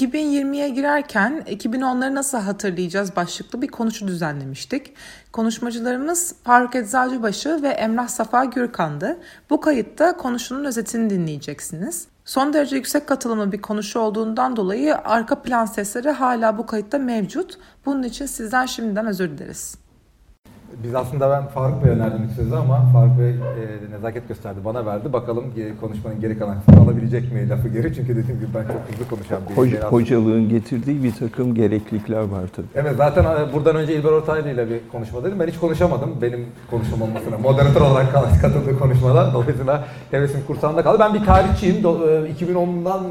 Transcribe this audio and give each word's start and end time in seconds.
2020'ye 0.00 0.68
girerken 0.68 1.42
2010'ları 1.46 2.14
nasıl 2.14 2.38
hatırlayacağız 2.38 3.16
başlıklı 3.16 3.62
bir 3.62 3.68
konuşu 3.68 4.08
düzenlemiştik. 4.08 4.94
Konuşmacılarımız 5.32 6.34
Faruk 6.44 6.74
Eczacıbaşı 6.74 7.62
ve 7.62 7.68
Emrah 7.68 8.08
Safa 8.08 8.44
Gürkan'dı. 8.44 9.18
Bu 9.50 9.60
kayıtta 9.60 10.16
konuşunun 10.16 10.64
özetini 10.64 11.10
dinleyeceksiniz. 11.10 12.06
Son 12.24 12.52
derece 12.52 12.76
yüksek 12.76 13.06
katılımlı 13.06 13.52
bir 13.52 13.62
konuşu 13.62 13.98
olduğundan 13.98 14.56
dolayı 14.56 14.96
arka 14.96 15.42
plan 15.42 15.66
sesleri 15.66 16.10
hala 16.10 16.58
bu 16.58 16.66
kayıtta 16.66 16.98
mevcut. 16.98 17.58
Bunun 17.86 18.02
için 18.02 18.26
sizden 18.26 18.66
şimdiden 18.66 19.06
özür 19.06 19.38
dileriz. 19.38 19.79
Biz 20.84 20.94
aslında 20.94 21.30
ben 21.30 21.46
Faruk 21.46 21.84
Bey'e 21.84 21.94
önerdim 21.94 22.24
ilk 22.24 22.32
sözü 22.32 22.54
ama 22.54 22.86
Faruk 22.92 23.18
Bey 23.18 23.30
e, 23.30 23.34
nezaket 23.96 24.28
gösterdi, 24.28 24.58
bana 24.64 24.86
verdi. 24.86 25.12
Bakalım 25.12 25.44
konuşmanın 25.80 26.20
geri 26.20 26.38
kalan 26.38 26.58
kısmını 26.58 26.80
alabilecek 26.80 27.32
mi 27.32 27.48
lafı 27.48 27.68
geri? 27.68 27.94
Çünkü 27.94 28.16
dediğim 28.16 28.40
gibi 28.40 28.48
ben 28.54 28.62
çok 28.62 28.80
hızlı 28.92 29.08
konuşan 29.10 29.38
bir 29.50 29.56
Hoca, 29.56 29.90
Hocalığın 29.90 30.48
getirdiği 30.48 31.02
bir 31.02 31.12
takım 31.12 31.54
gereklilikler 31.54 32.20
var 32.20 32.42
tabii. 32.56 32.66
Evet 32.74 32.92
zaten 32.96 33.24
e, 33.24 33.52
buradan 33.52 33.76
önce 33.76 33.94
İlber 33.94 34.12
Ortaylı 34.12 34.50
ile 34.50 34.70
bir 34.70 34.80
konuşma 34.92 35.24
dedim. 35.24 35.40
Ben 35.40 35.46
hiç 35.46 35.58
konuşamadım 35.58 36.10
benim 36.22 36.46
konuşmam 36.70 37.02
olmasına. 37.02 37.38
Moderatör 37.38 37.80
olarak 37.80 38.12
katıldığı 38.42 38.78
konuşmada. 38.78 39.30
Dolayısıyla 39.34 39.84
hevesim 40.10 40.40
kursağında 40.46 40.82
kaldı. 40.82 40.98
Ben 41.00 41.14
bir 41.14 41.24
tarihçiyim. 41.24 41.76
2010'dan 41.76 43.04
e, 43.04 43.10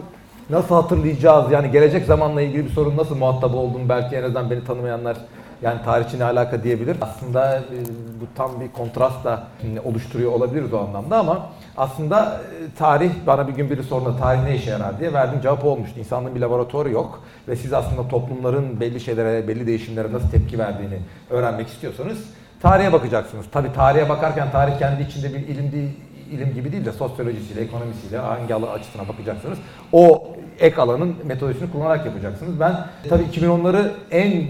nasıl 0.49 0.75
hatırlayacağız? 0.75 1.51
Yani 1.51 1.71
gelecek 1.71 2.05
zamanla 2.05 2.41
ilgili 2.41 2.65
bir 2.65 2.71
sorun 2.71 2.97
nasıl 2.97 3.15
muhatap 3.15 3.55
oldum? 3.55 3.81
Belki 3.89 4.15
en 4.15 4.23
azından 4.23 4.49
beni 4.49 4.63
tanımayanlar 4.63 5.17
yani 5.61 5.83
tarihçi 5.85 6.19
ne 6.19 6.23
alaka 6.23 6.63
diyebilir. 6.63 6.97
Aslında 7.01 7.57
e, 7.57 7.77
bu 8.21 8.25
tam 8.35 8.59
bir 8.59 8.67
kontrast 8.71 9.23
da 9.23 9.43
oluşturuyor 9.83 10.31
olabiliriz 10.31 10.73
o 10.73 10.79
anlamda 10.79 11.17
ama 11.17 11.49
aslında 11.77 12.25
e, 12.25 12.77
tarih 12.77 13.11
bana 13.27 13.47
bir 13.47 13.53
gün 13.53 13.69
biri 13.69 13.83
sorduğunda 13.83 14.17
tarih 14.17 14.43
ne 14.43 14.55
işe 14.55 14.71
yarar 14.71 14.99
diye 14.99 15.13
verdiğim 15.13 15.41
cevap 15.41 15.65
olmuştu. 15.65 15.99
İnsanlığın 15.99 16.35
bir 16.35 16.39
laboratuvarı 16.39 16.89
yok 16.89 17.23
ve 17.47 17.55
siz 17.55 17.73
aslında 17.73 18.07
toplumların 18.07 18.79
belli 18.79 18.99
şeylere, 18.99 19.47
belli 19.47 19.67
değişimlere 19.67 20.13
nasıl 20.13 20.29
tepki 20.29 20.59
verdiğini 20.59 20.99
öğrenmek 21.29 21.67
istiyorsanız 21.67 22.17
tarihe 22.61 22.93
bakacaksınız. 22.93 23.45
Tabii 23.51 23.73
tarihe 23.73 24.09
bakarken 24.09 24.51
tarih 24.51 24.79
kendi 24.79 25.03
içinde 25.03 25.33
bir 25.33 25.39
ilim 25.39 25.71
değil, 25.71 25.89
ilim 26.31 26.53
gibi 26.53 26.71
değil 26.71 26.85
de 26.85 26.91
sosyolojisiyle, 26.91 27.61
ekonomisiyle 27.61 28.17
hangi 28.17 28.53
alan 28.55 28.67
açısına 28.67 29.07
bakacaksınız. 29.07 29.57
O 29.91 30.27
ek 30.59 30.81
alanın 30.81 31.15
metodolojisini 31.23 31.71
kullanarak 31.71 32.05
yapacaksınız. 32.05 32.59
Ben 32.59 32.85
tabii 33.09 33.23
2010'ları 33.23 33.91
en 34.11 34.45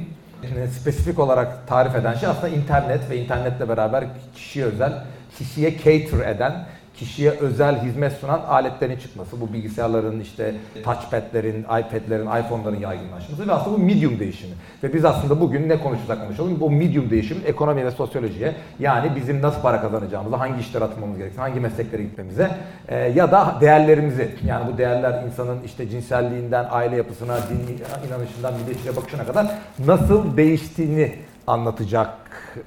spesifik 0.79 1.19
olarak 1.19 1.67
tarif 1.67 1.95
eden 1.95 2.13
şey 2.13 2.29
aslında 2.29 2.47
internet 2.47 3.09
ve 3.09 3.17
internetle 3.17 3.69
beraber 3.69 4.05
kişiye 4.35 4.65
özel, 4.65 4.93
kişiye 5.37 5.77
cater 5.77 6.35
eden 6.35 6.65
kişiye 6.99 7.31
özel 7.31 7.83
hizmet 7.83 8.13
sunan 8.13 8.41
aletlerin 8.47 8.97
çıkması, 8.97 9.41
bu 9.41 9.53
bilgisayarların 9.53 10.19
işte 10.19 10.55
touchpad'lerin, 10.83 11.63
iPad'lerin, 11.63 12.25
iPhone'ların 12.25 12.79
yaygınlaşması 12.79 13.47
ve 13.47 13.51
aslında 13.51 13.77
bu 13.77 13.83
medium 13.83 14.19
değişimi. 14.19 14.53
Ve 14.83 14.93
biz 14.93 15.05
aslında 15.05 15.39
bugün 15.39 15.69
ne 15.69 15.79
konuşacak 15.79 16.25
konuşalım? 16.25 16.59
Bu 16.59 16.71
medium 16.71 17.09
değişimi 17.09 17.43
ekonomi 17.43 17.85
ve 17.85 17.91
sosyolojiye 17.91 18.55
yani 18.79 19.11
bizim 19.15 19.41
nasıl 19.41 19.61
para 19.61 19.81
kazanacağımızı, 19.81 20.35
hangi 20.35 20.61
işlere 20.61 20.83
atmamız 20.83 21.17
gerektiğini, 21.17 21.41
hangi 21.41 21.59
mesleklere 21.59 22.03
gitmemize 22.03 22.51
e, 22.87 22.97
ya 22.97 23.31
da 23.31 23.57
değerlerimizi 23.61 24.35
yani 24.45 24.73
bu 24.73 24.77
değerler 24.77 25.23
insanın 25.23 25.63
işte 25.65 25.89
cinselliğinden, 25.89 26.65
aile 26.69 26.95
yapısına, 26.95 27.37
din 27.37 27.79
inanışından, 28.07 28.53
milliyetçiliğe 28.53 28.95
bakışına 28.95 29.25
kadar 29.25 29.47
nasıl 29.85 30.37
değiştiğini 30.37 31.15
anlatacak, 31.47 32.09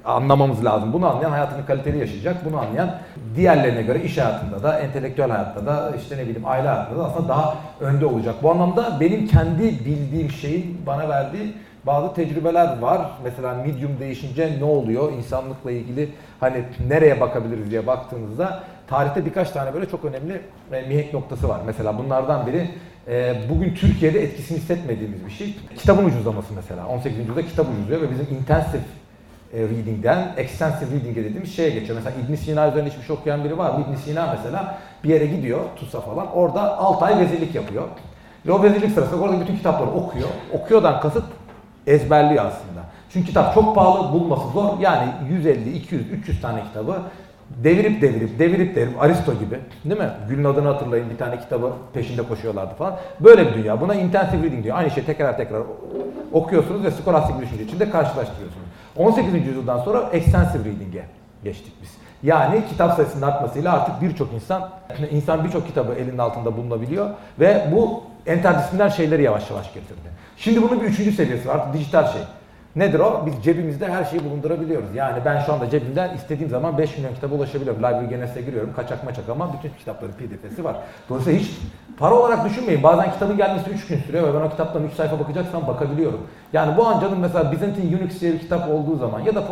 anlamamız 0.05 0.65
lazım. 0.65 0.93
Bunu 0.93 1.07
anlayan 1.07 1.31
hayatını 1.31 1.65
kaliteli 1.65 1.97
yaşayacak. 1.97 2.45
Bunu 2.45 2.59
anlayan 2.59 2.95
diğerlerine 3.35 3.81
göre 3.81 4.03
iş 4.03 4.17
hayatında 4.17 4.63
da, 4.63 4.79
entelektüel 4.79 5.29
hayatta 5.29 5.65
da, 5.65 5.91
işte 6.01 6.17
ne 6.17 6.21
bileyim 6.21 6.45
aile 6.45 6.67
hayatında 6.67 6.99
da 6.99 7.05
aslında 7.05 7.27
daha 7.27 7.55
önde 7.81 8.05
olacak. 8.05 8.35
Bu 8.43 8.51
anlamda 8.51 8.97
benim 8.99 9.27
kendi 9.27 9.63
bildiğim 9.63 10.29
şeyin 10.29 10.81
bana 10.85 11.09
verdiği 11.09 11.53
bazı 11.85 12.13
tecrübeler 12.13 12.79
var. 12.79 13.01
Mesela 13.23 13.53
medium 13.53 13.99
değişince 13.99 14.55
ne 14.59 14.63
oluyor? 14.63 15.13
İnsanlıkla 15.13 15.71
ilgili 15.71 16.09
hani 16.39 16.63
nereye 16.87 17.21
bakabiliriz 17.21 17.71
diye 17.71 17.87
baktığınızda 17.87 18.63
tarihte 18.87 19.25
birkaç 19.25 19.51
tane 19.51 19.73
böyle 19.73 19.89
çok 19.89 20.05
önemli 20.05 20.41
mihenk 20.87 21.13
noktası 21.13 21.49
var. 21.49 21.61
Mesela 21.65 21.97
bunlardan 21.97 22.47
biri 22.47 22.69
e, 23.07 23.35
bugün 23.49 23.73
Türkiye'de 23.73 24.23
etkisini 24.23 24.57
hissetmediğimiz 24.57 25.25
bir 25.25 25.31
şey. 25.31 25.55
Kitabın 25.77 26.05
ucuzlaması 26.05 26.53
mesela. 26.53 26.87
18. 26.87 27.19
yüzyılda 27.19 27.41
kitap 27.41 27.67
ucuzluyor 27.69 28.01
ve 28.01 28.11
bizim 28.11 28.27
intensive 28.39 28.81
e, 28.81 29.02
reading'den 29.53 30.33
extensive 30.37 30.95
reading'e 30.95 31.23
dediğimiz 31.23 31.55
şeye 31.55 31.69
geçiyor. 31.69 31.99
Mesela 32.03 32.25
İbn 32.25 32.35
Sina 32.35 32.69
üzerine 32.69 32.89
hiçbir 32.89 33.03
şey 33.03 33.15
okuyan 33.15 33.43
biri 33.43 33.57
var 33.57 33.69
mı? 33.69 33.85
İbn 33.87 33.95
Sina 33.95 34.35
mesela 34.37 34.77
bir 35.03 35.09
yere 35.09 35.25
gidiyor, 35.25 35.59
TUS'a 35.75 36.01
falan. 36.01 36.31
Orada 36.31 36.77
6 36.77 37.05
ay 37.05 37.19
vezirlik 37.19 37.55
yapıyor. 37.55 37.83
Ve 38.47 38.51
o 38.51 38.63
vezirlik 38.63 38.91
sırasında 38.91 39.21
orada 39.21 39.41
bütün 39.41 39.57
kitapları 39.57 39.89
okuyor. 39.89 40.29
Okuyordan 40.53 40.99
kasıt 40.99 41.23
ezberliyor 41.87 42.45
aslında. 42.45 42.81
Çünkü 43.13 43.27
kitap 43.27 43.53
çok 43.53 43.75
pahalı, 43.75 44.13
bulması 44.13 44.47
zor. 44.53 44.79
Yani 44.79 45.09
150, 45.29 45.75
200, 45.75 46.11
300 46.11 46.41
tane 46.41 46.63
kitabı 46.63 47.01
devirip 47.63 48.01
devirip 48.01 48.39
devirip 48.39 48.75
devirip 48.75 49.01
Aristo 49.01 49.33
gibi 49.33 49.59
değil 49.85 50.01
mi? 50.01 50.09
Gül'ün 50.29 50.43
adını 50.43 50.67
hatırlayın 50.67 51.09
bir 51.09 51.17
tane 51.17 51.39
kitabı 51.39 51.71
peşinde 51.93 52.23
koşuyorlardı 52.23 52.75
falan. 52.75 52.95
Böyle 53.19 53.47
bir 53.47 53.53
dünya. 53.53 53.81
Buna 53.81 53.95
intensive 53.95 54.43
reading 54.43 54.63
diyor. 54.63 54.77
Aynı 54.77 54.91
şeyi 54.91 55.05
tekrar 55.05 55.37
tekrar 55.37 55.61
okuyorsunuz 56.31 56.83
ve 56.83 56.91
skolastik 56.91 57.41
düşünce 57.41 57.63
içinde 57.63 57.89
karşılaştırıyorsunuz. 57.89 58.62
18. 58.97 59.33
yüzyıldan 59.33 59.79
sonra 59.79 60.09
extensive 60.11 60.63
reading'e 60.69 61.05
geçtik 61.43 61.73
biz. 61.81 61.89
Yani 62.23 62.61
kitap 62.69 62.95
sayısının 62.95 63.21
artmasıyla 63.27 63.73
artık 63.73 64.01
birçok 64.01 64.33
insan, 64.33 64.69
insan 65.11 65.43
birçok 65.43 65.67
kitabı 65.67 65.93
elinin 65.93 66.17
altında 66.17 66.57
bulunabiliyor 66.57 67.09
ve 67.39 67.67
bu 67.75 68.03
interdisipliner 68.27 68.89
şeyleri 68.89 69.23
yavaş 69.23 69.49
yavaş 69.49 69.73
getirdi. 69.73 70.13
Şimdi 70.37 70.61
bunun 70.61 70.81
bir 70.81 70.85
üçüncü 70.85 71.11
seviyesi 71.11 71.47
var, 71.47 71.55
artık 71.55 71.73
dijital 71.73 72.11
şey. 72.11 72.21
Nedir 72.75 72.99
o? 72.99 73.23
Biz 73.25 73.43
cebimizde 73.43 73.87
her 73.87 74.05
şeyi 74.05 74.25
bulundurabiliyoruz. 74.25 74.95
Yani 74.95 75.17
ben 75.25 75.39
şu 75.39 75.53
anda 75.53 75.69
cebimden 75.69 76.15
istediğim 76.15 76.49
zaman 76.49 76.77
5 76.77 76.97
milyon 76.97 77.13
kitaba 77.13 77.35
ulaşabiliyorum. 77.35 77.79
Library 77.79 78.05
Guinness'e 78.05 78.41
giriyorum. 78.41 78.73
Kaçak 78.75 79.03
maçak 79.03 79.29
ama 79.29 79.53
bütün 79.53 79.77
kitapların 79.77 80.11
pdf'si 80.11 80.63
var. 80.63 80.75
Dolayısıyla 81.09 81.39
hiç 81.39 81.51
para 81.97 82.15
olarak 82.15 82.45
düşünmeyin. 82.45 82.83
Bazen 82.83 83.11
kitabın 83.11 83.37
gelmesi 83.37 83.69
3 83.69 83.87
gün 83.87 83.97
sürüyor 83.97 84.27
ve 84.27 84.39
ben 84.39 84.45
o 84.45 84.49
kitaptan 84.49 84.83
3 84.83 84.93
sayfa 84.93 85.19
bakacaksam 85.19 85.67
bakabiliyorum. 85.67 86.27
Yani 86.53 86.77
bu 86.77 86.87
ancanın 86.87 87.19
mesela 87.19 87.51
Byzantine 87.51 87.95
Unix 87.97 88.21
diye 88.21 88.33
bir 88.33 88.39
kitap 88.39 88.69
olduğu 88.69 88.95
zaman 88.97 89.19
ya 89.19 89.35
da 89.35 89.43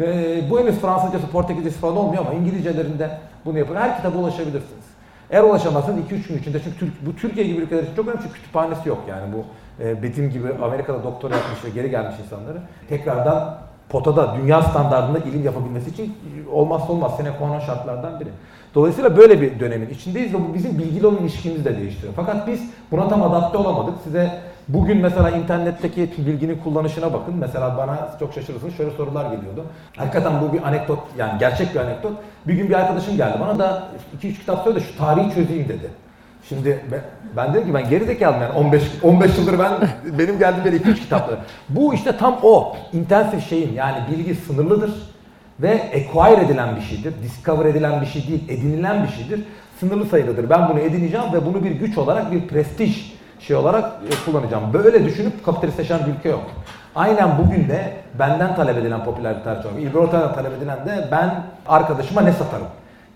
e, 0.00 0.50
bu 0.50 0.60
henüz 0.60 0.74
Fransızcası, 0.74 1.26
Portekizcesi 1.26 1.78
falan 1.78 1.96
olmuyor 1.96 2.26
ama 2.26 2.34
İngilizcelerinde 2.34 3.10
bunu 3.44 3.58
yapın. 3.58 3.76
Her 3.76 3.96
kitaba 3.96 4.18
ulaşabilirsiniz. 4.18 4.93
Eğer 5.30 5.42
ulaşamazsanız 5.42 5.98
2-3 5.98 6.28
gün 6.28 6.38
içinde 6.38 6.60
çünkü 6.64 6.92
bu 7.06 7.16
Türkiye 7.16 7.46
gibi 7.46 7.60
ülkeler 7.60 7.82
için 7.82 7.94
çok 7.96 8.08
önemli 8.08 8.22
çünkü 8.22 8.34
kütüphanesi 8.34 8.88
yok 8.88 8.98
yani 9.08 9.32
bu 9.32 9.44
e, 9.84 10.02
Betim 10.02 10.30
gibi 10.30 10.48
Amerika'da 10.62 11.04
doktor 11.04 11.30
yapmış 11.30 11.64
ve 11.64 11.70
geri 11.70 11.90
gelmiş 11.90 12.14
insanları 12.24 12.58
tekrardan 12.88 13.58
potada 13.88 14.36
dünya 14.36 14.62
standartında 14.62 15.18
ilim 15.18 15.44
yapabilmesi 15.44 15.90
için 15.90 16.16
olmazsa 16.52 16.92
olmaz 16.92 17.16
sene 17.16 17.38
konan 17.38 17.60
şartlardan 17.60 18.20
biri. 18.20 18.28
Dolayısıyla 18.74 19.16
böyle 19.16 19.40
bir 19.40 19.60
dönemin 19.60 19.90
içindeyiz 19.90 20.34
ve 20.34 20.38
bu 20.38 20.54
bizim 20.54 20.78
bilgiyle 20.78 21.06
olan 21.06 21.18
ilişkimizi 21.18 21.64
de 21.64 21.76
değiştiriyor. 21.76 22.12
Fakat 22.16 22.48
biz 22.48 22.60
buna 22.90 23.08
tam 23.08 23.22
adapte 23.22 23.58
olamadık. 23.58 23.94
Size 24.04 24.40
bugün 24.68 24.98
mesela 24.98 25.30
internetteki 25.30 26.10
bilginin 26.18 26.58
kullanışına 26.58 27.12
bakın. 27.12 27.34
Mesela 27.34 27.76
bana 27.76 28.08
çok 28.18 28.34
şaşırırsınız 28.34 28.76
şöyle 28.76 28.90
sorular 28.90 29.24
geliyordu. 29.24 29.64
Hakikaten 29.96 30.32
bu 30.42 30.52
bir 30.52 30.62
anekdot 30.62 30.98
yani 31.18 31.38
gerçek 31.38 31.74
bir 31.74 31.80
anekdot. 31.80 32.12
Bir 32.46 32.54
gün 32.54 32.68
bir 32.68 32.74
arkadaşım 32.74 33.16
geldi 33.16 33.38
bana 33.40 33.58
da 33.58 33.88
2-3 34.22 34.32
kitap 34.32 34.64
söyle 34.64 34.80
şu 34.80 34.98
tarihi 34.98 35.34
çözeyim 35.34 35.68
dedi. 35.68 35.90
Şimdi 36.48 36.80
ben, 37.36 37.54
dedim 37.54 37.66
ki 37.66 37.74
ben 37.74 37.88
geri 37.90 38.22
yani 38.22 38.48
15 38.56 38.82
15 39.02 39.38
yıldır 39.38 39.58
ben 39.58 39.72
benim 40.18 40.38
geldiğim 40.38 40.64
beri 40.64 40.76
2-3 40.76 40.94
kitapları. 40.94 41.38
Bu 41.68 41.94
işte 41.94 42.16
tam 42.16 42.38
o 42.42 42.76
intensif 42.92 43.48
şeyin 43.48 43.72
yani 43.74 43.98
bilgi 44.10 44.34
sınırlıdır 44.34 44.90
ve 45.60 45.82
acquire 45.94 46.44
edilen 46.44 46.76
bir 46.76 46.80
şeydir. 46.80 47.14
Discover 47.22 47.64
edilen 47.66 48.00
bir 48.00 48.06
şey 48.06 48.28
değil, 48.28 48.48
edinilen 48.48 49.04
bir 49.04 49.08
şeydir. 49.08 49.40
Sınırlı 49.80 50.06
sayıdadır. 50.06 50.50
Ben 50.50 50.68
bunu 50.68 50.78
edineceğim 50.78 51.26
ve 51.32 51.46
bunu 51.46 51.64
bir 51.64 51.70
güç 51.70 51.98
olarak, 51.98 52.32
bir 52.32 52.48
prestij 52.48 53.13
şey 53.46 53.56
olarak 53.56 53.92
e, 54.10 54.24
kullanacağım. 54.24 54.72
Böyle 54.72 55.04
düşünüp 55.04 55.44
kapitalistleşen 55.44 56.00
bir 56.06 56.18
ülke 56.18 56.28
yok. 56.28 56.44
Aynen 56.94 57.38
bugün 57.38 57.68
de 57.68 57.92
benden 58.18 58.56
talep 58.56 58.78
edilen 58.78 59.04
popüler 59.04 59.38
bir 59.38 59.44
tarih 59.44 59.64
var. 59.64 59.70
İlber 59.78 60.34
talep 60.34 60.52
edilen 60.58 60.86
de 60.86 61.08
ben 61.10 61.42
arkadaşıma 61.66 62.20
ne 62.20 62.32
satarım? 62.32 62.66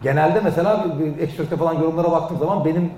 Genelde 0.03 0.41
mesela 0.41 0.87
Ekşi 1.21 1.45
falan 1.45 1.75
yorumlara 1.75 2.13
baktığım 2.13 2.39
zaman 2.39 2.65
benim 2.65 2.91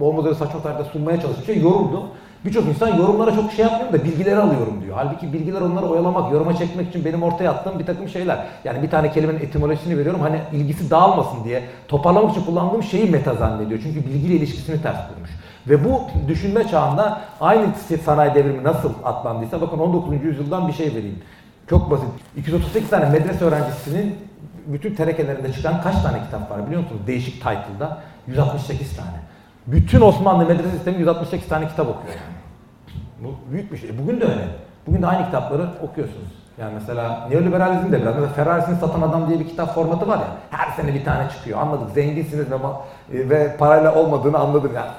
olmaz 0.00 0.26
öyle 0.26 0.34
saçma 0.34 0.62
tarihte 0.62 0.84
sunmaya 0.84 1.20
çalıştığım 1.20 1.44
şey 1.44 1.60
yorumdu. 1.60 2.02
Birçok 2.44 2.64
insan 2.66 2.96
yorumlara 2.96 3.34
çok 3.34 3.52
şey 3.52 3.64
yapmıyorum 3.64 3.98
da 3.98 4.04
bilgileri 4.04 4.38
alıyorum 4.38 4.82
diyor. 4.84 4.96
Halbuki 4.96 5.32
bilgiler 5.32 5.60
onları 5.60 5.86
oyalamak, 5.86 6.32
yoruma 6.32 6.56
çekmek 6.56 6.88
için 6.88 7.04
benim 7.04 7.22
ortaya 7.22 7.50
attığım 7.50 7.78
bir 7.78 7.86
takım 7.86 8.08
şeyler. 8.08 8.46
Yani 8.64 8.82
bir 8.82 8.90
tane 8.90 9.12
kelimenin 9.12 9.40
etimolojisini 9.40 9.98
veriyorum 9.98 10.20
hani 10.20 10.38
ilgisi 10.52 10.90
dağılmasın 10.90 11.44
diye 11.44 11.62
toparlamak 11.88 12.30
için 12.30 12.44
kullandığım 12.44 12.82
şeyi 12.82 13.10
meta 13.10 13.34
zannediyor. 13.34 13.80
Çünkü 13.82 14.06
bilgiyle 14.06 14.34
ilişkisini 14.34 14.82
ters 14.82 15.08
kurmuş. 15.08 15.30
Ve 15.68 15.84
bu 15.84 16.00
düşünme 16.28 16.68
çağında 16.68 17.20
aynı 17.40 17.66
sanayi 18.04 18.34
devrimi 18.34 18.64
nasıl 18.64 18.92
atlandıysa 19.04 19.60
bakın 19.60 19.78
19. 19.78 20.24
yüzyıldan 20.24 20.68
bir 20.68 20.72
şey 20.72 20.94
vereyim. 20.94 21.22
Çok 21.70 21.90
basit. 21.90 22.08
238 22.36 22.90
tane 22.90 23.08
medrese 23.08 23.44
öğrencisinin 23.44 24.16
bütün 24.66 24.94
terekelerinde 24.94 25.52
çıkan 25.52 25.82
kaç 25.82 26.02
tane 26.02 26.22
kitap 26.24 26.50
var 26.50 26.66
biliyor 26.66 26.82
musunuz? 26.82 27.02
Değişik 27.06 27.34
title'da. 27.34 27.98
168 28.26 28.96
tane. 28.96 29.16
Bütün 29.66 30.00
Osmanlı 30.00 30.46
medrese 30.46 30.70
sistemi 30.70 30.98
168 30.98 31.48
tane 31.48 31.68
kitap 31.68 31.88
okuyor 31.88 32.14
yani. 32.14 32.34
Bu 33.24 33.52
büyük 33.52 33.72
bir 33.72 33.76
şey. 33.76 33.98
Bugün 33.98 34.20
de 34.20 34.24
öyle. 34.24 34.48
Bugün 34.86 35.02
de 35.02 35.06
aynı 35.06 35.26
kitapları 35.26 35.68
okuyorsunuz. 35.82 36.32
Yani 36.60 36.74
mesela 36.74 37.28
neoliberalizm 37.30 37.92
de 37.92 38.02
biraz. 38.02 38.14
Mesela 38.14 38.32
Ferrari'sini 38.32 38.76
satan 38.76 39.02
adam 39.02 39.28
diye 39.28 39.40
bir 39.40 39.48
kitap 39.48 39.74
formatı 39.74 40.08
var 40.08 40.18
ya. 40.18 40.28
Her 40.50 40.72
sene 40.72 40.94
bir 40.94 41.04
tane 41.04 41.30
çıkıyor. 41.30 41.60
Anladık. 41.60 41.90
Zenginsiniz 41.94 42.46
ve, 42.50 42.56
e, 43.18 43.30
ve 43.30 43.56
parayla 43.56 43.94
olmadığını 43.94 44.38
anladık. 44.38 44.74
Yani 44.74 44.90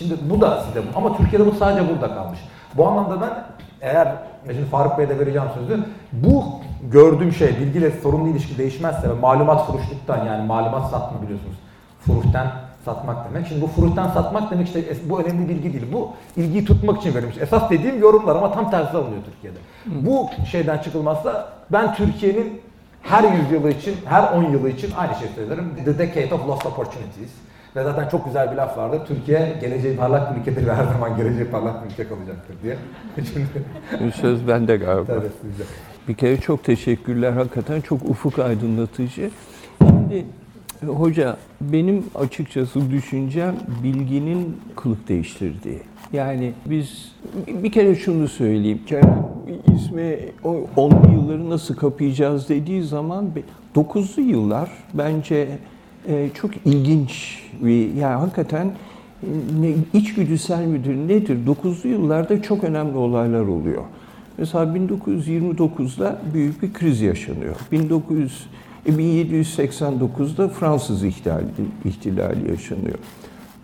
şimdi 0.00 0.14
bu 0.30 0.40
da 0.40 0.60
size 0.60 0.80
bu. 0.80 0.98
Ama 0.98 1.16
Türkiye'de 1.16 1.46
bu 1.46 1.52
sadece 1.52 1.88
burada 1.88 2.14
kalmış. 2.14 2.38
Bu 2.74 2.86
anlamda 2.88 3.20
ben 3.20 3.44
eğer 3.80 4.08
şimdi 4.46 4.64
Faruk 4.64 4.98
Bey'e 4.98 5.08
de 5.08 5.18
vereceğim 5.18 5.48
sözü. 5.54 5.84
Bu 6.12 6.44
gördüğüm 6.82 7.32
şey 7.32 7.48
bilgiyle 7.48 7.90
sorumlu 7.90 8.28
ilişki 8.28 8.58
değişmezse 8.58 9.08
ve 9.08 9.12
malumat 9.12 9.66
furuşluktan 9.66 10.26
yani 10.26 10.46
malumat 10.46 10.90
satma 10.90 11.22
biliyorsunuz. 11.22 11.56
Furuşten 12.06 12.46
satmak 12.84 13.30
demek. 13.30 13.46
Şimdi 13.46 13.62
bu 13.62 13.66
furuştan 13.66 14.08
satmak 14.08 14.50
demek 14.50 14.66
işte 14.66 14.84
bu 15.04 15.20
önemli 15.20 15.48
bilgi 15.48 15.72
değil. 15.72 15.92
Bu 15.92 16.10
ilgiyi 16.36 16.64
tutmak 16.64 16.98
için 16.98 17.14
verilmiş. 17.14 17.38
Esas 17.38 17.70
dediğim 17.70 18.00
yorumlar 18.00 18.36
ama 18.36 18.52
tam 18.52 18.70
tersi 18.70 18.96
alınıyor 18.96 19.22
Türkiye'de. 19.24 19.58
Bu 19.86 20.28
şeyden 20.50 20.78
çıkılmazsa 20.78 21.48
ben 21.72 21.94
Türkiye'nin 21.94 22.60
her 23.02 23.32
yüzyılı 23.32 23.70
için, 23.70 23.96
her 24.04 24.32
10 24.32 24.42
yılı 24.42 24.68
için 24.70 24.92
aynı 24.98 25.14
şey 25.14 25.28
söylerim. 25.34 25.74
The 25.84 25.98
Decade 25.98 26.34
of 26.34 26.48
Lost 26.48 26.66
Opportunities. 26.66 27.30
Ve 27.76 27.84
zaten 27.84 28.08
çok 28.08 28.24
güzel 28.24 28.52
bir 28.52 28.56
laf 28.56 28.78
vardı. 28.78 29.02
Türkiye 29.08 29.58
geleceği 29.60 29.96
parlak 29.96 30.36
bir 30.36 30.40
ülkedir 30.40 30.66
ve 30.66 30.74
her 30.74 30.84
zaman 30.84 31.16
geleceği 31.16 31.44
parlak 31.44 31.84
bir 31.84 31.90
ülke 31.90 32.08
kalacaktır 32.08 32.56
diye. 32.62 32.76
Bu 34.06 34.10
söz 34.10 34.48
bende 34.48 34.76
galiba. 34.76 35.04
Tabii 35.04 35.28
sizde. 35.42 35.62
Bir 36.08 36.14
kere 36.14 36.36
çok 36.40 36.64
teşekkürler. 36.64 37.32
Hakikaten 37.32 37.80
çok 37.80 38.02
ufuk 38.08 38.38
aydınlatıcı. 38.38 39.30
Şimdi 39.78 40.24
hoca 40.86 41.36
benim 41.60 42.04
açıkçası 42.14 42.90
düşüncem 42.90 43.54
bilginin 43.82 44.60
kılık 44.76 45.08
değiştirdiği. 45.08 45.82
Yani 46.12 46.52
biz 46.66 47.12
bir 47.48 47.72
kere 47.72 47.94
şunu 47.94 48.28
söyleyeyim. 48.28 48.80
Kerem 48.86 49.26
ismi 49.76 50.18
o 50.44 50.66
10'lu 50.76 51.12
yılları 51.12 51.50
nasıl 51.50 51.76
kapayacağız 51.76 52.48
dediği 52.48 52.82
zaman 52.82 53.30
9'lu 53.74 54.22
yıllar 54.22 54.70
bence 54.94 55.48
çok 56.34 56.50
ilginç 56.64 57.42
bir 57.60 57.94
yani 57.94 58.20
hakikaten 58.20 58.72
e, 59.62 59.98
içgüdüsel 59.98 60.64
midir 60.64 60.96
nedir? 60.96 61.38
9'lu 61.46 61.88
yıllarda 61.88 62.42
çok 62.42 62.64
önemli 62.64 62.96
olaylar 62.96 63.40
oluyor. 63.40 63.82
Mesela 64.38 64.64
1929'da 64.64 66.18
büyük 66.34 66.62
bir 66.62 66.72
kriz 66.72 67.00
yaşanıyor. 67.00 67.56
1900 67.72 68.46
1789'da 68.88 70.48
Fransız 70.48 71.04
ihtilali, 71.04 71.44
ihtilali 71.84 72.50
yaşanıyor. 72.50 72.98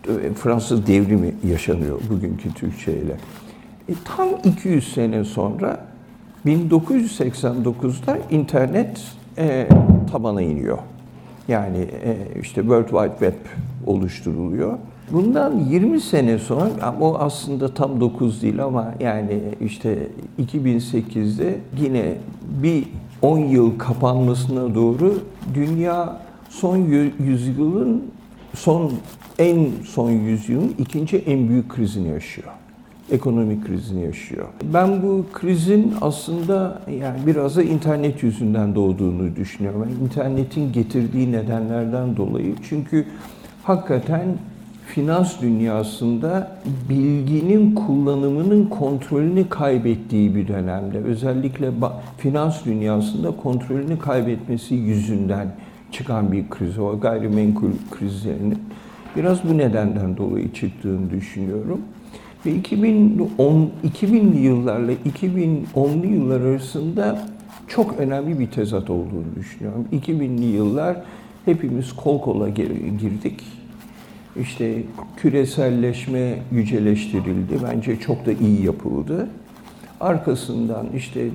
E, 0.07 0.33
Fransız 0.33 0.87
devrimi 0.87 1.35
yaşanıyor 1.47 2.01
bugünkü 2.09 2.53
Türkçeyle. 2.53 3.17
E, 3.89 3.93
tam 4.05 4.29
200 4.43 4.93
sene 4.93 5.23
sonra 5.23 5.85
1989'da 6.45 8.17
internet 8.31 9.01
e, 9.37 9.67
tabana 10.11 10.41
iniyor. 10.41 10.77
Yani 11.47 11.77
e, 11.77 12.17
işte 12.41 12.61
World 12.61 12.87
Wide 12.87 13.31
Web 13.31 13.45
oluşturuluyor. 13.85 14.77
Bundan 15.11 15.59
20 15.59 16.01
sene 16.01 16.39
sonra, 16.39 16.95
o 17.01 17.17
aslında 17.19 17.73
tam 17.73 18.01
9 18.01 18.41
değil 18.41 18.63
ama 18.63 18.93
yani 18.99 19.39
işte 19.61 20.07
2008'de 20.39 21.59
yine 21.81 22.13
bir 22.63 22.83
10 23.21 23.37
yıl 23.37 23.77
kapanmasına 23.77 24.75
doğru 24.75 25.19
dünya 25.53 26.19
son 26.49 26.77
yüzyılın 27.19 28.03
son 28.53 28.91
en 29.39 29.67
son 29.85 30.11
yüzyılın 30.11 30.75
ikinci 30.77 31.17
en 31.17 31.49
büyük 31.49 31.69
krizini 31.69 32.07
yaşıyor. 32.07 32.47
Ekonomik 33.11 33.67
krizini 33.67 34.03
yaşıyor. 34.03 34.47
Ben 34.73 35.01
bu 35.01 35.25
krizin 35.33 35.93
aslında 36.01 36.81
yani 37.01 37.19
biraz 37.27 37.57
da 37.57 37.63
internet 37.63 38.23
yüzünden 38.23 38.75
doğduğunu 38.75 39.35
düşünüyorum. 39.35 39.81
Yani 39.89 40.03
internetin 40.03 40.71
getirdiği 40.71 41.31
nedenlerden 41.31 42.17
dolayı. 42.17 42.55
Çünkü 42.69 43.05
hakikaten 43.63 44.37
finans 44.87 45.41
dünyasında 45.41 46.57
bilginin 46.89 47.75
kullanımının 47.75 48.65
kontrolünü 48.65 49.49
kaybettiği 49.49 50.35
bir 50.35 50.47
dönemde 50.47 50.97
özellikle 50.97 51.71
finans 52.17 52.65
dünyasında 52.65 53.31
kontrolünü 53.31 53.99
kaybetmesi 53.99 54.75
yüzünden 54.75 55.47
çıkan 55.91 56.31
bir 56.31 56.49
kriz 56.49 56.79
o 56.79 56.99
gayrimenkul 56.99 57.71
krizlerinin 57.91 58.59
biraz 59.15 59.43
bu 59.49 59.57
nedenden 59.57 60.17
dolayı 60.17 60.53
çıktığını 60.53 61.11
düşünüyorum. 61.11 61.81
Ve 62.47 62.51
2010 62.51 63.71
2000'li 63.83 64.39
yıllarla 64.39 64.91
2010'lu 64.93 66.05
yıllar 66.05 66.41
arasında 66.41 67.27
çok 67.67 67.99
önemli 67.99 68.39
bir 68.39 68.51
tezat 68.51 68.89
olduğunu 68.89 69.35
düşünüyorum. 69.35 69.87
2000'li 69.91 70.45
yıllar 70.45 70.97
hepimiz 71.45 71.93
kol 71.93 72.21
kola 72.21 72.49
girdik 72.49 73.43
işte 74.41 74.83
küreselleşme 75.17 76.39
yüceleştirildi. 76.51 77.59
Bence 77.63 77.99
çok 77.99 78.25
da 78.25 78.31
iyi 78.31 78.65
yapıldı. 78.65 79.29
Arkasından 79.99 80.87
işte 80.95 81.27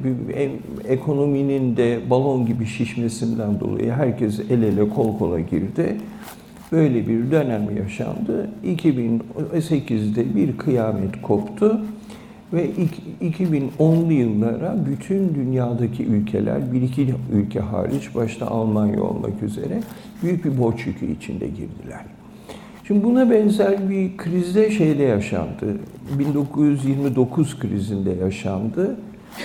ekonominin 0.88 1.76
de 1.76 2.00
balon 2.10 2.46
gibi 2.46 2.66
şişmesinden 2.66 3.60
dolayı 3.60 3.92
herkes 3.92 4.40
el 4.50 4.62
ele 4.62 4.88
kol 4.88 5.18
kola 5.18 5.40
girdi. 5.40 5.96
Böyle 6.72 7.08
bir 7.08 7.30
dönem 7.30 7.76
yaşandı. 7.76 8.50
2008'de 8.64 10.34
bir 10.36 10.56
kıyamet 10.56 11.22
koptu 11.22 11.80
ve 12.52 12.70
2010'lu 13.22 14.12
yıllara 14.12 14.76
bütün 14.86 15.34
dünyadaki 15.34 16.04
ülkeler, 16.04 16.72
bir 16.72 16.82
iki 16.82 17.14
ülke 17.32 17.60
hariç, 17.60 18.14
başta 18.14 18.46
Almanya 18.46 19.02
olmak 19.02 19.42
üzere 19.42 19.80
büyük 20.22 20.44
bir 20.44 20.58
borç 20.58 20.86
yükü 20.86 21.12
içinde 21.12 21.46
girdiler. 21.46 22.04
Şimdi 22.86 23.04
buna 23.04 23.30
benzer 23.30 23.90
bir 23.90 24.16
krizde 24.16 24.70
şeyde 24.70 25.02
yaşandı. 25.02 25.78
1929 26.18 27.58
krizinde 27.58 28.10
yaşandı. 28.10 28.96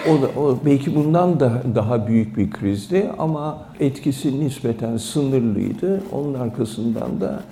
O 0.09 0.21
da 0.21 0.39
o 0.39 0.57
belki 0.65 0.95
bundan 0.95 1.39
da 1.39 1.63
daha 1.75 2.07
büyük 2.07 2.37
bir 2.37 2.51
krizdi 2.51 3.09
ama 3.17 3.65
etkisi 3.79 4.39
nispeten 4.39 4.97
sınırlıydı. 4.97 6.03
Onun 6.11 6.33
arkasından 6.33 7.21
da 7.21 7.43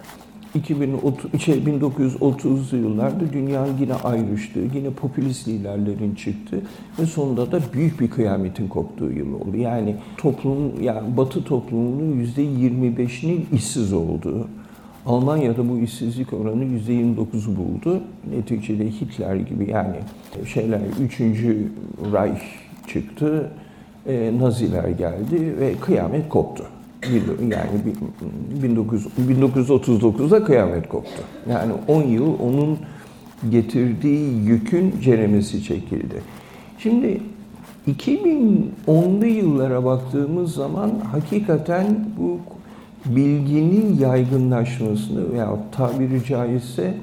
2030, 0.55 1.41
şey, 1.41 1.55
1930'lu 1.55 2.77
yıllarda 2.77 3.33
dünyanın 3.33 3.77
yine 3.81 3.93
ayrıştığı, 3.93 4.67
yine 4.75 4.89
popülist 4.89 5.47
liderlerin 5.47 6.15
çıktı 6.15 6.61
ve 6.99 7.05
sonunda 7.05 7.51
da 7.51 7.59
büyük 7.73 7.99
bir 7.99 8.09
kıyametin 8.09 8.67
koptuğu 8.67 9.11
yıl 9.11 9.33
oldu. 9.33 9.57
Yani 9.57 9.95
toplum, 10.17 10.81
yani 10.81 11.17
Batı 11.17 11.43
toplumunun 11.43 12.25
%25'inin 12.37 13.47
işsiz 13.53 13.93
olduğu, 13.93 14.47
Almanya'da 15.05 15.69
bu 15.69 15.79
işsizlik 15.79 16.33
oranı 16.33 16.63
%29'u 16.63 17.55
buldu. 17.55 18.01
Neticede 18.35 18.85
Hitler 18.85 19.35
gibi 19.35 19.71
yani 19.71 19.95
şeyler 20.45 20.81
3. 21.01 21.19
Reich 22.13 22.41
çıktı, 22.87 23.51
e, 24.07 24.31
Naziler 24.39 24.89
geldi 24.89 25.55
ve 25.59 25.73
kıyamet 25.73 26.29
koptu. 26.29 26.63
Yani 27.49 27.69
19, 28.71 29.07
1939'da 29.31 30.43
kıyamet 30.43 30.89
koptu. 30.89 31.21
Yani 31.49 31.73
10 31.87 32.03
yıl 32.03 32.39
onun 32.39 32.77
getirdiği 33.49 34.43
yükün 34.45 34.95
ceremesi 35.01 35.63
çekildi. 35.63 36.21
Şimdi 36.77 37.21
2010'lu 37.87 39.25
yıllara 39.25 39.85
baktığımız 39.85 40.53
zaman 40.53 40.91
hakikaten 41.11 41.85
bu 42.19 42.39
bilginin 43.05 43.97
yaygınlaşmasını 43.99 45.33
veya 45.33 45.57
tabiri 45.71 46.25
caizse 46.25 46.93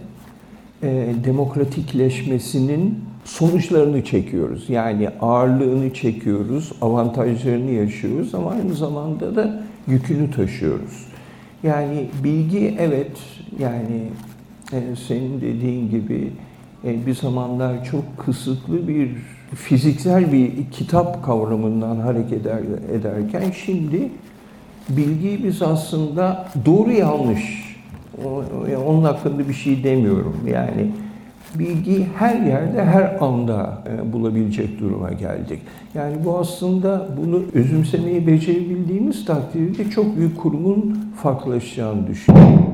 e, 0.83 1.15
demokratikleşmesinin 1.25 2.99
sonuçlarını 3.25 4.05
çekiyoruz. 4.05 4.71
Yani 4.71 5.09
ağırlığını 5.21 5.95
çekiyoruz, 5.95 6.73
avantajlarını 6.81 7.71
yaşıyoruz 7.71 8.35
ama 8.35 8.51
aynı 8.51 8.75
zamanda 8.75 9.37
da 9.37 9.63
yükünü 9.87 10.31
taşıyoruz. 10.31 11.07
Yani 11.63 12.07
bilgi 12.25 12.77
evet 12.79 13.17
yani 13.59 14.03
e, 14.73 14.81
senin 15.09 15.41
dediğin 15.41 15.91
gibi 15.91 16.33
e, 16.85 17.07
bir 17.07 17.15
zamanlar 17.15 17.85
çok 17.85 18.19
kısıtlı 18.19 18.89
bir 18.89 19.11
fiziksel 19.55 20.33
bir 20.33 20.71
kitap 20.71 21.25
kavramından 21.25 21.97
hareket 21.97 22.41
eder, 22.41 22.61
ederken 22.93 23.51
şimdi 23.51 24.09
bilgiyi 24.89 25.45
biz 25.45 25.63
aslında 25.63 26.49
doğru 26.67 26.93
yanlış, 26.93 27.77
onun 28.87 29.05
hakkında 29.05 29.49
bir 29.49 29.55
şey 29.55 29.85
demiyorum. 29.85 30.37
Yani 30.53 30.91
bilgi 31.55 32.07
her 32.19 32.41
yerde, 32.41 32.85
her 32.85 33.17
anda 33.21 33.83
e, 33.89 34.13
bulabilecek 34.13 34.81
duruma 34.81 35.13
geldik. 35.13 35.59
Yani 35.95 36.17
bu 36.25 36.39
aslında 36.39 37.09
bunu 37.17 37.43
özümsemeyi 37.55 38.27
becerebildiğimiz 38.27 39.25
takdirde 39.25 39.91
çok 39.91 40.17
büyük 40.17 40.39
kurumun 40.39 40.99
farklılaşacağını 41.23 42.07
düşünüyorum. 42.07 42.65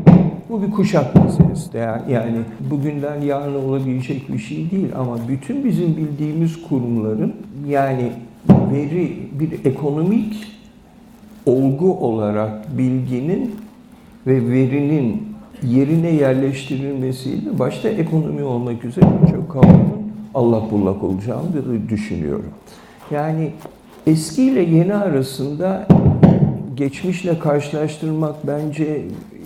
Bu 0.48 0.62
bir 0.62 0.70
kuşak 0.70 1.14
meselesi. 1.14 1.78
Yani, 1.78 2.12
yani 2.12 2.36
bugünden 2.70 3.20
yarına 3.20 3.58
olabilecek 3.58 4.32
bir 4.32 4.38
şey 4.38 4.70
değil 4.70 4.88
ama 4.98 5.16
bütün 5.28 5.64
bizim 5.64 5.96
bildiğimiz 5.96 6.62
kurumların 6.68 7.34
yani 7.68 8.12
veri 8.72 9.16
bir 9.40 9.70
ekonomik 9.70 10.57
olgu 11.46 11.94
olarak 11.94 12.78
bilginin 12.78 13.56
ve 14.26 14.50
verinin 14.50 15.28
yerine 15.62 16.10
yerleştirilmesiyle 16.10 17.58
başta 17.58 17.88
ekonomi 17.88 18.42
olmak 18.42 18.84
üzere 18.84 19.06
birçok 19.22 19.50
kavramın 19.50 20.12
allak 20.34 20.70
bullak 20.70 21.02
olacağını 21.02 21.88
düşünüyorum. 21.88 22.50
Yani 23.10 23.50
eski 24.06 24.42
ile 24.42 24.60
yeni 24.60 24.94
arasında 24.94 25.86
geçmişle 26.74 27.38
karşılaştırmak 27.38 28.46
bence 28.46 29.02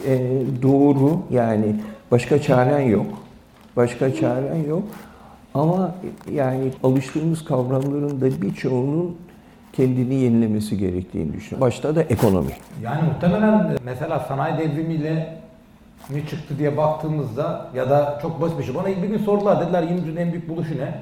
e, 0.06 0.42
doğru. 0.62 1.18
Yani 1.30 1.75
başka 2.11 2.42
çaren 2.42 2.80
yok. 2.80 3.06
Başka 3.76 4.14
çaren 4.14 4.64
yok. 4.68 4.82
Ama 5.54 5.94
yani 6.32 6.70
alıştığımız 6.82 7.44
kavramların 7.44 8.20
da 8.20 8.42
birçoğunun 8.42 9.16
kendini 9.73 10.14
yenilemesi 10.14 10.79
gerektiğini 10.79 11.33
düşünüyorum. 11.33 11.61
Başta 11.61 11.97
da 11.97 12.02
ekonomi. 12.02 12.52
Yani 12.83 13.02
muhtemelen 13.02 13.76
mesela 13.85 14.21
sanayi 14.21 14.59
devrimiyle 14.59 15.38
ne 16.11 16.26
çıktı 16.26 16.59
diye 16.59 16.76
baktığımızda 16.76 17.67
ya 17.75 17.91
da 17.91 18.19
çok 18.23 18.41
basit 18.41 18.59
bir 18.59 18.64
şey. 18.64 18.75
Bana 18.75 18.87
bir 18.87 19.09
gün 19.09 19.19
sordular 19.19 19.61
dediler 19.67 19.83
20. 19.83 19.95
yüzyılın 19.97 20.17
en 20.17 20.33
büyük 20.33 20.49
buluşu 20.49 20.76
ne? 20.79 20.95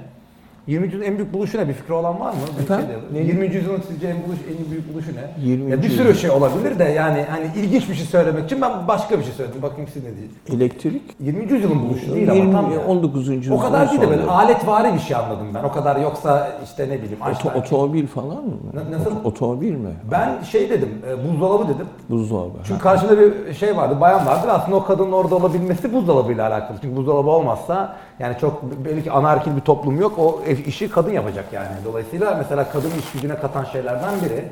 20. 0.71 0.85
yüzyılın 0.87 1.05
en 1.05 1.17
büyük 1.17 1.33
buluşu 1.33 1.59
ne? 1.59 1.69
Bir 1.69 1.73
fikri 1.73 1.95
olan 1.95 2.21
var 2.21 2.31
mı? 2.33 2.39
Bir 2.59 2.63
Efendim? 2.63 2.87
şey 3.13 3.21
de- 3.21 3.25
Ne? 3.25 3.27
20. 3.29 3.55
yüzyılın 3.55 3.83
sizce 3.89 4.07
en, 4.09 4.17
buluş, 4.29 4.39
en 4.65 4.71
büyük 4.71 4.95
buluşu 4.95 5.11
ne? 5.17 5.45
20. 5.51 5.71
Ya 5.71 5.83
bir 5.83 5.89
sürü 5.91 6.15
şey 6.15 6.31
olabilir 6.31 6.79
de 6.79 6.85
yani 6.85 7.25
hani 7.31 7.47
ilginç 7.57 7.89
bir 7.89 7.95
şey 7.95 8.07
söylemek 8.07 8.45
için 8.45 8.63
ben 8.63 8.71
başka 8.89 9.19
bir 9.19 9.25
şey 9.25 9.33
söyledim. 9.33 9.63
Bakayım 9.63 9.91
siz 9.93 10.05
ne 10.05 10.11
diyeceksiniz? 10.17 10.55
Elektrik 10.61 11.03
20. 11.21 11.53
yüzyılın 11.53 11.83
buluşu 11.89 12.15
değil 12.15 12.33
20, 12.33 12.41
ama 12.59 12.63
tam 12.63 12.73
ya. 12.73 12.81
19. 12.87 13.29
O 13.29 13.33
yüzyılın 13.33 13.59
kadar 13.61 13.91
değil 13.91 14.01
de 14.01 14.09
böyle 14.11 14.23
aletvari 14.23 14.95
bir 14.95 14.99
şey 14.99 15.17
anladım 15.17 15.47
ben. 15.55 15.65
O 15.65 15.73
kadar 15.73 15.97
yoksa 16.01 16.53
işte 16.65 16.85
ne 16.89 16.99
bileyim. 17.03 17.19
Oto- 17.21 17.59
otomobil 17.59 18.07
falan 18.07 18.45
mı? 18.45 18.53
Na- 18.75 18.99
nasıl? 18.99 19.11
Ot- 19.11 19.27
Otomobil 19.27 19.73
mi? 19.73 19.91
Ben 20.11 20.43
şey 20.43 20.71
dedim, 20.71 20.89
e, 21.11 21.29
buzdolabı 21.33 21.65
dedim. 21.65 21.87
Buzdolabı. 22.11 22.53
Çünkü 22.65 22.81
karşında 22.81 23.17
bir 23.21 23.55
şey 23.55 23.77
vardı, 23.77 24.01
bayan 24.01 24.27
vardı 24.27 24.47
aslında 24.51 24.77
o 24.77 24.85
kadının 24.85 25.13
orada 25.13 25.35
olabilmesi 25.35 25.93
buzdolabıyla 25.93 26.49
alakalı. 26.49 26.79
Çünkü 26.83 26.97
buzdolabı 26.97 27.31
olmazsa 27.31 27.97
yani 28.21 28.37
çok 28.41 28.63
belli 28.85 29.03
ki 29.05 29.11
anarkil 29.13 29.57
bir 29.57 29.61
toplum 29.61 30.01
yok. 30.01 30.19
O 30.19 30.41
ev 30.47 30.59
işi 30.67 30.91
kadın 30.91 31.11
yapacak 31.13 31.45
yani. 31.53 31.69
Dolayısıyla 31.85 32.35
mesela 32.39 32.71
kadın 32.71 32.91
iş 32.99 33.13
gücüne 33.13 33.37
katan 33.37 33.65
şeylerden 33.65 34.11
biri. 34.25 34.45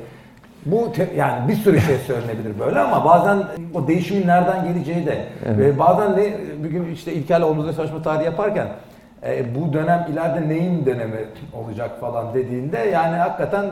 Bu 0.65 0.91
te- 0.91 1.09
yani 1.15 1.47
bir 1.47 1.55
sürü 1.55 1.81
şey 1.81 1.97
söylenebilir 1.97 2.59
böyle 2.59 2.79
ama 2.79 3.05
bazen 3.05 3.43
o 3.73 3.87
değişimin 3.87 4.27
nereden 4.27 4.63
geleceği 4.73 5.05
de 5.05 5.25
ve 5.45 5.79
bazen 5.79 6.17
de 6.17 6.37
bir 6.63 6.69
gün 6.69 6.91
işte 6.93 7.13
İlker'le 7.13 7.41
omuzda 7.43 7.73
çalışma 7.73 8.01
tarihi 8.01 8.25
yaparken 8.25 8.67
e, 9.27 9.55
bu 9.55 9.73
dönem 9.73 10.07
ileride 10.13 10.49
neyin 10.49 10.85
dönemi 10.85 11.25
olacak 11.53 11.99
falan 11.99 12.33
dediğinde 12.33 12.77
yani 12.77 13.15
hakikaten 13.17 13.63
e, 13.65 13.69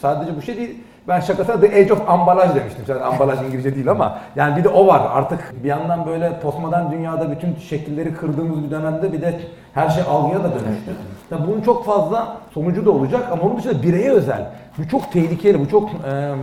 sadece 0.00 0.36
bu 0.36 0.42
şey 0.42 0.56
değil. 0.56 0.76
Ben 1.08 1.20
şakasına 1.20 1.60
The 1.60 1.66
Age 1.66 1.92
of 1.92 2.10
Ambalaj 2.10 2.54
demiştim. 2.54 2.84
Zaten 2.86 3.02
ambalaj 3.02 3.38
İngilizce 3.46 3.74
değil 3.74 3.90
ama 3.90 4.18
yani 4.36 4.56
bir 4.56 4.64
de 4.64 4.68
o 4.68 4.86
var. 4.86 5.02
Artık 5.12 5.54
bir 5.64 5.68
yandan 5.68 6.06
böyle 6.06 6.40
postmodern 6.40 6.92
dünyada 6.92 7.30
bütün 7.30 7.54
şekilleri 7.54 8.14
kırdığımız 8.14 8.64
bir 8.64 8.70
dönemde 8.70 9.12
bir 9.12 9.22
de 9.22 9.40
her 9.74 9.88
şey 9.90 10.02
algıya 10.10 10.38
da 10.38 10.48
dönüştü. 10.50 10.90
Tabii 11.30 11.46
bunun 11.46 11.60
çok 11.60 11.86
fazla 11.86 12.36
sonucu 12.54 12.86
da 12.86 12.90
olacak 12.90 13.28
ama 13.32 13.42
onun 13.42 13.58
dışında 13.58 13.82
bireye 13.82 14.10
özel. 14.10 14.50
Bu 14.78 14.88
çok 14.88 15.12
tehlikeli, 15.12 15.60
bu 15.60 15.68
çok... 15.68 15.90
e, 15.90 16.34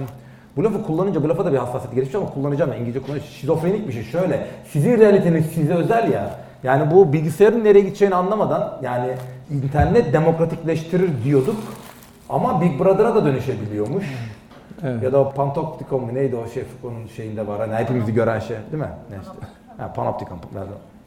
bu 0.58 0.64
lafı 0.64 0.84
kullanınca, 0.84 1.24
bu 1.24 1.30
lafa 1.30 1.46
da 1.46 1.54
bir 1.54 1.58
hassasiyet 1.58 1.96
gerekiyor 1.96 2.24
ama 2.24 2.34
kullanacağım 2.34 2.72
ben 2.72 2.78
İngilizce 2.78 3.02
kullanınca 3.02 3.26
şizofrenik 3.26 3.88
bir 3.88 3.94
şey. 3.94 4.04
Şöyle, 4.04 4.48
sizin 4.72 4.98
realiteniz 4.98 5.46
size 5.46 5.74
özel 5.74 6.12
ya. 6.12 6.30
Yani 6.64 6.92
bu 6.92 7.14
bilgisayarın 7.14 7.64
nereye 7.64 7.82
gideceğini 7.82 8.16
anlamadan 8.16 8.80
yani 8.84 9.08
internet 9.52 10.14
demokratikleştirir 10.14 11.10
diyorduk. 11.24 11.56
Ama 12.30 12.62
Big 12.62 12.80
Brother'a 12.80 13.16
da 13.16 13.26
dönüşebiliyormuş. 13.26 14.06
Evet. 14.84 15.04
Ya 15.04 15.14
da 15.14 15.20
o 15.20 15.32
Panopticon 15.32 16.02
mu 16.02 16.14
neydi 16.14 16.36
o 16.36 16.48
şey 16.48 16.64
Foucault'un 16.64 17.08
şeyinde 17.08 17.48
var. 17.48 17.60
Hani 17.60 17.76
hepimizi 17.76 18.14
gören 18.14 18.40
şey 18.40 18.58
değil 18.72 18.84
mi? 18.84 18.90
Ne 19.10 19.16
işte? 19.22 19.48
Ha, 19.78 19.94
Panopticon. 19.94 20.38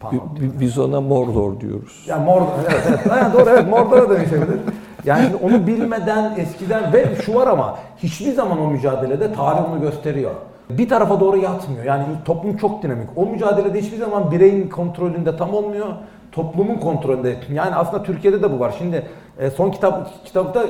pardon. 0.01 0.21
Biz 0.61 0.79
ona 0.79 1.01
Mordor 1.01 1.61
diyoruz. 1.61 2.05
Ya 2.09 2.19
Mordor, 2.19 2.47
evet 2.71 2.83
evet. 2.89 3.13
Aynen 3.13 3.33
doğru 3.33 3.51
evet 3.51 3.69
Mordor'a 3.69 4.11
dönüşebilir. 4.11 4.61
Yani 5.05 5.23
şimdi 5.23 5.45
onu 5.45 5.67
bilmeden 5.67 6.35
eskiden 6.37 6.93
ve 6.93 7.07
şu 7.25 7.35
var 7.35 7.47
ama 7.47 7.79
hiçbir 7.99 8.33
zaman 8.33 8.61
o 8.61 8.67
mücadelede 8.67 9.33
tarih 9.33 9.71
onu 9.71 9.81
gösteriyor. 9.81 10.31
Bir 10.71 10.89
tarafa 10.89 11.21
doğru 11.21 11.37
yatmıyor. 11.37 11.85
Yani 11.85 12.05
toplum 12.25 12.57
çok 12.57 12.83
dinamik. 12.83 13.09
O 13.17 13.27
mücadelede 13.27 13.81
hiçbir 13.81 13.97
zaman 13.97 14.31
bireyin 14.31 14.69
kontrolünde 14.69 15.37
tam 15.37 15.55
olmuyor. 15.55 15.87
Toplumun 16.33 16.77
kontrolünde. 16.77 17.37
Yani 17.53 17.75
aslında 17.75 18.03
Türkiye'de 18.03 18.43
de 18.43 18.53
bu 18.53 18.61
var. 18.61 18.75
Şimdi 18.79 19.07
e, 19.39 19.51
son 19.51 19.71
kitap 19.71 20.25
kitapta 20.25 20.65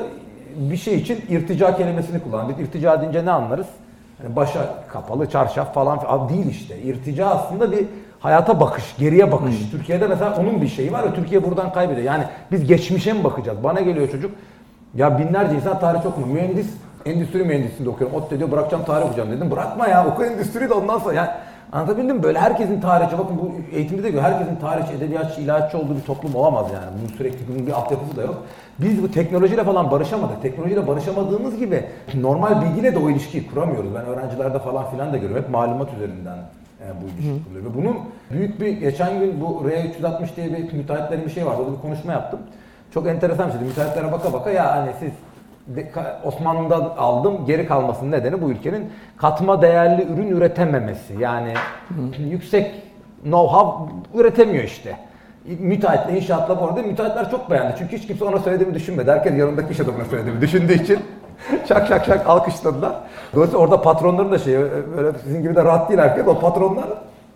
bir 0.57 0.77
şey 0.77 0.95
için 0.95 1.25
irtica 1.29 1.77
kelimesini 1.77 2.21
kullandık. 2.21 2.61
İrtica 2.61 3.01
deyince 3.01 3.25
ne 3.25 3.31
anlarız? 3.31 3.67
Yani 4.23 4.37
başa 4.37 4.61
kapalı, 4.89 5.31
çarşaf 5.31 5.75
falan 5.75 5.99
filan. 5.99 6.29
Değil 6.29 6.47
işte. 6.47 6.79
İrtica 6.79 7.27
aslında 7.27 7.73
bir 7.73 7.87
hayata 8.21 8.61
bakış, 8.61 8.97
geriye 8.99 9.33
bakış. 9.33 9.71
Türkiye'de 9.71 10.07
mesela 10.07 10.37
onun 10.37 10.63
bir 10.63 10.69
şeyi 10.69 10.93
var 10.93 11.05
ve 11.05 11.15
Türkiye 11.15 11.45
buradan 11.45 11.73
kaybediyor. 11.73 12.07
Yani 12.07 12.25
biz 12.53 12.67
geçmişe 12.67 13.13
mi 13.13 13.25
bakacağız? 13.25 13.65
Bana 13.65 13.81
geliyor 13.81 14.11
çocuk. 14.11 14.31
Ya 14.95 15.19
binlerce 15.19 15.57
insan 15.57 15.81
tarih 15.81 16.07
okumuyor. 16.07 16.35
Mühendis, 16.35 16.67
endüstri 17.07 17.45
mühendisliğinde 17.45 17.91
okuyorum. 17.91 18.17
Ot 18.17 18.31
diyor 18.31 18.51
bırakacağım 18.51 18.85
tarih 18.85 19.03
okuyacağım 19.03 19.31
dedim. 19.31 19.51
Bırakma 19.51 19.89
ya 19.89 20.07
oku 20.07 20.25
endüstri 20.25 20.69
de 20.69 20.75
ondan 20.75 20.99
sonra. 20.99 21.15
Yani 21.15 21.31
anlatabildim 21.73 22.17
mi? 22.17 22.23
Böyle 22.23 22.39
herkesin 22.39 22.81
tarihçi, 22.81 23.19
bakın 23.19 23.39
bu 23.39 23.77
eğitimde 23.77 24.03
de 24.03 24.11
görüyor. 24.11 24.25
Herkesin 24.33 24.57
tarihçi, 24.57 24.93
edebiyatçı, 24.93 25.41
ilahiyatçı 25.41 25.79
olduğu 25.79 25.97
bir 25.97 26.03
toplum 26.03 26.35
olamaz 26.35 26.67
yani. 26.75 26.87
Bunun 26.99 27.17
sürekli 27.17 27.49
bunun 27.49 27.67
bir 27.67 27.73
altyapısı 27.73 28.17
da 28.17 28.23
yok. 28.23 28.43
Biz 28.79 29.03
bu 29.03 29.11
teknolojiyle 29.11 29.65
falan 29.65 29.91
barışamadık. 29.91 30.43
Teknolojiyle 30.43 30.87
barışamadığımız 30.87 31.59
gibi 31.59 31.85
normal 32.15 32.63
bilgiyle 32.63 32.95
de 32.95 32.99
o 32.99 33.11
ilişkiyi 33.11 33.47
kuramıyoruz. 33.47 33.95
Ben 33.95 34.05
öğrencilerde 34.05 34.59
falan 34.59 34.91
filan 34.91 35.13
da 35.13 35.17
görüyorum. 35.17 35.45
Hep 35.45 35.51
malumat 35.51 35.89
üzerinden 35.95 36.39
e, 36.81 36.87
bu 37.03 37.07
ilişki 37.07 37.45
kuruluyor. 37.45 37.65
Ve 37.65 37.75
bunun 37.75 37.97
büyük 38.31 38.61
bir, 38.61 38.69
geçen 38.69 39.21
gün 39.21 39.41
bu 39.41 39.63
R360 39.69 40.37
diye 40.37 40.53
bir 40.53 40.73
müteahhitlerin 40.73 41.25
bir 41.25 41.31
şey 41.31 41.47
vardı. 41.47 41.63
Orada 41.63 41.73
bir 41.77 41.83
konuşma 41.83 42.13
yaptım. 42.13 42.41
Çok 42.95 43.07
enteresan 43.07 43.47
bir 43.47 43.53
şeydi. 43.53 43.65
Müteahhitlere 43.65 44.13
baka 44.13 44.33
baka 44.33 44.51
ya 44.51 44.77
hani 44.77 44.91
siz 45.01 45.11
Osmanlı'dan 46.25 46.81
aldım 46.99 47.47
geri 47.47 47.67
kalmasının 47.67 48.11
nedeni 48.11 48.43
bu 48.43 48.51
ülkenin 48.51 48.93
katma 49.17 49.63
değerli 49.63 50.03
ürün 50.03 50.29
üretememesi. 50.29 51.15
Yani 51.19 51.55
yüksek 52.19 52.75
know-how 53.25 53.89
üretemiyor 54.15 54.65
işte. 54.65 54.97
Müteahhitle, 55.45 56.17
inşaatla 56.17 56.61
bu 56.61 56.65
arada 56.65 56.83
müteahhitler 56.83 57.31
çok 57.31 57.51
beğendi. 57.51 57.75
Çünkü 57.79 57.97
hiç 57.97 58.07
kimse 58.07 58.25
ona 58.25 58.39
söylediğimi 58.39 58.75
düşünmedi. 58.75 59.11
Herkes 59.11 59.39
yanındaki 59.39 59.73
iş 59.73 59.81
adamına 59.81 60.05
söylediğimi 60.05 60.41
düşündüğü 60.41 60.83
için 60.83 60.99
şak 61.69 61.89
şak 61.89 62.05
şak 62.05 62.29
alkışladılar. 62.29 62.93
Dolayısıyla 63.35 63.65
orada 63.65 63.83
patronların 63.83 64.33
da 64.33 64.39
şeyi, 64.39 64.59
böyle 64.97 65.19
sizin 65.25 65.43
gibi 65.43 65.55
de 65.55 65.65
rahat 65.65 65.89
değil 65.89 66.01
herkes. 66.01 66.27
O 66.27 66.39
patronlar 66.39 66.87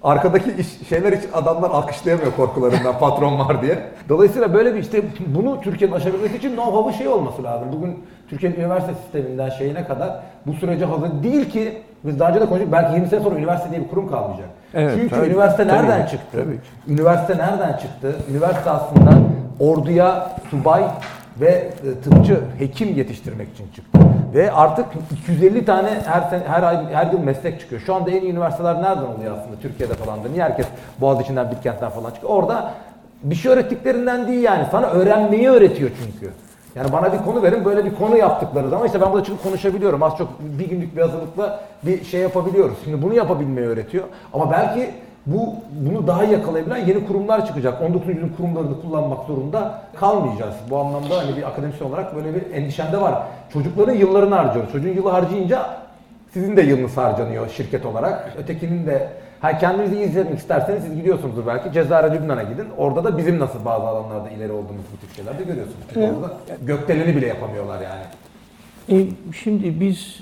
Arkadaki 0.04 0.52
iş, 0.58 0.88
şeyler 0.88 1.12
için 1.12 1.28
adamlar 1.32 1.70
alkışlayamıyor 1.70 2.32
korkularından 2.37 2.99
patron 2.99 3.38
var 3.38 3.62
diye. 3.62 3.78
Dolayısıyla 4.08 4.54
böyle 4.54 4.75
bir 4.75 4.80
işte 4.80 5.02
bunu 5.26 5.61
Türkiye'nin 5.61 5.94
aşabilmesi 5.94 6.37
için 6.37 6.56
know-how'ı 6.56 6.92
şey 6.92 7.08
olması 7.08 7.42
lazım. 7.44 7.68
Bugün 7.73 8.04
Türkiye'nin 8.30 8.56
üniversite 8.56 8.94
sisteminden 8.94 9.50
şeyine 9.50 9.84
kadar 9.84 10.20
bu 10.46 10.52
sürece 10.52 10.84
hazır 10.84 11.23
değil 11.23 11.50
ki 11.50 11.82
biz 12.04 12.20
daha 12.20 12.30
önce 12.30 12.40
de 12.40 12.46
konuştuk 12.46 12.73
belki 12.73 12.94
20 12.94 13.08
sene 13.08 13.20
sonra 13.20 13.38
üniversite 13.38 13.70
diye 13.70 13.80
bir 13.80 13.88
kurum 13.88 14.11
kalmayacak. 14.11 14.49
Evet, 14.75 14.92
Çünkü 14.96 15.14
tabii, 15.14 15.26
üniversite 15.26 15.68
tabii, 15.68 15.82
nereden 15.82 16.06
çıktı? 16.06 16.44
tabii. 16.44 16.94
Üniversite 16.94 17.38
nereden 17.38 17.73
çıktı? 17.73 18.16
Üniversite 18.30 18.70
aslında 18.70 19.11
orduya 19.61 20.30
subay 20.50 20.84
ve 21.41 21.49
e, 21.49 22.00
tıpçı, 22.05 22.41
hekim 22.59 22.95
yetiştirmek 22.95 23.49
için 23.55 23.67
çıktı. 23.75 23.99
Ve 24.35 24.53
artık 24.53 24.87
250 25.12 25.64
tane 25.64 25.88
her 26.07 26.23
sene, 26.31 26.43
her 26.49 26.62
ay 26.62 26.93
her 26.93 27.12
yıl 27.12 27.21
meslek 27.21 27.61
çıkıyor. 27.61 27.81
Şu 27.87 27.95
anda 27.95 28.11
en 28.11 28.23
iyi 28.23 28.33
üniversiteler 28.33 28.83
nereden 28.83 29.03
oluyor 29.03 29.38
aslında 29.38 29.61
Türkiye'de 29.62 29.95
falan 29.95 30.25
da? 30.25 30.29
Niye 30.29 30.45
herkes 30.45 30.67
Boğaziçi'nden, 31.00 31.50
Bilkent'ten 31.50 31.91
falan 31.91 32.11
çıkıyor? 32.11 32.33
Orada 32.33 32.71
bir 33.23 33.35
şey 33.35 33.53
öğrettiklerinden 33.53 34.29
değil 34.29 34.43
yani. 34.43 34.67
Sana 34.71 34.87
öğrenmeyi 34.87 35.49
öğretiyor 35.49 35.91
çünkü. 36.05 36.33
Yani 36.75 36.93
bana 36.93 37.12
bir 37.12 37.19
konu 37.19 37.43
verin 37.43 37.64
böyle 37.64 37.85
bir 37.85 37.95
konu 37.95 38.17
yaptıkları 38.17 38.69
zaman 38.69 38.87
işte 38.87 39.00
ben 39.00 39.12
burada 39.12 39.25
çıkıp 39.25 39.43
konuşabiliyorum. 39.43 40.03
Az 40.03 40.17
çok 40.19 40.29
bir 40.41 40.69
günlük 40.69 40.97
bir 40.97 41.03
hazırlıkla 41.03 41.61
bir 41.83 42.05
şey 42.05 42.21
yapabiliyoruz. 42.21 42.76
Şimdi 42.85 43.03
bunu 43.03 43.14
yapabilmeyi 43.14 43.67
öğretiyor. 43.67 44.05
Ama 44.33 44.50
belki 44.50 44.91
bu 45.26 45.54
bunu 45.73 46.07
daha 46.07 46.25
yakalayabilen 46.25 46.87
yeni 46.87 47.07
kurumlar 47.07 47.47
çıkacak. 47.47 47.83
19. 47.83 48.09
yüzyılın 48.09 48.33
kurumlarını 48.37 48.81
kullanmak 48.83 49.26
zorunda 49.26 49.83
kalmayacağız. 49.97 50.54
Bu 50.71 50.78
anlamda 50.78 51.19
hani 51.19 51.37
bir 51.37 51.43
akademisyen 51.43 51.88
olarak 51.88 52.16
böyle 52.16 52.35
bir 52.35 52.54
endişem 52.54 52.93
de 52.93 53.00
var. 53.00 53.23
Çocukların 53.52 53.95
yıllarını 53.95 54.35
harcıyoruz. 54.35 54.73
Çocuğun 54.73 54.93
yılı 54.95 55.11
harcayınca 55.11 55.66
sizin 56.33 56.57
de 56.57 56.62
yılınız 56.62 56.97
harcanıyor 56.97 57.49
şirket 57.49 57.87
olarak. 57.87 58.33
Ötekinin 58.38 58.87
de 58.87 59.09
ha 59.40 59.59
kendinizi 59.59 59.99
hissetmek 59.99 60.38
isterseniz 60.38 60.83
siz 60.83 60.95
gidiyorsunuzdur 60.95 61.47
belki. 61.47 61.73
Cezayir'e 61.73 62.14
Lübnan'a 62.14 62.43
gidin. 62.43 62.66
Orada 62.76 63.04
da 63.04 63.19
bizim 63.19 63.38
nasıl 63.38 63.64
bazı 63.64 63.87
alanlarda 63.87 64.31
ileri 64.31 64.52
olduğumuz 64.52 64.85
bu 64.93 65.07
tip 65.07 65.16
şeyler 65.16 65.38
de 65.38 65.43
görüyorsunuz. 65.43 65.78
Çünkü 65.95 66.07
orada 66.07 66.33
gökdeleni 66.62 67.16
bile 67.16 67.26
yapamıyorlar 67.26 67.78
yani. 67.81 68.04
E, 68.88 69.07
şimdi 69.43 69.81
biz 69.81 70.21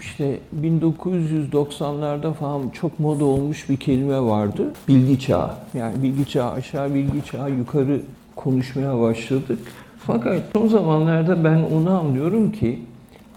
işte 0.00 0.38
1990'larda 0.60 2.32
falan 2.32 2.68
çok 2.68 3.00
moda 3.00 3.24
olmuş 3.24 3.68
bir 3.68 3.76
kelime 3.76 4.20
vardı. 4.20 4.72
Bilgi 4.88 5.20
çağı. 5.20 5.50
Yani 5.74 6.02
bilgi 6.02 6.28
çağı 6.28 6.50
aşağı, 6.50 6.94
bilgi 6.94 7.24
çağı 7.24 7.50
yukarı 7.50 8.00
konuşmaya 8.36 9.00
başladık. 9.00 9.58
Fakat 9.98 10.42
son 10.52 10.68
zamanlarda 10.68 11.44
ben 11.44 11.62
onu 11.62 11.90
anlıyorum 11.90 12.52
ki 12.52 12.78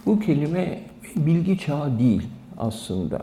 bu 0.06 0.20
kelime 0.20 0.80
bilgi 1.16 1.58
çağı 1.58 2.00
değil 2.00 2.22
aslında. 2.58 3.22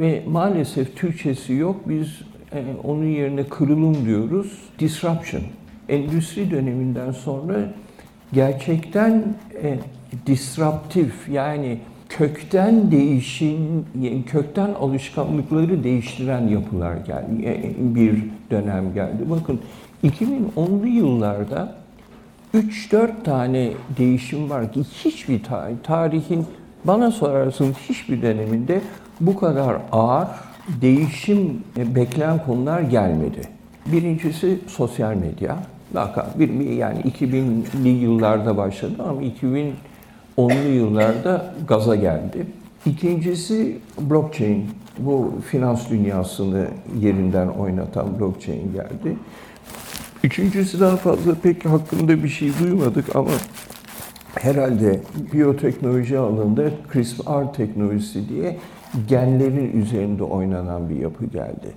Ve 0.00 0.22
maalesef 0.28 0.96
Türkçesi 0.96 1.52
yok. 1.52 1.76
Biz 1.88 2.08
e, 2.52 2.64
onun 2.84 3.04
yerine 3.04 3.44
kırılım 3.44 4.06
diyoruz. 4.06 4.58
Disruption. 4.78 5.42
Endüstri 5.88 6.50
döneminden 6.50 7.12
sonra 7.12 7.54
gerçekten 8.32 9.24
e, 9.62 9.78
disruptif 10.26 11.28
yani 11.28 11.78
kökten 12.18 12.90
değişim, 12.90 13.86
yani 14.00 14.24
kökten 14.24 14.70
alışkanlıkları 14.80 15.84
değiştiren 15.84 16.48
yapılar 16.48 16.96
geldi. 16.96 17.44
E, 17.44 17.74
bir 17.94 18.24
dönem 18.50 18.94
geldi. 18.94 19.30
Bakın 19.30 19.60
2010'lu 20.04 20.86
yıllarda 20.86 21.74
3-4 22.54 23.22
tane 23.24 23.72
değişim 23.98 24.50
var 24.50 24.72
ki 24.72 24.80
hiçbir 25.04 25.42
tarih, 25.42 25.74
tarihin 25.82 26.46
bana 26.84 27.10
sorarsınız 27.10 27.76
hiçbir 27.88 28.22
döneminde 28.22 28.80
bu 29.20 29.36
kadar 29.36 29.76
ağır 29.92 30.28
değişim 30.80 31.62
e, 31.76 31.94
beklenen 31.94 32.44
konular 32.44 32.80
gelmedi. 32.80 33.40
Birincisi 33.86 34.58
sosyal 34.66 35.14
medya. 35.14 35.56
Bir, 36.38 36.50
yani 36.70 37.00
2000'li 37.00 37.88
yıllarda 37.88 38.56
başladı 38.56 39.02
ama 39.08 39.22
2010'lu 40.38 40.68
yıllarda 40.68 41.54
gaza 41.68 41.96
geldi. 41.96 42.46
İkincisi 42.86 43.78
blockchain. 44.00 44.70
Bu 44.98 45.32
finans 45.50 45.90
dünyasını 45.90 46.66
yerinden 47.00 47.48
oynatan 47.48 48.20
blockchain 48.20 48.72
geldi. 48.72 49.16
Üçüncüsü 50.24 50.80
daha 50.80 50.96
fazla 50.96 51.34
pek 51.34 51.64
hakkında 51.64 52.22
bir 52.22 52.28
şey 52.28 52.50
duymadık 52.60 53.16
ama 53.16 53.30
herhalde 54.34 55.00
biyoteknoloji 55.32 56.18
alanında 56.18 56.70
CRISPR 56.92 57.52
teknolojisi 57.56 58.28
diye 58.28 58.56
genlerin 59.08 59.82
üzerinde 59.82 60.24
oynanan 60.24 60.90
bir 60.90 60.96
yapı 60.96 61.26
geldi. 61.26 61.68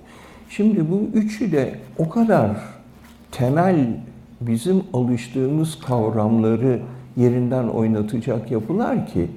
Şimdi 0.48 0.90
bu 0.90 1.00
üçü 1.14 1.52
de 1.52 1.78
o 1.98 2.08
kadar 2.08 2.50
temel 3.32 4.00
bizim 4.40 4.82
alıştığımız 4.92 5.78
kavramları 5.78 6.80
yerinden 7.16 7.68
oynatacak 7.68 8.50
yapılar 8.50 9.06
ki 9.06 9.28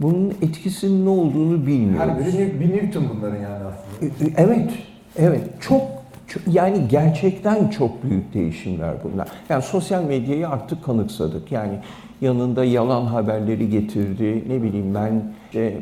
bunun 0.00 0.34
etkisinin 0.42 1.04
ne 1.04 1.08
olduğunu 1.08 1.66
bilmiyoruz. 1.66 2.10
Her 2.10 2.26
biri 2.26 2.60
bir 2.60 2.76
Newton 2.76 3.04
bunların 3.16 3.36
yani 3.36 3.64
aslında. 3.64 4.12
Evet, 4.36 4.70
evet. 5.16 5.40
Çok, 5.60 5.82
çok 6.26 6.42
yani 6.54 6.88
gerçekten 6.88 7.68
çok 7.68 8.04
büyük 8.04 8.34
değişimler 8.34 8.94
bunlar. 9.04 9.28
Yani 9.48 9.62
sosyal 9.62 10.04
medyayı 10.04 10.48
artık 10.48 10.84
kanıksadık. 10.84 11.52
Yani 11.52 11.78
yanında 12.20 12.64
yalan 12.64 13.04
haberleri 13.04 13.70
getirdi. 13.70 14.44
Ne 14.48 14.62
bileyim 14.62 14.94
ben 14.94 15.22
işte 15.46 15.74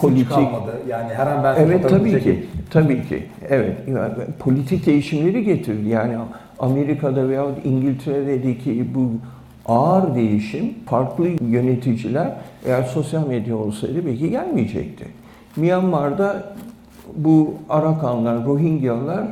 politik 0.00 0.30
kalmadı. 0.30 0.72
Yani 0.88 1.14
her 1.14 1.26
an 1.26 1.44
ben 1.44 1.54
Evet 1.58 1.88
tabii 1.88 2.22
ki. 2.22 2.46
Tabii 2.70 3.08
ki. 3.08 3.26
Evet. 3.48 3.76
Yani, 3.88 4.12
politik 4.38 4.86
değişimleri 4.86 5.44
getirdi. 5.44 5.88
Yani 5.88 6.16
Amerika'da 6.58 7.28
veya 7.28 7.46
İngiltere'deki 7.64 8.94
bu 8.94 9.10
ağır 9.68 10.14
değişim 10.14 10.74
farklı 10.86 11.28
yöneticiler 11.28 12.34
eğer 12.66 12.82
sosyal 12.82 13.26
medya 13.26 13.56
olsaydı 13.56 14.06
belki 14.06 14.30
gelmeyecekti. 14.30 15.04
Myanmar'da 15.56 16.54
bu 17.16 17.54
Arakanlar, 17.68 18.44
Rohingyalar 18.44 19.24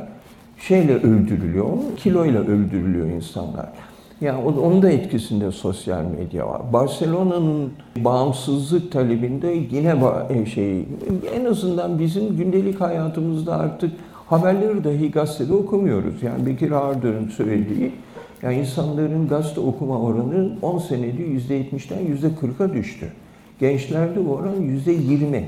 şeyle 0.59 0.95
öldürülüyor, 0.95 1.67
kiloyla 1.97 2.41
öldürülüyor 2.41 3.07
insanlar. 3.07 3.69
Yani 4.21 4.45
onun 4.45 4.81
da 4.81 4.89
etkisinde 4.89 5.51
sosyal 5.51 6.03
medya 6.03 6.47
var. 6.47 6.61
Barcelona'nın 6.73 7.71
bağımsızlık 7.97 8.91
talebinde 8.91 9.47
yine 9.71 9.95
e, 10.29 10.45
şey 10.45 10.85
en 11.35 11.45
azından 11.45 11.99
bizim 11.99 12.37
gündelik 12.37 12.81
hayatımızda 12.81 13.57
artık 13.57 13.91
haberleri 14.25 14.83
dahi 14.83 15.11
gazetede 15.11 15.53
okumuyoruz. 15.53 16.23
Yani 16.23 16.45
Bekir 16.45 16.71
Ağırdır'ın 16.71 17.27
söylediği 17.29 17.91
yani 18.41 18.59
insanların 18.59 19.27
gazete 19.27 19.59
okuma 19.59 20.01
oranı 20.01 20.49
10 20.61 20.79
senede 20.79 21.23
%70'den 21.23 21.99
%40'a 21.99 22.73
düştü. 22.73 23.11
Gençlerde 23.59 24.25
bu 24.25 24.31
oran 24.31 24.55
%20. 24.55 25.43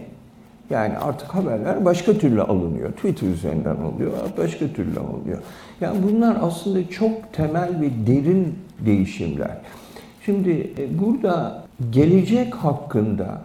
Yani 0.69 0.97
artık 0.97 1.35
haberler 1.35 1.85
başka 1.85 2.13
türlü 2.13 2.41
alınıyor. 2.41 2.91
Twitter 2.91 3.27
üzerinden 3.27 3.75
oluyor, 3.75 4.11
başka 4.37 4.67
türlü 4.67 4.99
oluyor. 4.99 5.37
Yani 5.81 5.97
bunlar 6.03 6.37
aslında 6.41 6.89
çok 6.89 7.33
temel 7.33 7.81
ve 7.81 8.07
derin 8.07 8.55
değişimler. 8.85 9.57
Şimdi 10.25 10.73
e, 10.77 10.99
burada 10.99 11.63
gelecek 11.91 12.55
hakkında 12.55 13.41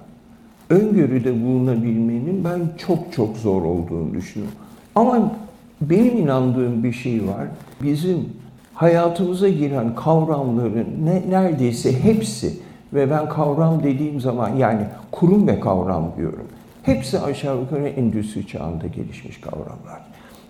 öngörüde 0.71 1.45
bulunabilmenin 1.45 2.45
ben 2.45 2.61
çok 2.87 3.13
çok 3.13 3.37
zor 3.37 3.63
olduğunu 3.63 4.15
düşünüyorum. 4.15 4.59
Ama 4.95 5.33
benim 5.81 6.17
inandığım 6.17 6.85
bir 6.85 6.93
şey 6.93 7.27
var. 7.27 7.47
Bizim 7.83 8.29
hayatımıza 8.75 9.49
giren 9.49 9.95
kavramların 9.95 10.87
ne, 11.05 11.23
neredeyse 11.31 12.03
hepsi 12.03 12.57
ve 12.95 13.11
ben 13.11 13.29
kavram 13.29 13.83
dediğim 13.83 14.21
zaman 14.21 14.57
yani 14.57 14.87
kurum 15.13 15.49
ve 15.49 15.61
kavram 15.61 16.13
diyorum. 16.17 16.47
Hepsi 16.83 17.21
aşağı 17.21 17.61
yukarı 17.61 17.89
endüstri 17.89 18.47
çağında 18.47 18.87
gelişmiş 18.87 19.41
kavramlar. 19.41 20.01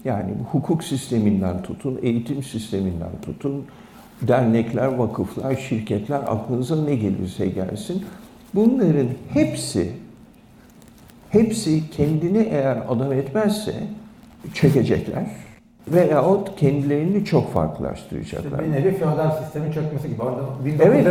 Yani 0.04 0.30
hukuk 0.52 0.84
sisteminden 0.84 1.62
tutun, 1.62 1.98
eğitim 2.02 2.42
sisteminden 2.42 3.10
tutun, 3.22 3.64
dernekler, 4.22 4.87
vakıflar, 4.87 5.56
şirketler 5.56 6.18
aklınıza 6.18 6.84
ne 6.84 6.94
gelirse 6.94 7.46
gelsin. 7.46 8.04
Bunların 8.54 9.08
hepsi 9.32 9.92
hepsi 11.30 11.90
kendini 11.90 12.38
eğer 12.38 12.78
adam 12.88 13.12
etmezse 13.12 13.74
çekecekler 14.54 15.24
veyahut 15.88 16.57
kendilerini 16.57 17.25
çok 17.25 17.53
farklılaştıracaklar. 17.53 18.59
İşte 18.61 18.64
bir 18.64 18.73
nevi 18.73 18.97
feodal 18.97 19.31
sistemin 19.42 19.73
çökmesi 19.73 20.09
gibi. 20.09 20.23
Orada 20.23 20.40
1900'lerin 20.64 20.83
evet, 20.83 21.07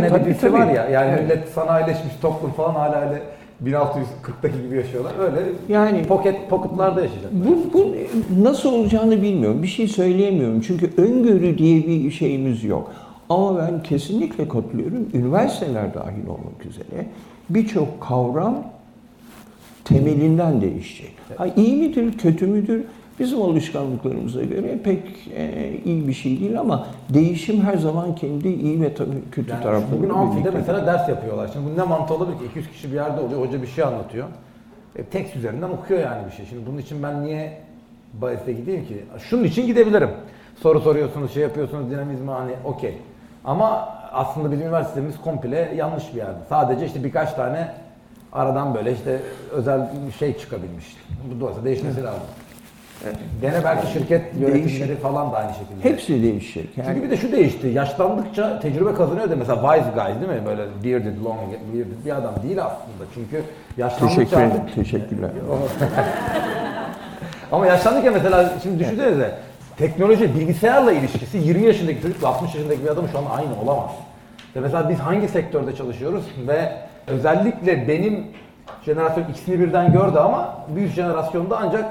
evet, 0.00 0.10
tabii, 0.10 0.36
tabii. 0.40 0.52
var 0.52 0.66
ya. 0.66 0.88
Yani 0.88 1.10
evet. 1.10 1.22
millet 1.22 1.48
sanayileşmiş 1.48 2.14
toplum 2.22 2.50
falan 2.50 2.74
hala 2.74 3.00
öyle 3.00 3.22
1640'daki 3.64 4.62
gibi 4.62 4.76
yaşıyorlar. 4.76 5.12
Öyle 5.20 5.40
yani 5.68 6.04
pocket 6.04 6.50
pocketlarda 6.50 7.00
yaşayacaklar. 7.00 7.40
Bu, 7.44 7.72
bu 7.72 7.94
nasıl 8.42 8.72
olacağını 8.72 9.22
bilmiyorum. 9.22 9.62
Bir 9.62 9.68
şey 9.68 9.88
söyleyemiyorum. 9.88 10.60
Çünkü 10.60 10.90
öngörü 10.96 11.58
diye 11.58 11.86
bir 11.86 12.10
şeyimiz 12.10 12.64
yok. 12.64 12.92
Ama 13.28 13.58
ben 13.58 13.82
kesinlikle 13.82 14.48
katılıyorum. 14.48 15.08
Üniversiteler 15.14 15.94
dahil 15.94 16.26
olmak 16.26 16.66
üzere 16.66 17.06
birçok 17.50 18.00
kavram 18.00 18.62
temelinden 19.84 20.60
değişecek. 20.60 21.12
Ha, 21.36 21.46
iyi 21.56 21.76
midir, 21.76 22.18
kötü 22.18 22.46
müdür? 22.46 22.84
Bizim 23.18 23.42
alışkanlıklarımıza 23.42 24.42
göre 24.42 24.78
pek 24.84 25.02
e, 25.36 25.72
iyi 25.84 26.08
bir 26.08 26.12
şey 26.12 26.40
değil 26.40 26.60
ama 26.60 26.86
değişim 27.08 27.60
her 27.60 27.76
zaman 27.76 28.14
kendi 28.14 28.48
iyi 28.48 28.82
ve 28.82 28.94
tabii 28.94 29.22
kötü 29.32 29.50
yani 29.50 29.62
tarafları. 29.62 29.98
Bugün 29.98 30.10
amfide 30.10 30.50
mesela 30.50 30.86
ders 30.86 31.08
yapıyorlar. 31.08 31.50
Şimdi 31.52 31.70
bu 31.70 31.80
ne 31.80 31.84
mantığı 31.84 32.14
olabilir 32.14 32.38
ki? 32.38 32.44
200 32.50 32.68
kişi 32.68 32.90
bir 32.90 32.96
yerde 32.96 33.20
oluyor, 33.20 33.40
hoca 33.46 33.62
bir 33.62 33.66
şey 33.66 33.84
anlatıyor. 33.84 34.28
E, 34.96 35.04
tekst 35.04 35.36
üzerinden 35.36 35.70
okuyor 35.70 36.00
yani 36.00 36.26
bir 36.26 36.32
şey. 36.32 36.46
Şimdi 36.46 36.66
bunun 36.66 36.78
için 36.78 37.02
ben 37.02 37.24
niye 37.24 37.60
bahiste 38.14 38.52
gideyim 38.52 38.86
ki? 38.86 39.04
Şunun 39.18 39.44
için 39.44 39.66
gidebilirim. 39.66 40.10
Soru 40.62 40.80
soruyorsunuz, 40.80 41.34
şey 41.34 41.42
yapıyorsunuz, 41.42 41.90
dinamizmi 41.90 42.30
hani 42.30 42.52
okey. 42.64 42.94
Ama 43.44 43.88
aslında 44.12 44.50
bizim 44.50 44.66
üniversitemiz 44.66 45.20
komple 45.20 45.72
yanlış 45.76 46.12
bir 46.12 46.18
yerde. 46.18 46.38
Sadece 46.48 46.86
işte 46.86 47.04
birkaç 47.04 47.32
tane 47.32 47.68
aradan 48.32 48.74
böyle 48.74 48.92
işte 48.92 49.20
özel 49.52 49.88
bir 50.06 50.12
şey 50.12 50.38
çıkabilmiş. 50.38 50.96
Bu 51.40 51.46
da 51.46 51.64
değişmesi 51.64 52.02
lazım. 52.02 52.22
Gene 53.40 53.64
belki 53.64 53.92
şirket 53.92 54.34
yönetimleri 54.34 54.64
Değişik. 54.64 55.02
falan 55.02 55.32
da 55.32 55.36
aynı 55.36 55.52
şekilde. 55.52 55.90
Hepsi 55.90 56.22
değişecek. 56.22 56.78
Yani... 56.78 56.86
Çünkü 56.86 57.02
bir 57.02 57.10
de 57.10 57.16
şu 57.16 57.32
değişti. 57.32 57.66
Yaşlandıkça 57.66 58.60
tecrübe 58.60 58.94
kazanıyor 58.94 59.30
da 59.30 59.36
mesela 59.36 59.74
wise 59.74 59.90
guy 59.94 60.20
değil 60.20 60.40
mi? 60.40 60.46
Böyle 60.46 60.62
bearded, 60.84 61.24
long 61.24 61.38
bearded 61.74 62.04
bir 62.04 62.16
adam 62.16 62.34
değil 62.42 62.64
aslında. 62.64 63.04
Çünkü 63.14 63.42
yaşlandıkça 63.76 64.20
Teşekkür 64.20 64.36
ederim. 64.42 64.62
Teşekkürler. 64.74 65.30
Ama 67.52 67.66
yaşlandıkça 67.66 68.10
mesela 68.10 68.52
şimdi 68.62 68.78
düşünsenize 68.78 69.34
teknoloji 69.76 70.34
bilgisayarla 70.34 70.92
ilişkisi 70.92 71.38
20 71.38 71.66
yaşındaki 71.66 72.02
çocukla 72.02 72.28
60 72.28 72.54
yaşındaki 72.54 72.84
bir 72.84 72.88
adam 72.88 73.08
şu 73.12 73.18
an 73.18 73.24
aynı 73.36 73.60
olamaz. 73.62 73.90
İşte 74.46 74.60
mesela 74.60 74.88
biz 74.88 74.98
hangi 74.98 75.28
sektörde 75.28 75.76
çalışıyoruz 75.76 76.24
ve 76.46 76.72
özellikle 77.06 77.88
benim 77.88 78.26
jenerasyon 78.84 79.24
ikisini 79.30 79.60
birden 79.60 79.92
gördü 79.92 80.18
ama 80.18 80.56
büyük 80.74 80.92
jenerasyonda 80.92 81.58
ancak 81.58 81.84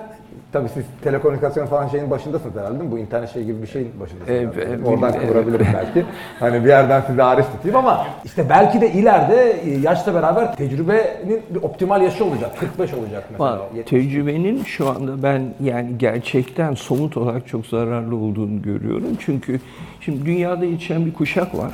Tabii 0.51 0.69
siz 0.69 0.83
telekomünikasyon 1.03 1.65
falan 1.65 1.88
şeyin 1.88 2.12
başındasınız 2.12 2.55
herhalde 2.55 2.79
değil 2.79 2.83
mi? 2.83 2.91
Bu 2.91 2.97
internet 2.99 3.33
şey 3.33 3.43
gibi 3.43 3.62
bir 3.62 3.67
şeyin 3.67 3.91
başındasınız. 3.99 4.39
Herhalde. 4.39 4.62
evet, 4.62 4.79
Oradan 4.86 5.13
evet. 5.13 5.21
kıvırabilirim 5.21 5.67
belki. 5.73 6.05
Hani 6.39 6.63
bir 6.63 6.69
yerden 6.69 7.01
size 7.01 7.21
hariç 7.21 7.45
tutayım 7.55 7.77
ama 7.77 8.07
işte 8.25 8.49
belki 8.49 8.81
de 8.81 8.91
ileride 8.91 9.51
e, 9.51 9.79
yaşla 9.79 10.13
beraber 10.13 10.55
tecrübenin 10.55 11.41
bir 11.49 11.63
optimal 11.63 12.01
yaşı 12.01 12.25
olacak. 12.25 12.60
45 12.60 12.93
olacak 12.93 13.23
mesela. 13.31 13.60
Var. 13.60 13.60
70. 13.75 13.89
Tecrübenin 13.89 14.63
şu 14.63 14.89
anda 14.89 15.23
ben 15.23 15.41
yani 15.63 15.97
gerçekten 15.97 16.73
somut 16.73 17.17
olarak 17.17 17.47
çok 17.47 17.65
zararlı 17.65 18.15
olduğunu 18.15 18.62
görüyorum. 18.62 19.17
Çünkü 19.19 19.60
şimdi 20.01 20.25
dünyada 20.25 20.65
yetişen 20.65 21.05
bir 21.05 21.13
kuşak 21.13 21.57
var. 21.57 21.73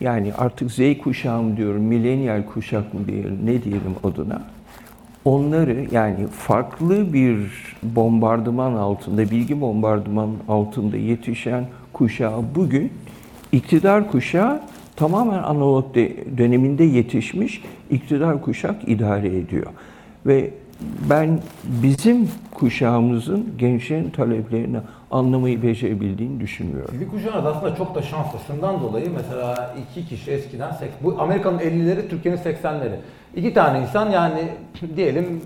Yani 0.00 0.32
artık 0.38 0.72
Z 0.72 0.78
kuşağı 1.02 1.42
mı 1.42 1.56
diyorum, 1.56 1.82
milenyal 1.82 2.42
kuşak 2.42 2.94
mı 2.94 3.00
diyelim, 3.06 3.38
ne 3.44 3.62
diyelim 3.62 3.96
adına. 4.04 4.42
Onları 5.28 5.86
yani 5.90 6.26
farklı 6.26 7.12
bir 7.12 7.38
bombardıman 7.82 8.72
altında, 8.72 9.30
bilgi 9.30 9.60
bombardıman 9.60 10.30
altında 10.48 10.96
yetişen 10.96 11.64
kuşağı 11.92 12.42
bugün 12.54 12.92
iktidar 13.52 14.10
kuşağı 14.10 14.60
tamamen 14.96 15.42
analog 15.42 15.94
de- 15.94 16.38
döneminde 16.38 16.84
yetişmiş 16.84 17.62
iktidar 17.90 18.42
kuşak 18.42 18.88
idare 18.88 19.36
ediyor. 19.38 19.66
Ve 20.26 20.50
ben 21.10 21.40
bizim 21.64 22.28
kuşağımızın 22.54 23.46
gençlerin 23.58 24.10
taleplerini 24.10 24.78
anlamayı 25.10 25.62
becerebildiğini 25.62 26.40
düşünmüyorum. 26.40 26.90
Sizin 26.90 27.08
kuşağınız 27.08 27.46
aslında 27.46 27.76
çok 27.76 27.94
da 27.94 28.02
şanslı. 28.02 28.38
Şundan 28.46 28.80
dolayı 28.80 29.10
mesela 29.16 29.76
iki 29.82 30.08
kişi 30.08 30.30
eskiden, 30.30 30.70
bu 31.00 31.16
Amerika'nın 31.18 31.58
50'leri, 31.58 32.08
Türkiye'nin 32.08 32.40
80'leri. 32.40 32.96
İki 33.34 33.54
tane 33.54 33.80
insan 33.80 34.10
yani 34.10 34.48
diyelim 34.96 35.42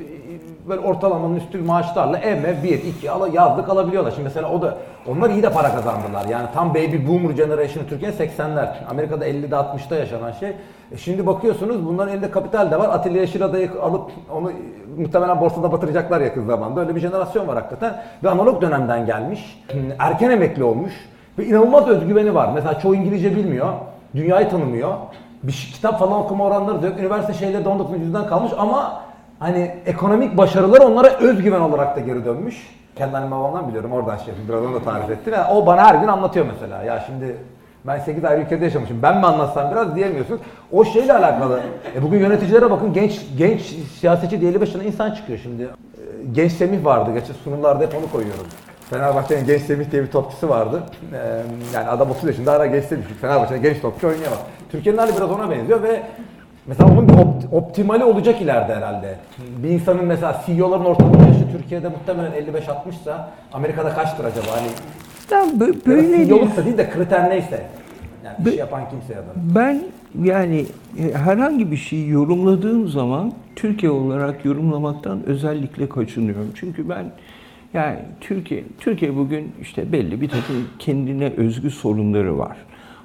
böyle 0.69 0.81
ortalamanın 0.81 1.37
üstü 1.37 1.59
maaşlarla 1.59 2.19
ev 2.19 2.41
mev 2.41 2.63
bir, 2.63 2.85
iki 2.85 3.11
ala, 3.11 3.29
yazlık 3.29 3.69
alabiliyorlar. 3.69 4.11
Şimdi 4.11 4.25
mesela 4.25 4.51
o 4.51 4.63
da, 4.63 4.79
onlar 5.09 5.31
iyi 5.31 5.43
de 5.43 5.53
para 5.53 5.75
kazandılar. 5.75 6.27
Yani 6.29 6.47
tam 6.55 6.71
baby 6.71 6.97
boomer 7.09 7.31
generation 7.31 7.85
Türkiye 7.89 8.11
80'ler. 8.11 8.69
Amerika'da 8.91 9.29
50'de 9.29 9.55
60'da 9.55 9.97
yaşanan 9.97 10.33
şey. 10.33 10.49
E 10.93 10.97
şimdi 10.97 11.27
bakıyorsunuz 11.27 11.87
bunların 11.87 12.13
elinde 12.13 12.31
kapital 12.31 12.71
de 12.71 12.79
var. 12.79 12.89
Atilla 12.89 13.19
Yeşilada'yı 13.19 13.71
alıp 13.83 14.11
onu 14.33 14.53
muhtemelen 14.99 15.41
borsada 15.41 15.73
batıracaklar 15.73 16.21
yakın 16.21 16.47
zamanda. 16.47 16.81
Öyle 16.81 16.95
bir 16.95 17.01
jenerasyon 17.01 17.49
var 17.49 17.57
hakikaten. 17.57 18.03
Ve 18.25 18.31
analog 18.31 18.63
dönemden 18.63 19.07
gelmiş. 19.07 19.63
Erken 19.99 20.31
emekli 20.31 20.65
olmuş. 20.65 20.93
Ve 21.39 21.47
inanılmaz 21.47 21.89
özgüveni 21.89 22.35
var. 22.35 22.51
Mesela 22.55 22.79
çoğu 22.79 22.95
İngilizce 22.95 23.37
bilmiyor. 23.37 23.69
Dünyayı 24.15 24.49
tanımıyor. 24.49 24.95
Bir 25.43 25.53
şey- 25.53 25.73
kitap 25.73 25.99
falan 25.99 26.13
okuma 26.13 26.45
oranları 26.45 26.83
da 26.83 26.87
yok. 26.87 26.99
Üniversite 26.99 27.35
şeyleri 27.35 27.65
de 27.65 27.69
19. 27.69 27.99
yüzyıldan 27.99 28.27
kalmış 28.27 28.53
ama 28.59 29.03
hani 29.39 29.75
ekonomik 29.87 30.37
başarılar 30.37 30.81
onlara 30.81 31.09
özgüven 31.09 31.61
olarak 31.61 31.97
da 31.97 32.01
geri 32.01 32.25
dönmüş. 32.25 32.57
Kendi 32.97 33.17
annem 33.17 33.31
babamdan 33.31 33.69
biliyorum 33.69 33.93
oradan 33.93 34.17
şey 34.17 34.27
yapayım. 34.29 34.49
Biraz 34.49 34.63
onu 34.63 34.75
da 34.75 34.83
tarif 34.83 35.11
ettim. 35.11 35.33
Yani 35.37 35.53
o 35.53 35.67
bana 35.67 35.85
her 35.87 35.95
gün 35.95 36.09
anlatıyor 36.09 36.47
mesela. 36.55 36.83
Ya 36.83 37.03
şimdi 37.07 37.37
ben 37.85 37.99
8 37.99 38.25
ayrı 38.25 38.41
ülkede 38.43 38.65
yaşamışım. 38.65 39.03
Ben 39.03 39.19
mi 39.19 39.27
anlatsam 39.27 39.71
biraz 39.71 39.97
diyemiyorsun. 39.97 40.41
O 40.73 40.85
şeyle 40.85 41.13
alakalı. 41.13 41.61
E 41.97 42.03
bugün 42.03 42.19
yöneticilere 42.19 42.71
bakın 42.71 42.93
genç 42.93 43.21
genç 43.39 43.61
siyasetçi 44.01 44.41
diye 44.41 44.51
55 44.51 44.73
tane 44.73 44.85
insan 44.85 45.11
çıkıyor 45.11 45.39
şimdi. 45.43 45.63
E, 45.63 45.69
Genç 46.33 46.53
Semih 46.53 46.85
vardı. 46.85 47.11
Geçen 47.15 47.35
sunumlarda 47.35 47.85
hep 47.85 47.95
onu 47.95 48.13
koyuyorum. 48.13 48.47
Fenerbahçe'nin 48.91 49.47
Genç 49.47 49.63
Semih 49.63 49.91
diye 49.91 50.03
bir 50.03 50.11
topçusu 50.11 50.49
vardı. 50.49 50.83
Ee, 51.13 51.43
yani 51.75 51.89
adam 51.89 52.11
30 52.11 52.25
yaşında 52.25 52.53
hala 52.53 52.67
genç 52.67 52.85
Semih. 52.85 53.05
Fenerbahçe'de 53.21 53.59
genç 53.59 53.81
topçu 53.81 54.09
oynayamaz. 54.09 54.39
Türkiye'nin 54.73 54.99
hali 54.99 55.13
biraz 55.17 55.31
ona 55.31 55.51
benziyor 55.51 55.83
ve 55.83 56.03
mesela 56.67 56.91
onun 56.93 57.09
bir 57.09 57.13
opt- 57.13 57.53
optimali 57.53 58.05
olacak 58.05 58.43
ileride 58.43 58.75
herhalde. 58.75 59.17
Bir 59.63 59.69
insanın 59.69 60.05
mesela 60.05 60.43
CEO'ların 60.47 60.85
ortalama 60.85 61.27
yaşı 61.29 61.53
Türkiye'de 61.59 61.89
muhtemelen 61.89 62.33
55-60 62.33 62.91
ise 62.91 63.13
Amerika'da 63.53 63.95
kaçtır 63.95 64.25
acaba? 64.25 64.47
Hani 64.57 64.69
Ya 65.31 65.51
bö- 65.53 65.61
böyle 65.61 65.87
böyle 65.87 66.19
değil. 66.19 66.31
değil. 66.65 66.79
De 66.79 66.91
kriter 66.91 67.31
neyse. 67.31 67.67
Yani 68.25 68.37
bir 68.39 68.51
şey 68.51 68.59
yapan 68.59 68.83
kimse 68.91 69.13
ya 69.15 69.19
da. 69.19 69.25
Ben 69.55 69.83
yani 70.23 70.67
e, 70.99 71.13
herhangi 71.15 71.71
bir 71.71 71.77
şeyi 71.77 72.09
yorumladığım 72.11 72.89
zaman 72.89 73.33
Türkiye 73.57 73.93
olarak 73.93 74.45
yorumlamaktan 74.45 75.27
özellikle 75.27 75.89
kaçınıyorum. 75.89 76.51
Çünkü 76.55 76.89
ben 76.89 77.05
yani 77.75 77.99
Türkiye 78.21 78.65
Türkiye 78.79 79.17
bugün 79.17 79.53
işte 79.61 79.93
belli 79.93 80.21
bir 80.21 80.29
takım 80.29 80.69
kendine 80.79 81.33
özgü 81.37 81.71
sorunları 81.71 82.39
var. 82.39 82.57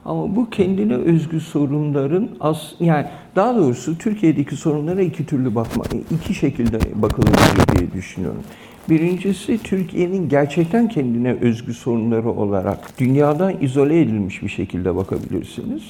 Ama 0.07 0.35
bu 0.35 0.49
kendine 0.49 0.93
özgü 0.93 1.39
sorunların 1.39 2.29
as 2.39 2.73
yani 2.79 3.05
daha 3.35 3.55
doğrusu 3.55 3.97
Türkiye'deki 3.97 4.55
sorunlara 4.55 5.01
iki 5.01 5.25
türlü 5.25 5.55
bakma, 5.55 5.83
iki 6.11 6.33
şekilde 6.33 6.79
bakılabilir 7.01 7.77
diye 7.77 7.91
düşünüyorum. 7.91 8.43
Birincisi 8.89 9.63
Türkiye'nin 9.63 10.29
gerçekten 10.29 10.89
kendine 10.89 11.33
özgü 11.33 11.73
sorunları 11.73 12.29
olarak 12.29 12.99
dünyadan 12.99 13.53
izole 13.61 14.01
edilmiş 14.01 14.43
bir 14.43 14.49
şekilde 14.49 14.95
bakabilirsiniz. 14.95 15.83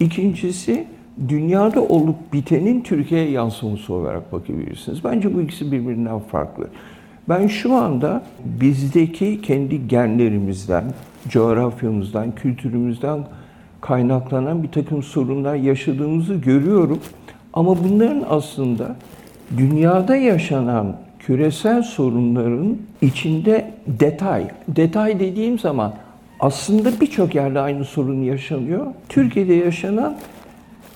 İkincisi 0.00 0.86
dünyada 1.28 1.82
olup 1.82 2.32
bitenin 2.32 2.80
Türkiye'ye 2.80 3.30
yansıması 3.30 3.94
olarak 3.94 4.32
bakabilirsiniz. 4.32 5.04
Bence 5.04 5.34
bu 5.34 5.40
ikisi 5.40 5.72
birbirinden 5.72 6.18
farklı. 6.18 6.68
Ben 7.28 7.46
şu 7.46 7.74
anda 7.74 8.22
bizdeki 8.44 9.40
kendi 9.42 9.88
genlerimizden, 9.88 10.84
coğrafyamızdan, 11.28 12.34
kültürümüzden 12.34 13.20
kaynaklanan 13.80 14.62
bir 14.62 14.68
takım 14.68 15.02
sorunlar 15.02 15.54
yaşadığımızı 15.54 16.34
görüyorum. 16.34 17.00
Ama 17.52 17.84
bunların 17.84 18.24
aslında 18.30 18.96
dünyada 19.56 20.16
yaşanan 20.16 20.96
küresel 21.18 21.82
sorunların 21.82 22.76
içinde 23.02 23.70
detay, 23.86 24.48
detay 24.68 25.20
dediğim 25.20 25.58
zaman 25.58 25.92
aslında 26.40 27.00
birçok 27.00 27.34
yerde 27.34 27.60
aynı 27.60 27.84
sorun 27.84 28.22
yaşanıyor. 28.22 28.86
Türkiye'de 29.08 29.54
yaşanan 29.54 30.16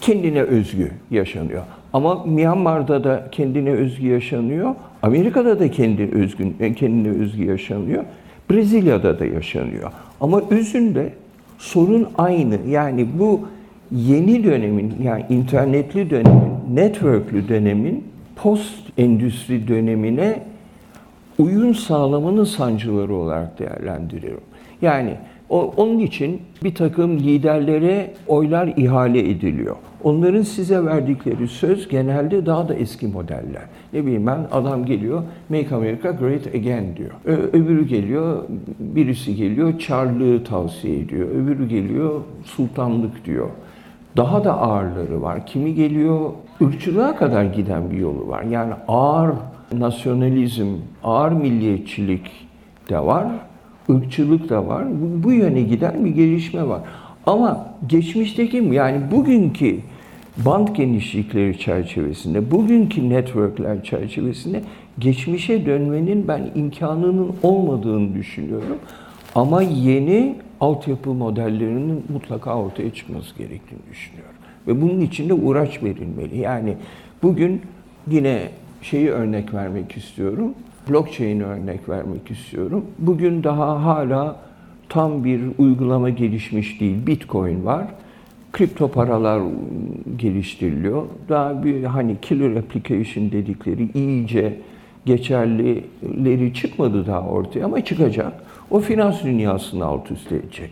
kendine 0.01 0.43
özgü 0.43 0.91
yaşanıyor. 1.11 1.63
Ama 1.93 2.25
Myanmar'da 2.25 3.05
da 3.05 3.29
kendine 3.33 3.71
özgü 3.71 4.09
yaşanıyor. 4.09 4.75
Amerika'da 5.03 5.61
da 5.61 5.71
kendi 5.71 6.03
özgün, 6.03 6.75
kendine 6.77 7.09
özgü 7.09 7.45
yaşanıyor. 7.45 8.05
Brezilya'da 8.51 9.19
da 9.19 9.25
yaşanıyor. 9.25 9.93
Ama 10.21 10.43
özünde 10.51 11.13
sorun 11.59 12.09
aynı. 12.19 12.59
Yani 12.69 13.07
bu 13.19 13.41
yeni 13.93 14.45
dönemin 14.45 14.95
yani 15.03 15.25
internetli 15.29 16.11
dönemin, 16.11 16.53
networklü 16.75 17.49
dönemin 17.49 18.05
post 18.37 18.99
endüstri 18.99 19.69
dönemine 19.69 20.43
uyum 21.39 21.75
sağlamanın 21.75 22.45
sancıları 22.45 23.15
olarak 23.15 23.59
değerlendiriyorum. 23.59 24.45
Yani 24.83 25.17
o, 25.53 25.75
onun 25.77 25.99
için 25.99 26.41
bir 26.65 26.75
takım 26.75 27.19
liderlere 27.19 28.11
oylar 28.27 28.73
ihale 28.77 29.31
ediliyor. 29.31 29.77
Onların 30.05 30.43
size 30.43 30.85
verdikleri 30.85 31.49
söz 31.49 31.89
genelde 31.89 32.47
daha 32.47 32.69
da 32.69 32.75
eski 32.75 33.07
modeller. 33.07 33.63
Ne 33.93 34.03
bileyim 34.03 34.27
ben 34.27 34.47
adam 34.53 34.85
geliyor 34.85 35.23
Make 35.49 35.75
America 35.75 36.11
Great 36.11 36.47
Again 36.47 36.97
diyor. 36.97 37.11
Ö- 37.25 37.49
öbürü 37.53 37.87
geliyor 37.87 38.45
birisi 38.79 39.37
geliyor 39.37 39.79
Çarlığı 39.79 40.45
tavsiye 40.45 40.99
ediyor. 40.99 41.29
Öbürü 41.29 41.69
geliyor 41.69 42.21
sultanlık 42.45 43.25
diyor. 43.25 43.49
Daha 44.17 44.45
da 44.45 44.59
ağırları 44.61 45.23
var. 45.23 45.47
Kimi 45.47 45.75
geliyor 45.75 46.31
ırkçılığa 46.63 47.17
kadar 47.17 47.45
giden 47.45 47.91
bir 47.91 47.97
yolu 47.99 48.29
var. 48.29 48.43
Yani 48.43 48.73
ağır 48.89 49.35
nasyonalizm, 49.73 50.69
ağır 51.05 51.33
milliyetçilik 51.33 52.31
de 52.91 53.01
var, 53.01 53.27
ırkçılık 53.91 54.49
da 54.49 54.67
var. 54.67 54.85
Bu, 54.91 55.25
bu 55.25 55.33
yöne 55.33 55.63
giden 55.63 56.05
bir 56.05 56.11
gelişme 56.11 56.69
var. 56.69 56.81
Ama 57.27 57.75
geçmişteki 57.87 58.57
yani 58.57 59.01
bugünkü 59.11 59.77
band 60.37 60.69
genişlikleri 60.69 61.59
çerçevesinde, 61.59 62.51
bugünkü 62.51 63.11
networkler 63.11 63.85
çerçevesinde 63.85 64.63
geçmişe 64.99 65.67
dönmenin 65.67 66.29
ben 66.29 66.51
imkanının 66.55 67.33
olmadığını 67.43 68.15
düşünüyorum. 68.15 68.79
Ama 69.35 69.63
yeni 69.63 70.37
altyapı 70.61 71.11
modellerinin 71.15 72.05
mutlaka 72.09 72.57
ortaya 72.57 72.95
çıkması 72.95 73.39
gerektiğini 73.39 73.81
düşünüyorum. 73.91 74.35
Ve 74.67 74.83
bunun 74.83 75.01
için 75.01 75.29
de 75.29 75.35
uğraş 75.35 75.83
verilmeli. 75.83 76.39
Yani 76.39 76.77
bugün 77.23 77.63
yine 78.11 78.49
şeyi 78.83 79.11
örnek 79.11 79.55
vermek 79.55 79.97
istiyorum. 79.97 80.55
Blockchain'i 80.91 81.45
örnek 81.45 81.89
vermek 81.89 82.31
istiyorum. 82.31 82.85
Bugün 82.99 83.45
daha 83.45 83.85
hala 83.85 84.37
tam 84.89 85.25
bir 85.25 85.41
uygulama 85.59 86.11
gelişmiş 86.11 86.81
değil. 86.81 87.07
Bitcoin 87.07 87.65
var. 87.65 87.87
Kripto 88.53 88.89
paralar 88.89 89.43
geliştiriliyor. 90.17 91.03
Daha 91.29 91.65
bir 91.65 91.85
hani 91.85 92.17
killer 92.23 92.57
application 92.57 93.33
dedikleri 93.33 93.89
iyice 93.95 94.59
geçerlileri 95.07 96.55
çıkmadı 96.55 97.07
daha 97.07 97.21
ortaya 97.21 97.65
ama 97.65 97.85
çıkacak. 97.85 98.33
O 98.71 98.81
finans 98.81 99.25
dünyasını 99.25 99.85
alt 99.85 100.11
üst 100.11 100.33
edecek. 100.33 100.71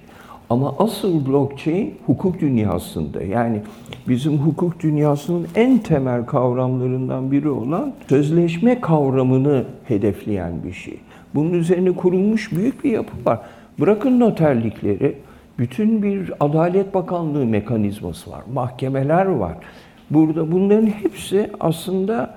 Ama 0.50 0.74
asıl 0.78 1.26
blockchain 1.26 1.94
hukuk 2.06 2.40
dünyasında. 2.40 3.22
Yani 3.22 3.60
bizim 4.08 4.38
hukuk 4.38 4.80
dünyasının 4.80 5.46
en 5.54 5.78
temel 5.78 6.26
kavramlarından 6.26 7.30
biri 7.30 7.48
olan 7.48 7.92
sözleşme 8.08 8.80
kavramını 8.80 9.64
hedefleyen 9.84 10.52
bir 10.64 10.72
şey. 10.72 11.00
Bunun 11.34 11.52
üzerine 11.52 11.92
kurulmuş 11.92 12.52
büyük 12.52 12.84
bir 12.84 12.90
yapı 12.90 13.24
var. 13.26 13.40
Bırakın 13.80 14.20
noterlikleri, 14.20 15.16
bütün 15.58 16.02
bir 16.02 16.32
Adalet 16.40 16.94
Bakanlığı 16.94 17.46
mekanizması 17.46 18.30
var, 18.30 18.42
mahkemeler 18.52 19.26
var. 19.26 19.56
Burada 20.10 20.52
bunların 20.52 20.86
hepsi 20.86 21.50
aslında 21.60 22.34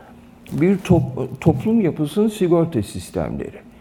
bir 0.51 0.77
top, 0.77 1.01
toplum 1.41 1.81
yapısının 1.81 2.27
sigorta 2.27 2.83
sistemleri. 2.83 3.72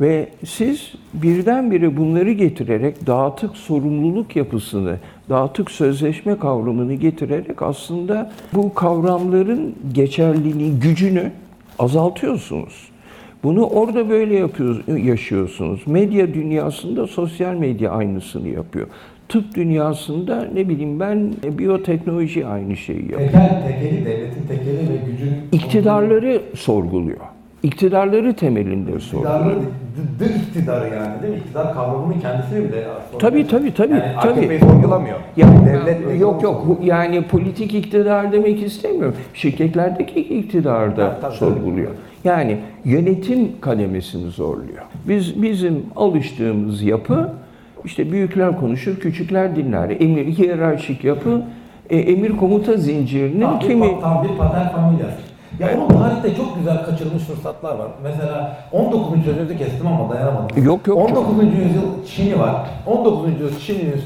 Ve 0.00 0.28
siz 0.44 0.92
birdenbire 1.14 1.96
bunları 1.96 2.32
getirerek 2.32 3.06
dağıtık 3.06 3.56
sorumluluk 3.56 4.36
yapısını, 4.36 4.96
dağıtık 5.28 5.70
sözleşme 5.70 6.38
kavramını 6.38 6.94
getirerek 6.94 7.62
aslında 7.62 8.32
bu 8.52 8.74
kavramların 8.74 9.74
geçerliliği, 9.92 10.80
gücünü 10.80 11.32
azaltıyorsunuz. 11.78 12.90
Bunu 13.42 13.66
orada 13.66 14.08
böyle 14.08 14.34
yapıyorsunuz, 14.34 15.06
yaşıyorsunuz. 15.06 15.86
Medya 15.86 16.34
dünyasında 16.34 17.06
sosyal 17.06 17.54
medya 17.54 17.90
aynısını 17.90 18.48
yapıyor. 18.48 18.86
Tıp 19.28 19.54
dünyasında 19.54 20.48
ne 20.54 20.68
bileyim 20.68 21.00
ben 21.00 21.32
biyoteknoloji 21.44 22.46
aynı 22.46 22.76
şeyi 22.76 23.02
yapıyor. 23.02 23.20
Tekel, 23.20 23.62
tekeli, 23.68 24.04
devletin 24.04 24.46
tekeli 24.48 24.78
ve 24.78 25.10
gücün... 25.10 25.32
İktidarları 25.52 26.42
sorguluyor. 26.54 27.39
İktidarları 27.62 28.34
temelinde 28.36 29.00
sorguluyor. 29.00 29.40
İktidarı, 29.50 29.58
the, 30.18 30.24
iktidarı 30.34 30.94
yani 30.94 31.22
değil 31.22 31.34
mi? 31.34 31.38
İktidar 31.40 31.74
kavramının 31.74 32.20
kendisini 32.20 32.58
bile 32.58 32.84
sorguluyor. 32.84 33.20
Tabii 33.20 33.46
tabii 33.46 33.74
tabii. 33.74 33.92
Yani 33.92 34.12
tabii. 34.22 34.40
AKP'yi 34.40 34.60
sorgulamıyor. 34.60 35.16
Yani 35.36 35.66
Devlet 35.66 36.20
yok 36.20 36.42
yok 36.42 36.64
hu- 36.68 36.84
yani 36.86 37.22
politik 37.22 37.74
iktidar 37.74 38.32
demek 38.32 38.62
istemiyorum. 38.62 39.14
Şirketlerdeki 39.34 40.20
iktidar 40.20 40.96
da 40.96 41.18
tabii, 41.20 41.34
sorguluyor. 41.34 41.90
Yani 42.24 42.56
yönetim 42.84 43.48
kademesini 43.60 44.30
zorluyor. 44.30 44.82
Biz 45.08 45.42
bizim 45.42 45.82
alıştığımız 45.96 46.82
yapı 46.82 47.32
işte 47.84 48.12
büyükler 48.12 48.56
konuşur, 48.60 48.96
küçükler 48.96 49.56
dinler. 49.56 49.90
Emir 50.00 50.26
hiyerarşik 50.26 51.04
yapı, 51.04 51.42
e, 51.90 51.98
emir 51.98 52.36
komuta 52.36 52.76
zincirinin 52.76 53.40
Tam 53.40 53.60
bir, 53.60 53.66
kimi 53.66 53.84
pa- 53.86 54.00
tam 54.00 54.24
bir 54.24 54.38
pater 54.38 54.72
familias. 54.72 55.14
Ya 55.58 55.68
onun 55.78 55.88
tarihte 55.88 56.36
çok 56.36 56.56
güzel 56.58 56.84
kaçırılmış 56.84 57.22
fırsatlar 57.22 57.74
var. 57.74 57.88
Mesela 58.02 58.56
19. 58.72 59.24
sözünüzü 59.24 59.58
kestim 59.58 59.86
ama 59.86 60.14
dayanamadım. 60.14 60.64
Yok, 60.64 60.86
yok, 60.86 60.98
19. 60.98 61.44
yüzyıl 61.44 62.06
Çin'i 62.06 62.38
var. 62.38 62.54
19. 62.86 63.30
yüzyıl 63.30 63.58
Çin'in 63.60 64.02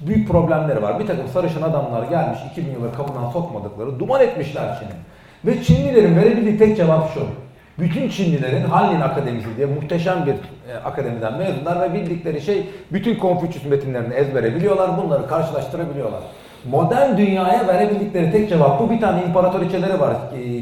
büyük 0.00 0.28
problemleri 0.28 0.82
var. 0.82 0.98
Bir 0.98 1.06
takım 1.06 1.28
sarışın 1.28 1.62
adamlar 1.62 2.02
gelmiş 2.08 2.38
2000 2.52 2.72
yıldır 2.72 2.94
kapıdan 2.94 3.30
sokmadıkları 3.30 3.98
duman 3.98 4.20
etmişler 4.20 4.78
Çin'i. 4.78 4.92
Ve 5.44 5.62
Çinlilerin 5.62 6.16
verebildiği 6.16 6.58
tek 6.58 6.76
cevap 6.76 7.14
şu. 7.14 7.20
Bütün 7.78 8.08
Çinlilerin 8.08 8.64
Hanlin 8.64 9.00
Akademisi 9.00 9.56
diye 9.56 9.66
muhteşem 9.66 10.26
bir 10.26 10.32
e, 10.72 10.76
akademiden 10.84 11.38
mezunlar 11.38 11.80
ve 11.80 11.94
bildikleri 11.94 12.40
şey 12.40 12.66
bütün 12.92 13.18
Konfüçyüs 13.18 13.64
metinlerini 13.64 14.14
ezbere 14.14 14.54
biliyorlar. 14.54 14.90
Bunları 15.04 15.26
karşılaştırabiliyorlar. 15.26 16.20
Modern 16.70 17.16
dünyaya 17.16 17.68
verebildikleri 17.68 18.32
tek 18.32 18.48
cevap 18.48 18.80
bu. 18.80 18.90
Bir 18.90 19.00
tane 19.00 19.22
imparatoriçeleri 19.24 20.00
var. 20.00 20.16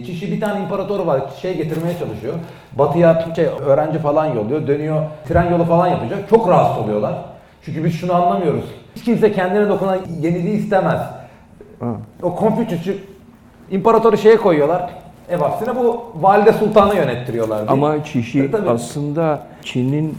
Çişi 0.06 0.32
bir 0.32 0.40
tane 0.40 0.60
imparatoru 0.60 1.06
var. 1.06 1.20
Şey 1.42 1.56
getirmeye 1.56 1.98
çalışıyor. 1.98 2.34
Batıya 2.72 3.26
şey, 3.36 3.46
öğrenci 3.66 3.98
falan 3.98 4.26
yolluyor. 4.26 4.66
Dönüyor. 4.66 5.02
Tren 5.28 5.50
yolu 5.50 5.64
falan 5.64 5.86
yapacak. 5.86 6.18
Çok 6.30 6.48
rahatsız 6.48 6.84
oluyorlar. 6.84 7.14
Çünkü 7.62 7.84
biz 7.84 7.94
şunu 7.94 8.12
anlamıyoruz. 8.14 8.64
Hiç 8.96 9.04
kimse 9.04 9.32
kendine 9.32 9.68
dokunan 9.68 9.98
yeniliği 10.20 10.56
istemez. 10.56 11.00
O 12.22 12.34
Konfüçyüs'ü 12.36 12.98
imparatoru 13.70 14.16
şeye 14.16 14.36
koyuyorlar. 14.36 14.90
Ev 15.30 15.38
hapsine 15.38 15.76
bu 15.76 16.04
valide 16.20 16.52
sultanı 16.52 16.96
yönettiriyorlar. 16.96 17.58
diye. 17.58 17.70
ama 17.70 18.04
Çişi 18.04 18.40
E, 18.40 18.50
aslında 18.68 19.40
Çin'in 19.62 20.18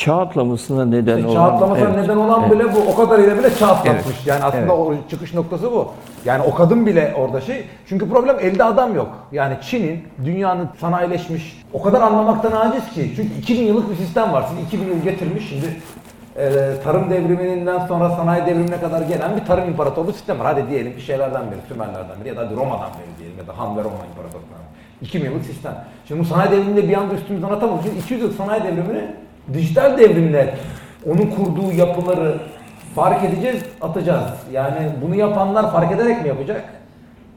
çağ 0.00 0.20
atlamasına 0.20 0.84
neden 0.84 1.16
İşte 1.16 1.28
olan... 1.28 1.34
çağatlamasına 1.34 1.88
Evet, 1.88 2.02
neden 2.02 2.16
olan 2.16 2.42
evet. 2.42 2.52
bile 2.52 2.74
bu 2.74 2.78
o 2.92 2.96
kadarıyla 2.96 3.38
bile 3.38 3.54
çağatlatmış. 3.54 4.16
Evet. 4.16 4.26
Yani 4.26 4.44
aslında 4.44 4.62
Evet. 4.62 4.72
o 4.72 4.94
çıkış 5.10 5.34
noktası 5.34 5.72
bu. 5.72 5.88
Yani 6.24 6.42
o 6.42 6.54
kadın 6.54 6.86
bile 6.86 7.14
orada 7.18 7.40
şey. 7.40 7.64
Çünkü 7.86 8.08
problem 8.08 8.36
elde 8.40 8.64
adam 8.64 8.94
yok. 8.94 9.08
Yani 9.32 9.54
Çin'in 9.62 10.02
dünyanın 10.24 10.68
sanayileşmiş 10.80 11.62
o 11.72 11.82
kadar 11.82 12.00
anlamaktan 12.00 12.52
aciz 12.52 12.90
ki. 12.90 13.12
Çünkü 13.16 13.34
2000 13.38 13.62
yıllık 13.62 13.90
bir 13.90 13.96
sistem 13.96 14.32
var. 14.32 14.44
Siz 14.48 14.66
2000 14.66 14.86
yıl 14.86 15.02
getirmiş 15.02 15.48
şimdi 15.48 15.66
e, 16.36 16.72
tarım 16.84 17.10
devriminden 17.10 17.86
sonra 17.86 18.10
sanayi 18.10 18.46
devrimine 18.46 18.80
kadar 18.80 19.02
gelen 19.02 19.36
bir 19.40 19.44
tarım 19.46 19.68
imparatorluğu 19.68 20.12
sistem 20.12 20.38
var. 20.38 20.46
Hadi 20.46 20.70
diyelim 20.70 20.96
ki 20.96 21.02
şeylerden 21.02 21.42
biri, 21.50 21.60
Sümerlerden 21.68 22.20
biri 22.20 22.28
ya 22.28 22.36
da 22.36 22.40
hadi 22.40 22.56
Roma'dan 22.56 22.90
biri 22.90 23.18
diyelim 23.18 23.38
ya 23.38 23.46
da 23.46 23.58
Han 23.58 23.76
ve 23.76 23.80
Roma 23.80 24.06
imparatorluğundan. 24.10 24.60
2000 25.02 25.24
yıllık 25.24 25.44
sistem. 25.44 25.84
Şimdi 26.08 26.20
bu 26.20 26.24
sanayi 26.24 26.50
devriminde 26.50 26.88
bir 26.88 26.94
anda 26.94 27.14
üstümüzden 27.14 27.50
atamayız. 27.50 27.84
Çünkü 27.84 27.98
200 27.98 28.22
yıl 28.22 28.32
sanayi 28.32 28.62
devrimini 28.62 29.04
dijital 29.54 29.98
devrimle 29.98 30.54
onun 31.06 31.26
kurduğu 31.26 31.72
yapıları 31.72 32.34
fark 32.94 33.24
edeceğiz, 33.24 33.62
atacağız. 33.80 34.30
Yani 34.52 34.88
bunu 35.02 35.14
yapanlar 35.14 35.72
fark 35.72 35.92
ederek 35.92 36.22
mi 36.22 36.28
yapacak? 36.28 36.64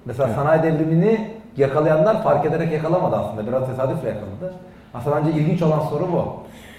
Mesela 0.06 0.30
sanayi 0.34 0.64
devrimini 0.64 1.28
yakalayanlar 1.58 2.24
fark 2.24 2.46
ederek 2.46 2.72
yakalamadı 2.72 3.16
aslında. 3.16 3.48
Biraz 3.48 3.68
tesadüfle 3.68 4.08
yakaladı. 4.10 4.54
Aslında 4.94 5.16
bence 5.16 5.40
ilginç 5.40 5.62
olan 5.62 5.80
soru 5.80 6.08
bu. 6.12 6.34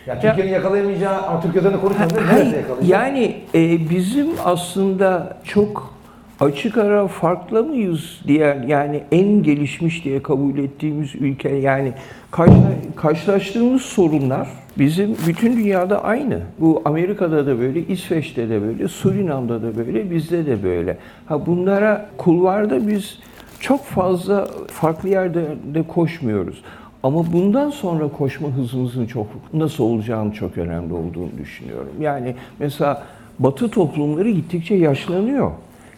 Ya 0.07 0.21
Türkiye'nin 0.21 0.53
yakalayamayacağı 0.53 1.23
ama 1.23 1.41
Türkiye 1.41 1.61
üzerinde 1.61 1.81
konuşmuyoruz. 1.81 2.17
Nerede 2.17 2.57
yakalayacak? 2.57 2.89
yani 2.89 3.37
e, 3.55 3.91
bizim 3.91 4.29
aslında 4.45 5.37
çok 5.45 5.95
açık 6.41 6.79
ara 6.79 7.09
farklı 7.09 7.65
mıyız 7.65 8.21
diğer 8.27 8.57
yani 8.57 9.03
en 9.13 9.43
gelişmiş 9.43 10.05
diye 10.05 10.23
kabul 10.23 10.59
ettiğimiz 10.59 11.15
ülke 11.15 11.49
yani 11.49 11.93
karşı, 12.31 12.53
karşılaştığımız 12.97 13.83
sorunlar 13.83 14.49
bizim 14.79 15.17
bütün 15.27 15.57
dünyada 15.57 16.05
aynı. 16.05 16.41
Bu 16.61 16.83
Amerika'da 16.85 17.47
da 17.47 17.59
böyle, 17.59 17.87
İsveç'te 17.87 18.49
de 18.49 18.63
böyle, 18.63 18.89
Surinam'da 18.89 19.63
da 19.63 19.77
böyle, 19.77 20.11
bizde 20.11 20.47
de 20.47 20.63
böyle. 20.63 20.99
Ha 21.27 21.47
bunlara 21.47 22.09
kulvarda 22.17 22.89
biz 22.89 23.19
çok 23.61 23.85
fazla 23.85 24.49
farklı 24.67 25.09
yerde 25.09 25.45
de 25.75 25.83
koşmuyoruz. 25.83 26.63
Ama 27.03 27.33
bundan 27.33 27.71
sonra 27.71 28.09
koşma 28.09 28.49
hızımızın 28.49 29.07
çok 29.07 29.27
nasıl 29.53 29.85
olacağını 29.85 30.33
çok 30.33 30.59
önemli 30.59 30.95
olduğunu 30.95 31.31
düşünüyorum. 31.39 31.93
Yani 32.01 32.35
mesela 32.59 33.03
Batı 33.39 33.69
toplumları 33.69 34.31
gittikçe 34.31 34.75
yaşlanıyor. 34.75 35.51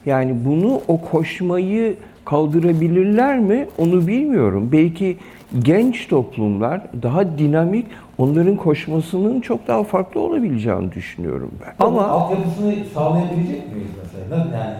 Yani 0.07 0.37
bunu 0.45 0.81
o 0.89 1.01
koşmayı 1.01 1.97
kaldırabilirler 2.25 3.39
mi 3.39 3.67
onu 3.79 4.07
bilmiyorum. 4.07 4.69
Belki 4.73 5.17
genç 5.62 6.09
toplumlar 6.09 6.81
daha 7.03 7.39
dinamik 7.39 7.87
onların 8.18 8.57
koşmasının 8.57 9.40
çok 9.40 9.68
daha 9.68 9.85
farklı 9.85 10.20
olabileceğini 10.20 10.92
düşünüyorum 10.92 11.50
ben. 11.66 11.87
Ama 11.87 12.07
altyapısını 12.07 12.74
sağlayabilecek 12.94 13.72
miyiz 13.72 13.90
mesela? 14.02 14.46
Yani? 14.57 14.76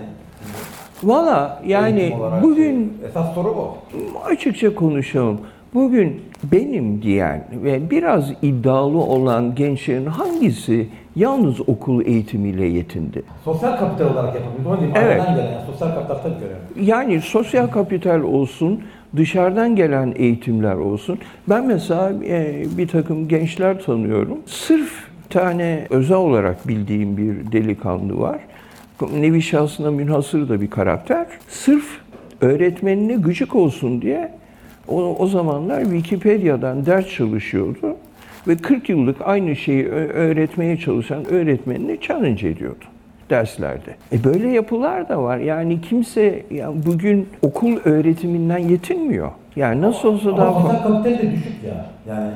valla 1.03 1.63
yani 1.67 2.17
bugün 2.43 2.93
şey. 3.01 3.09
esas 3.09 3.35
soru 3.35 3.57
bu. 3.57 3.75
açıkça 4.25 4.75
konuşalım. 4.75 5.41
Bugün 5.75 6.23
benim 6.53 7.03
diyen 7.03 7.45
ve 7.53 7.91
biraz 7.91 8.33
iddialı 8.43 8.99
olan 8.99 9.55
gençlerin 9.55 10.07
hangisi 10.07 10.89
yalnız 11.17 11.69
okul 11.69 12.07
eğitimiyle 12.07 12.67
yetindi? 12.67 13.23
Sosyal 13.45 13.77
kapital 13.77 14.13
olarak 14.13 14.35
yapabiliriz. 14.35 14.95
Evet. 14.95 15.23
Gelen 15.23 15.37
yani 15.37 15.67
sosyal 15.67 15.95
kapital 15.95 16.15
tabii 16.15 16.35
görelim. 16.41 16.91
Yani 16.93 17.21
sosyal 17.21 17.67
kapital 17.67 18.21
olsun, 18.23 18.81
dışarıdan 19.17 19.77
gelen 19.77 20.13
eğitimler 20.17 20.75
olsun. 20.75 21.19
Ben 21.49 21.67
mesela 21.67 22.13
e, 22.25 22.65
bir 22.79 22.89
takım 22.89 23.29
gençler 23.29 23.83
tanıyorum. 23.83 24.39
Sırf 24.47 24.93
tane 25.31 25.87
özel 25.91 26.17
olarak 26.17 26.69
bildiğim 26.69 27.17
bir 27.17 27.53
delikanlı 27.53 28.19
var. 28.19 28.41
Nevi 29.13 29.43
şahsına 29.43 29.91
münhasır 29.91 30.49
da 30.49 30.61
bir 30.61 30.71
karakter. 30.71 31.27
Sırf 31.49 31.85
öğretmenine 32.41 33.15
gıcık 33.15 33.55
olsun 33.55 34.03
diye 34.03 34.33
o, 34.89 35.17
o 35.19 35.27
zamanlar 35.27 35.83
Wikipedia'dan 35.83 36.87
ders 36.87 37.09
çalışıyordu 37.09 37.97
ve 38.49 38.57
40 38.57 38.89
yıllık 38.89 39.17
aynı 39.25 39.57
şeyi 39.57 39.87
öğretmeye 39.89 40.77
çalışan 40.77 41.25
öğretmenini 41.25 42.01
challenge 42.01 42.49
ediyordu 42.49 42.85
derslerde. 43.31 43.97
E 44.13 44.25
böyle 44.25 44.49
yapılar 44.49 45.09
da 45.09 45.23
var. 45.23 45.39
Yani 45.39 45.81
kimse 45.81 46.43
yani 46.51 46.77
bugün 46.87 47.29
okul 47.43 47.77
öğretiminden 47.85 48.59
yetinmiyor. 48.59 49.31
Yani 49.57 49.83
nasıl 49.83 50.09
olsa 50.09 50.37
daha 50.37 50.47
Ama 50.47 50.61
fazla 50.61 50.83
kapital 50.83 51.19
de 51.19 51.33
düşük 51.33 51.65
ya. 51.67 51.87
Yani, 52.09 52.31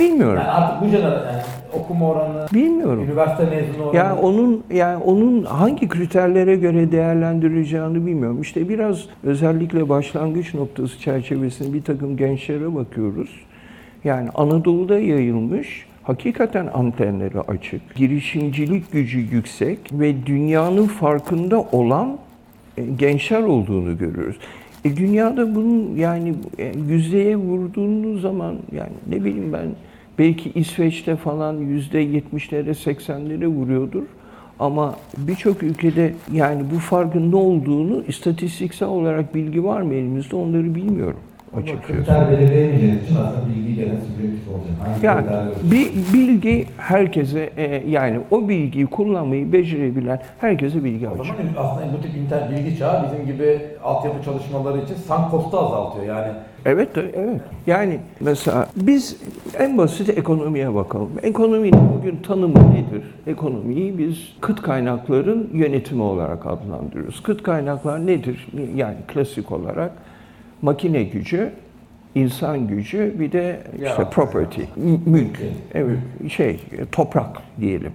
bilmiyorum. 0.00 0.36
yani 0.38 0.50
artık 0.50 0.82
bu 0.82 0.86
jenerasyon 0.88 1.32
yani 1.32 1.42
okuma 1.72 2.08
oranı, 2.10 2.46
Bilmiyorum. 2.54 3.04
üniversite 3.04 3.44
mezunu 3.44 3.84
oranı. 3.84 3.96
Ya 3.96 4.16
onun 4.16 4.64
yani 4.72 4.96
onun 5.04 5.44
hangi 5.44 5.88
kriterlere 5.88 6.56
göre 6.56 6.92
değerlendirileceğini 6.92 8.06
bilmiyorum. 8.06 8.40
İşte 8.42 8.68
biraz 8.68 9.06
özellikle 9.24 9.88
başlangıç 9.88 10.54
noktası 10.54 10.98
çerçevesinde 11.00 11.72
bir 11.72 11.82
takım 11.82 12.16
gençlere 12.16 12.74
bakıyoruz. 12.74 13.30
Yani 14.04 14.28
Anadolu'da 14.34 14.98
yayılmış 14.98 15.86
hakikaten 16.02 16.66
antenleri 16.74 17.40
açık, 17.40 17.94
girişimcilik 17.94 18.92
gücü 18.92 19.18
yüksek 19.18 19.78
ve 19.92 20.26
dünyanın 20.26 20.86
farkında 20.86 21.60
olan 21.60 22.18
e, 22.76 22.84
gençler 22.84 23.42
olduğunu 23.42 23.98
görüyoruz. 23.98 24.36
E, 24.84 24.96
dünyada 24.96 25.54
bunun 25.54 25.96
yani 25.96 26.34
e, 26.58 26.72
yüzdeye 26.88 27.36
vurduğunuz 27.36 28.22
zaman 28.22 28.56
yani 28.72 28.92
ne 29.08 29.24
bileyim 29.24 29.52
ben 29.52 29.66
belki 30.18 30.50
İsveç'te 30.54 31.16
falan 31.16 31.56
yüzde 31.56 31.98
yetmişlere 31.98 32.74
seksenlere 32.74 33.46
vuruyordur. 33.46 34.02
Ama 34.58 34.96
birçok 35.18 35.62
ülkede 35.62 36.14
yani 36.32 36.62
bu 36.74 36.78
farkın 36.78 37.32
ne 37.32 37.36
olduğunu 37.36 38.04
istatistiksel 38.08 38.88
olarak 38.88 39.34
bilgi 39.34 39.64
var 39.64 39.82
mı 39.82 39.94
elimizde 39.94 40.36
onları 40.36 40.74
bilmiyorum 40.74 41.20
açıkçası. 41.56 41.92
Kriter 41.92 42.30
belirleyemeyeceğiniz 42.30 43.04
için 43.04 43.16
aslında 43.16 43.46
bilgi 43.56 43.74
gene 43.74 43.88
subjektif 43.88 44.48
olacak. 44.48 44.72
Hangi 44.82 45.06
Yani 45.06 45.26
bir 45.62 45.90
bilgi 46.14 46.66
herkese 46.78 47.50
e, 47.56 47.90
yani 47.90 48.20
o 48.30 48.48
bilgiyi 48.48 48.86
kullanmayı 48.86 49.52
becerebilen 49.52 50.20
herkese 50.38 50.84
bilgi 50.84 51.08
O 51.08 51.12
açık. 51.12 51.26
zaman 51.26 51.42
aslında 51.56 51.86
bu 51.98 52.02
tip 52.02 52.16
internet 52.16 52.50
bilgi 52.50 52.78
çağı 52.78 53.06
bizim 53.06 53.26
gibi 53.26 53.58
altyapı 53.84 54.24
çalışmaları 54.24 54.78
için 54.78 54.94
sunk 54.94 55.30
cost'u 55.30 55.58
azaltıyor. 55.58 56.04
Yani 56.06 56.32
Evet, 56.64 56.96
de- 56.96 57.10
evet. 57.14 57.40
Yani 57.66 57.98
mesela 58.20 58.66
biz 58.76 59.16
en 59.58 59.78
basit 59.78 60.18
ekonomiye 60.18 60.74
bakalım. 60.74 61.10
Ekonominin 61.22 61.80
bugün 61.98 62.16
tanımı 62.16 62.54
nedir? 62.54 63.02
Ekonomiyi 63.26 63.98
biz 63.98 64.16
kıt 64.40 64.62
kaynakların 64.62 65.50
yönetimi 65.52 66.02
olarak 66.02 66.46
adlandırıyoruz. 66.46 67.22
Kıt 67.22 67.42
kaynaklar 67.42 68.06
nedir? 68.06 68.46
Yani 68.76 68.96
klasik 69.14 69.52
olarak 69.52 69.92
makine 70.62 71.02
gücü, 71.02 71.50
insan 72.14 72.66
gücü, 72.68 73.14
bir 73.18 73.32
de 73.32 73.60
işte 73.74 73.84
Ya. 73.84 74.10
property, 74.10 74.60
mülk, 75.06 75.40
evet, 75.74 75.98
şey, 76.30 76.60
toprak 76.92 77.42
diyelim. 77.60 77.92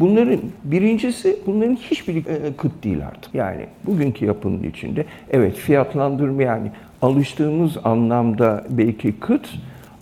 Bunların 0.00 0.40
birincisi, 0.64 1.36
bunların 1.46 1.76
hiçbiri 1.76 2.18
e, 2.18 2.52
kıt 2.56 2.84
değil 2.84 3.06
artık. 3.06 3.34
Yani 3.34 3.66
bugünkü 3.86 4.24
yapının 4.26 4.62
içinde 4.62 5.04
evet 5.30 5.56
fiyatlandırma 5.56 6.42
yani 6.42 6.70
alıştığımız 7.02 7.76
anlamda 7.84 8.64
belki 8.70 9.12
kıt 9.20 9.48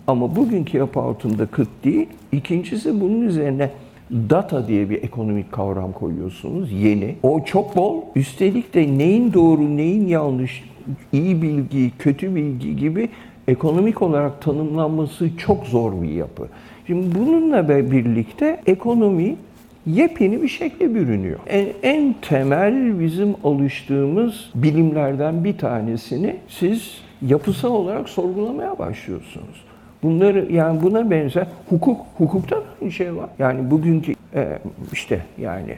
ama 0.07 0.35
bugünkü 0.35 0.77
yapı 0.77 0.99
altında 0.99 1.45
kıt 1.45 1.69
değil. 1.83 2.07
İkincisi 2.31 3.01
bunun 3.01 3.21
üzerine 3.21 3.69
data 4.11 4.67
diye 4.67 4.89
bir 4.89 5.03
ekonomik 5.03 5.51
kavram 5.51 5.91
koyuyorsunuz 5.91 6.71
yeni. 6.71 7.15
O 7.23 7.43
çok 7.45 7.75
bol. 7.75 8.01
Üstelik 8.15 8.73
de 8.73 8.97
neyin 8.97 9.33
doğru, 9.33 9.77
neyin 9.77 10.07
yanlış, 10.07 10.63
iyi 11.13 11.41
bilgi, 11.41 11.91
kötü 11.99 12.35
bilgi 12.35 12.75
gibi 12.75 13.09
ekonomik 13.47 14.01
olarak 14.01 14.41
tanımlanması 14.41 15.37
çok 15.37 15.65
zor 15.65 16.01
bir 16.01 16.09
yapı. 16.09 16.47
Şimdi 16.87 17.19
bununla 17.19 17.69
birlikte 17.69 18.61
ekonomi 18.65 19.35
yepyeni 19.85 20.41
bir 20.41 20.47
şekle 20.47 20.95
bürünüyor. 20.95 21.39
En, 21.47 21.67
en 21.83 22.15
temel 22.21 22.99
bizim 22.99 23.35
alıştığımız 23.43 24.49
bilimlerden 24.55 25.43
bir 25.43 25.57
tanesini 25.57 26.35
siz 26.47 27.01
yapısal 27.21 27.71
olarak 27.71 28.09
sorgulamaya 28.09 28.79
başlıyorsunuz. 28.79 29.63
Bunları 30.03 30.51
yani 30.51 30.81
buna 30.81 31.11
benzer 31.11 31.47
hukuk 31.69 31.97
hukukta 32.17 32.55
da 32.57 32.63
aynı 32.81 32.91
şey 32.91 33.15
var. 33.15 33.29
Yani 33.39 33.71
bugünkü 33.71 34.13
e, 34.35 34.59
işte 34.93 35.21
yani 35.37 35.75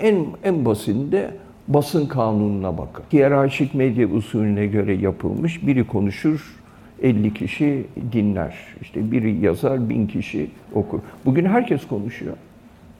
en 0.00 0.26
en 0.44 0.64
basitinde 0.64 1.30
basın 1.68 2.06
kanununa 2.06 2.78
bakın. 2.78 3.04
Hiyerarşik 3.12 3.74
medya 3.74 4.08
usulüne 4.08 4.66
göre 4.66 4.94
yapılmış. 4.94 5.66
Biri 5.66 5.86
konuşur, 5.86 6.56
50 7.02 7.34
kişi 7.34 7.86
dinler. 8.12 8.54
İşte 8.80 9.12
biri 9.12 9.44
yazar, 9.44 9.88
bin 9.88 10.06
kişi 10.06 10.50
okur. 10.74 10.98
Bugün 11.24 11.44
herkes 11.44 11.86
konuşuyor. 11.86 12.36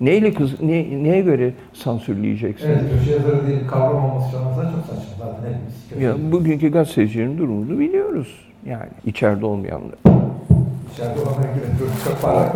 Neyle 0.01 0.35
kız, 0.35 0.63
ne, 0.63 1.03
neye 1.03 1.21
göre 1.21 1.53
sansürleyeceksin? 1.73 2.67
evet, 2.69 2.81
köşe 2.99 3.11
yazarı 3.13 3.47
diye 3.47 3.61
bir 3.61 3.67
kavram 3.67 4.05
olması 4.05 4.31
şu 4.31 4.39
an 4.39 4.45
mesela 4.49 4.73
çok 4.73 4.81
saçma. 4.87 5.27
Zaten 5.27 5.43
hepimiz 5.43 6.03
Ya 6.05 6.33
bugünkü 6.33 6.73
gazetecilerin 6.73 7.39
durumunu 7.39 7.79
biliyoruz. 7.79 8.35
Yani 8.67 8.89
içeride 9.07 9.47
olmayanlar. 9.47 9.99
İçeride 10.93 11.21
olanlar 11.21 11.55
gibi 11.55 11.89
çok 12.05 12.23
para 12.23 12.53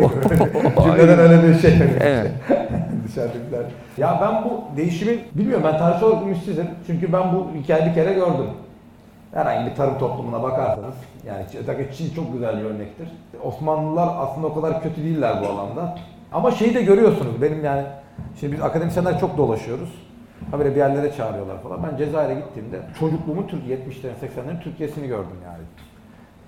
Cümleden 0.85 1.19
öyle 1.19 1.49
bir 1.49 1.59
şey. 1.59 1.75
Evet. 2.01 2.31
Dışarıdakiler. 3.09 3.65
Ya 4.01 4.19
ben 4.21 4.45
bu 4.45 4.77
değişimi 4.77 5.19
bilmiyorum 5.35 5.65
ben 5.67 5.79
tarihsel 5.79 6.09
olarak 6.09 6.23
ümitsizim. 6.23 6.67
Çünkü 6.87 7.13
ben 7.13 7.35
bu 7.35 7.47
hikayeyi 7.63 7.91
bir 7.91 7.95
kere 7.95 8.13
gördüm. 8.13 8.47
Herhangi 9.35 9.71
bir 9.71 9.77
tarım 9.77 9.99
toplumuna 9.99 10.43
bakarsanız, 10.43 10.95
yani 11.27 11.45
özellikle 11.59 11.93
Çin 11.93 12.15
çok 12.15 12.33
güzel 12.33 12.59
bir 12.59 12.65
örnektir. 12.65 13.09
Osmanlılar 13.45 14.09
aslında 14.19 14.47
o 14.47 14.55
kadar 14.55 14.83
kötü 14.83 15.05
değiller 15.05 15.37
bu 15.43 15.47
alanda. 15.47 15.99
Ama 16.33 16.51
şeyi 16.51 16.75
de 16.75 16.83
görüyorsunuz, 16.83 17.43
benim 17.43 17.65
yani, 17.65 17.83
şimdi 18.41 18.53
biz 18.53 18.63
akademisyenler 18.63 19.21
çok 19.21 19.37
dolaşıyoruz. 19.37 19.91
Habire 20.51 20.71
bir 20.71 20.77
yerlere 20.77 21.13
çağırıyorlar 21.13 21.63
falan. 21.63 21.83
Ben 21.83 21.97
Cezayir'e 21.97 22.35
gittiğimde 22.35 22.81
çocukluğumun 22.99 23.47
Türkiye 23.47 23.77
70'lerin 23.77 23.81
80'lerin 23.83 24.63
Türkiye'sini 24.63 25.09
gördüm 25.09 25.39
yani. 25.45 25.63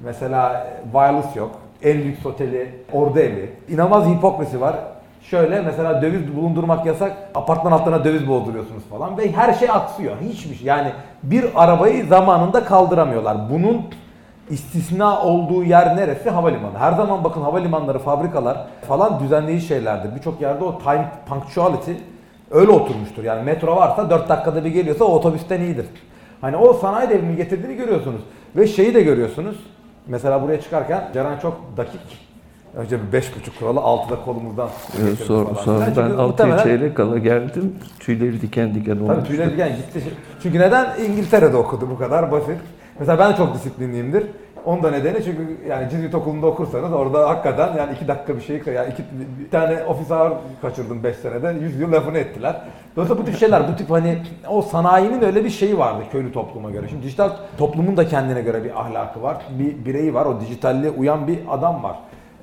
Mesela 0.05 0.67
e, 0.67 0.83
wireless 0.93 1.37
yok. 1.37 1.51
En 1.83 1.99
lüks 1.99 2.27
oteli, 2.27 2.71
ordu 2.93 3.19
evi. 3.19 3.51
İnanılmaz 3.69 4.07
hipokrasi 4.07 4.61
var. 4.61 4.77
Şöyle 5.23 5.61
mesela 5.63 6.03
döviz 6.03 6.37
bulundurmak 6.37 6.87
yasak. 6.87 7.13
Apartman 7.35 7.73
altına 7.73 8.05
döviz 8.05 8.29
bolduruyorsunuz 8.29 8.83
falan. 8.91 9.19
Ve 9.19 9.33
her 9.33 9.55
şey 9.55 9.71
aksıyor. 9.71 10.17
Hiçbir 10.21 10.55
şey. 10.55 10.67
Yani 10.67 10.93
bir 11.23 11.45
arabayı 11.55 12.07
zamanında 12.07 12.65
kaldıramıyorlar. 12.65 13.37
Bunun 13.51 13.83
istisna 14.51 15.23
olduğu 15.23 15.65
yer 15.65 15.97
neresi? 15.97 16.31
Havalimanı. 16.31 16.79
Her 16.79 16.93
zaman 16.93 17.25
bakın 17.25 17.43
havalimanları, 17.43 17.99
fabrikalar 17.99 18.67
falan 18.89 19.21
düzenleyici 19.21 19.67
şeylerdir. 19.67 20.15
Birçok 20.17 20.41
yerde 20.41 20.65
o 20.65 20.79
time 20.79 21.09
punctuality 21.29 21.93
öyle 22.51 22.71
oturmuştur. 22.71 23.25
Yani 23.25 23.43
metro 23.43 23.77
varsa 23.77 24.11
4 24.11 24.29
dakikada 24.29 24.65
bir 24.65 24.71
geliyorsa 24.71 25.05
o 25.05 25.13
otobüsten 25.13 25.61
iyidir. 25.61 25.87
Hani 26.41 26.57
o 26.57 26.73
sanayi 26.73 27.11
devrimi 27.11 27.37
getirdiğini 27.37 27.77
görüyorsunuz. 27.77 28.21
Ve 28.57 28.67
şeyi 28.67 28.95
de 28.95 29.03
görüyorsunuz. 29.03 29.57
Mesela 30.07 30.43
buraya 30.43 30.61
çıkarken 30.61 31.05
Ceren 31.15 31.39
çok 31.39 31.61
dakik. 31.77 32.32
Önce 32.77 32.99
bir 33.07 33.13
beş 33.13 33.37
buçuk 33.37 33.59
kuralı 33.59 33.81
altıda 33.81 34.25
kolumuzdan 34.25 34.69
getirdi 34.97 35.25
Sonra, 35.25 35.55
sonra 35.55 35.87
ben 35.97 36.11
altı 36.11 36.23
muhtemelen- 36.23 36.63
çeyrek 36.63 36.97
kala 36.97 37.19
geldim. 37.19 37.75
Tüyleri 38.01 38.41
diken 38.41 38.75
diken 38.75 38.97
olmuştu. 38.97 39.15
Tabii 39.17 39.29
tüyler 39.29 39.53
diken 39.53 39.77
gitti. 39.77 40.03
Çünkü 40.43 40.59
neden? 40.59 40.89
İngiltere'de 41.09 41.57
okudu 41.57 41.91
bu 41.91 41.99
kadar 41.99 42.33
basit. 42.33 42.57
Mesela 42.99 43.19
ben 43.19 43.33
çok 43.33 43.55
disiplinliyimdir. 43.55 44.27
Onun 44.65 44.83
da 44.83 44.91
nedeni 44.91 45.25
çünkü 45.25 45.59
yani 45.69 45.91
Cizvit 45.91 46.15
okulunda 46.15 46.47
okursanız 46.47 46.93
orada 46.93 47.29
hakikaten 47.29 47.77
yani 47.77 47.93
iki 47.95 48.09
dakika 48.09 48.37
bir 48.37 48.41
şey 48.41 48.63
yani 48.75 48.93
iki, 48.93 49.03
bir 49.45 49.51
tane 49.51 49.85
ofis 49.85 50.11
ağır 50.11 50.33
kaçırdım 50.63 51.05
5 51.05 51.17
senede 51.17 51.57
100 51.61 51.81
yıl 51.81 51.93
lafını 51.93 52.19
ettiler. 52.19 52.57
Dolayısıyla 52.97 53.23
bu 53.23 53.27
tip 53.27 53.39
şeyler 53.39 53.69
bu 53.69 53.77
tip 53.77 53.91
hani 53.91 54.19
o 54.49 54.63
sanayinin 54.63 55.23
öyle 55.23 55.45
bir 55.45 55.51
şeyi 55.51 55.79
vardı 55.79 56.03
köylü 56.13 56.33
topluma 56.33 56.71
göre. 56.71 56.89
Şimdi 56.89 57.03
dijital 57.03 57.31
toplumun 57.59 57.97
da 57.97 58.09
kendine 58.09 58.43
göre 58.43 58.65
bir 58.65 58.81
ahlakı 58.81 59.23
var. 59.23 59.37
Bir 59.59 59.85
bireyi 59.85 60.15
var 60.15 60.27
o 60.27 60.41
dijitalliğe 60.41 60.91
uyan 60.91 61.29
bir 61.29 61.39
adam 61.51 61.83
var. 61.83 61.97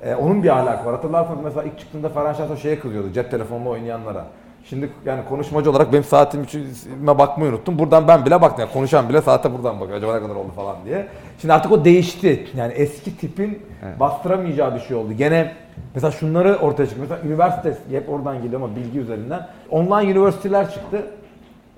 Ee, 0.04 0.14
onun 0.14 0.42
bir 0.42 0.48
ahlakı 0.48 0.86
var. 0.86 0.94
Hatırlarsanız 0.94 1.44
mesela 1.44 1.62
ilk 1.62 1.78
çıktığında 1.78 2.08
Ferhan 2.08 2.32
Şahso 2.32 2.56
şeye 2.56 2.80
kızıyordu 2.80 3.12
cep 3.12 3.30
telefonla 3.30 3.68
oynayanlara. 3.68 4.24
Şimdi 4.64 4.90
yani 5.04 5.24
konuşmacı 5.28 5.70
olarak 5.70 5.92
benim 5.92 6.04
saatim 6.04 6.42
içime 6.42 7.18
bakmayı 7.18 7.50
unuttum. 7.52 7.78
Buradan 7.78 8.08
ben 8.08 8.26
bile 8.26 8.42
baktım. 8.42 8.60
Yani 8.60 8.72
konuşan 8.72 9.08
bile 9.08 9.22
saate 9.22 9.52
buradan 9.52 9.80
bakıyor. 9.80 9.98
Acaba 9.98 10.14
ne 10.14 10.22
kadar 10.22 10.34
oldu 10.34 10.52
falan 10.56 10.76
diye. 10.84 11.06
Şimdi 11.40 11.54
artık 11.54 11.72
o 11.72 11.84
değişti. 11.84 12.46
Yani 12.56 12.72
eski 12.72 13.16
tipin 13.16 13.62
bastıramayacağı 14.00 14.74
bir 14.74 14.80
şey 14.80 14.96
oldu. 14.96 15.12
Gene 15.12 15.52
mesela 15.94 16.10
şunları 16.10 16.56
ortaya 16.56 16.86
çıktı. 16.86 17.00
Mesela 17.00 17.20
üniversite 17.28 17.76
hep 17.90 18.08
oradan 18.08 18.42
geliyor 18.42 18.60
ama 18.62 18.76
bilgi 18.76 18.98
üzerinden. 18.98 19.46
Online 19.70 20.10
üniversiteler 20.10 20.70
çıktı. 20.70 21.06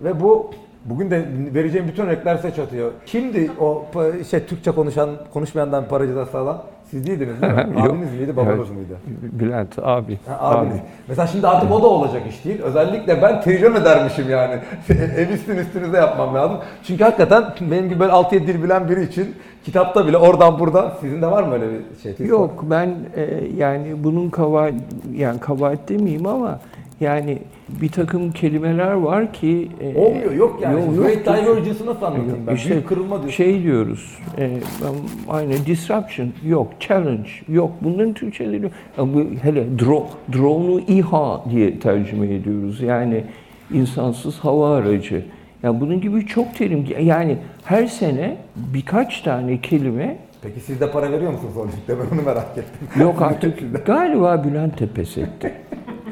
Ve 0.00 0.20
bu 0.20 0.50
bugün 0.84 1.10
de 1.10 1.24
vereceğim 1.54 1.88
bütün 1.88 2.02
örnekler 2.02 2.36
size 2.36 2.54
çatıyor. 2.54 2.92
Kimdi 3.06 3.50
o 3.60 3.84
şey 4.30 4.46
Türkçe 4.46 4.70
konuşan 4.70 5.10
konuşmayandan 5.32 5.88
paracıda 5.88 6.26
sağlam? 6.26 6.62
Siz 6.92 7.06
değildiniz 7.06 7.42
değil 7.42 7.52
mi? 7.52 7.60
Abiniz 7.82 8.12
miydi, 8.12 8.36
babanız 8.36 8.58
Evet. 8.58 8.70
mıydı? 8.70 8.96
Bülent 9.32 9.78
abi. 9.82 10.18
Ha, 10.26 10.38
abiniz. 10.40 10.76
Mesela 11.08 11.26
şimdi 11.26 11.46
artık 11.48 11.72
o 11.72 11.82
da 11.82 11.86
olacak 11.86 12.22
iş 12.28 12.44
değil. 12.44 12.62
Özellikle 12.62 13.22
ben 13.22 13.40
tecrübe 13.40 13.78
edermişim 13.78 14.30
yani. 14.30 14.54
Ev 15.16 15.28
üstün 15.28 15.56
üstünüze 15.56 15.96
yapmam 15.96 16.34
lazım. 16.34 16.56
Çünkü 16.82 17.04
hakikaten 17.04 17.44
benim 17.60 17.88
gibi 17.88 18.00
böyle 18.00 18.12
6-7 18.12 18.46
dil 18.46 18.62
bilen 18.62 18.88
biri 18.88 19.02
için 19.04 19.34
kitapta 19.64 20.06
bile 20.06 20.16
oradan 20.16 20.58
buradan 20.58 20.92
sizin 21.00 21.22
de 21.22 21.26
var 21.30 21.42
mı 21.42 21.54
öyle 21.54 21.66
bir 21.70 22.16
şey? 22.16 22.26
Yok 22.26 22.64
ben 22.70 22.94
e, 23.16 23.22
yani 23.56 24.04
bunun 24.04 24.30
kabahat 24.30 24.72
yani 25.16 25.40
kabahat 25.40 25.88
demeyeyim 25.88 26.26
ama 26.26 26.58
yani 27.00 27.38
bir 27.68 27.88
takım 27.88 28.32
kelimeler 28.32 28.92
var 28.92 29.32
ki 29.32 29.68
e, 29.80 29.98
Olmuyor 29.98 30.32
yok 30.32 30.58
yani. 30.62 30.80
yok, 30.80 30.96
Great 30.96 31.26
yok. 31.26 31.36
Divergence'ı 31.36 31.86
nasıl 31.86 32.02
anlatayım 32.06 32.46
ben? 32.46 32.54
İşte 32.54 32.70
Büyük 32.70 32.88
kırılma 32.88 33.16
diyorsun. 33.16 33.30
şey 33.30 33.62
diyoruz, 33.62 34.18
e, 34.38 34.50
ben 34.82 34.94
aynı 35.32 35.52
disruption 35.66 36.28
yok, 36.46 36.68
challenge 36.80 37.30
yok. 37.48 37.70
Bunların 37.80 38.12
Türkçeleri 38.12 38.62
yok. 38.62 38.72
Bu 38.98 39.24
hele 39.42 39.78
drone, 39.78 40.06
drone'u 40.32 40.80
İHA 40.80 41.44
diye 41.50 41.78
tercüme 41.78 42.34
ediyoruz. 42.34 42.80
Yani 42.80 43.24
insansız 43.72 44.38
hava 44.38 44.76
aracı. 44.76 45.24
Yani 45.62 45.80
bunun 45.80 46.00
gibi 46.00 46.26
çok 46.26 46.54
terim. 46.54 46.86
Yani 47.00 47.36
her 47.64 47.86
sene 47.86 48.36
birkaç 48.56 49.20
tane 49.20 49.60
kelime 49.60 50.16
Peki 50.42 50.60
siz 50.60 50.80
de 50.80 50.90
para 50.90 51.12
veriyor 51.12 51.32
musunuz 51.32 51.56
o 51.56 51.66
ligde? 51.66 52.02
Ben 52.02 52.16
onu 52.16 52.22
merak 52.26 52.58
ettim. 52.58 53.02
Yok 53.02 53.22
artık 53.22 53.86
galiba 53.86 54.44
Bülent 54.44 54.80
de 54.80 54.86
pes 54.86 55.18
etti. 55.18 55.52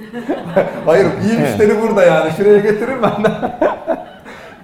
Hayır 0.86 1.06
iyi 1.24 1.38
müşteri 1.38 1.82
burada 1.82 2.04
yani. 2.04 2.30
Şuraya 2.36 2.58
getiririm 2.58 2.98
ben 3.02 3.24
de. 3.24 3.30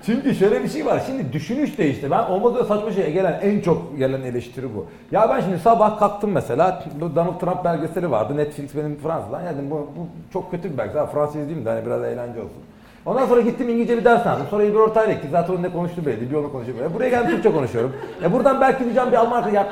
Çünkü 0.07 0.35
şöyle 0.35 0.63
bir 0.63 0.69
şey 0.69 0.87
var. 0.87 1.03
Şimdi 1.07 1.33
düşünüş 1.33 1.79
değişti. 1.79 2.11
Ben 2.11 2.23
olmaz 2.23 2.55
öyle 2.57 2.65
saçma 2.65 2.93
şeye 2.93 3.11
gelen 3.11 3.41
en 3.43 3.61
çok 3.61 3.99
gelen 3.99 4.23
eleştiri 4.23 4.67
bu. 4.75 4.87
Ya 5.13 5.31
ben 5.31 5.41
şimdi 5.41 5.59
sabah 5.59 5.99
kalktım 5.99 6.31
mesela. 6.31 6.85
Bu 7.01 7.17
Donald 7.17 7.41
Trump 7.41 7.65
belgeseli 7.65 8.11
vardı. 8.11 8.37
Netflix 8.37 8.77
benim 8.77 8.97
Fransa'dan. 8.97 9.43
Yani 9.43 9.71
bu, 9.71 9.75
bu 9.75 10.07
çok 10.33 10.51
kötü 10.51 10.73
bir 10.73 10.79
belgesel. 10.79 11.07
Fransız 11.07 11.37
izleyeyim 11.37 11.65
de 11.65 11.71
hani 11.71 11.87
biraz 11.87 12.05
eğlence 12.05 12.41
olsun. 12.41 12.63
Ondan 13.07 13.27
sonra 13.27 13.41
gittim 13.41 13.69
İngilizce 13.69 13.97
bir 13.97 14.05
ders 14.05 14.27
aldım. 14.27 14.47
Sonra 14.51 14.63
İlber 14.65 14.79
Ortaylı 14.79 15.13
ki 15.13 15.29
zaten 15.31 15.55
onun 15.55 15.63
ne 15.63 15.73
konuştu 15.73 16.07
belli. 16.07 16.31
Bir 16.31 16.35
onu 16.35 16.53
konuşuyor. 16.53 16.95
Buraya 16.95 17.09
geldim 17.09 17.31
Türkçe 17.31 17.53
konuşuyorum. 17.53 17.93
Ya 18.23 18.33
buradan 18.33 18.61
belki 18.61 18.85
diyeceğim 18.85 19.11
bir 19.11 19.17
Alman 19.17 19.51
ya 19.51 19.69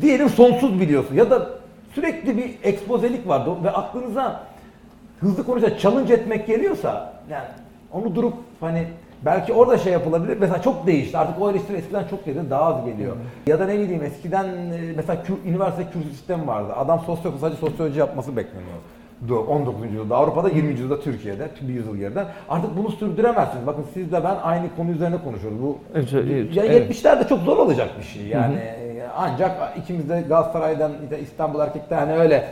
diyelim 0.00 0.28
sonsuz 0.28 0.80
biliyorsun. 0.80 1.14
Ya 1.14 1.30
da 1.30 1.48
sürekli 1.94 2.36
bir 2.36 2.50
ekspozelik 2.62 3.28
vardı 3.28 3.50
ve 3.64 3.70
aklınıza 3.70 4.40
hızlı 5.20 5.46
konuşa 5.46 5.78
challenge 5.78 6.14
etmek 6.14 6.46
geliyorsa 6.46 7.12
yani 7.30 7.46
onu 7.92 8.14
durup 8.14 8.34
hani 8.60 8.86
belki 9.24 9.52
orada 9.52 9.78
şey 9.78 9.92
yapılabilir. 9.92 10.36
Mesela 10.40 10.62
çok 10.62 10.86
değişti. 10.86 11.18
Artık 11.18 11.42
o 11.42 11.50
eleştiri 11.50 11.76
eskiden 11.76 12.04
çok 12.10 12.24
geldi. 12.24 12.40
Daha 12.50 12.64
az 12.64 12.84
geliyor. 12.84 13.16
Ya 13.46 13.60
da 13.60 13.66
ne 13.66 13.78
bileyim 13.78 14.04
eskiden 14.04 14.44
e, 14.44 14.92
mesela 14.96 15.22
kür, 15.22 15.34
üniversite 15.46 15.84
kürsü 15.92 16.08
sistemi 16.08 16.46
vardı. 16.46 16.72
Adam 16.76 17.00
sosyoloji 17.06 17.40
sadece 17.40 17.60
sosyoloji 17.60 17.98
yapması 17.98 18.36
bekleniyor. 18.36 18.78
19. 19.48 19.84
yüzyılda 19.84 20.16
Avrupa'da 20.16 20.48
20. 20.48 20.70
yüzyılda 20.70 21.00
Türkiye'de 21.00 21.48
bir 21.60 21.74
yüzyıl 21.74 21.96
geriden. 21.96 22.26
Artık 22.48 22.76
bunu 22.76 22.90
sürdüremezsiniz. 22.90 23.66
Bakın 23.66 23.84
siz 23.94 24.12
de 24.12 24.24
ben 24.24 24.36
aynı 24.42 24.66
konu 24.76 24.90
üzerine 24.90 25.16
konuşuyoruz. 25.24 25.62
Bu 25.62 25.78
Evet, 25.94 26.08
evet, 26.14 26.56
ya 26.56 26.64
evet. 26.64 26.90
70'lerde 26.90 27.28
çok 27.28 27.40
zor 27.40 27.56
olacak 27.56 27.90
bir 27.98 28.04
şey. 28.04 28.26
Yani 28.26 28.54
e, 28.54 29.02
ancak 29.16 29.78
ikimiz 29.78 30.08
de 30.08 30.24
Galatasaray'dan 30.28 30.92
İstanbul 31.22 31.60
erkekten 31.60 31.98
hani 31.98 32.12
öyle 32.12 32.44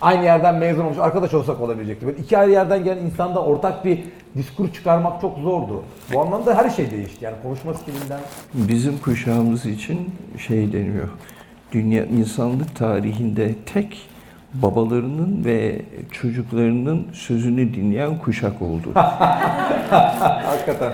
aynı 0.00 0.24
yerden 0.24 0.54
mezun 0.54 0.84
olmuş 0.84 0.98
arkadaş 0.98 1.34
olsak 1.34 1.60
olabilecekti. 1.60 2.06
Böyle 2.06 2.18
iki 2.18 2.38
ayrı 2.38 2.50
yerden 2.50 2.84
gelen 2.84 3.04
insanda 3.04 3.42
ortak 3.44 3.84
bir 3.84 3.98
diskur 4.36 4.72
çıkarmak 4.72 5.20
çok 5.20 5.38
zordu. 5.38 5.82
Bu 6.14 6.20
anlamda 6.20 6.54
her 6.54 6.70
şey 6.70 6.90
değişti. 6.90 7.24
Yani 7.24 7.36
konuşma 7.42 7.74
stilinden 7.74 8.20
Bizim 8.54 8.98
kuşağımız 8.98 9.66
için 9.66 10.10
şey 10.38 10.72
deniyor. 10.72 11.08
Dünya 11.72 12.04
insanlık 12.04 12.76
tarihinde 12.76 13.54
tek 13.74 14.08
babalarının 14.54 15.44
ve 15.44 15.82
çocuklarının 16.12 17.06
sözünü 17.12 17.74
dinleyen 17.74 18.18
kuşak 18.18 18.62
oldu. 18.62 18.88
hakikaten 20.44 20.92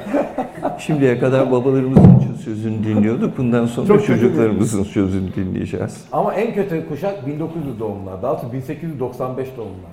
Şimdiye 0.79 1.19
kadar 1.19 1.53
babalarımızın 1.53 2.35
sözünü 2.45 2.85
dinliyorduk. 2.85 3.39
Bundan 3.39 3.67
sonra 3.67 3.87
Çok 3.87 3.97
kötü 3.97 4.21
çocuklarımızın 4.21 4.83
sözünü 4.83 5.35
dinleyeceğiz. 5.35 6.05
Ama 6.13 6.35
en 6.35 6.55
kötü 6.55 6.89
kuşak 6.89 7.27
1900 7.27 7.81
doğumlular. 7.81 8.23
Daha 8.23 8.33
doğrusu 8.33 8.53
1895 8.53 9.49
doğumlular. 9.57 9.91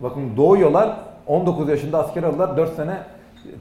Bakın 0.00 0.36
doğuyorlar 0.36 0.96
19 1.26 1.68
yaşında 1.68 2.04
asker 2.04 2.22
alırlar 2.22 2.56
4 2.56 2.76
sene 2.76 2.98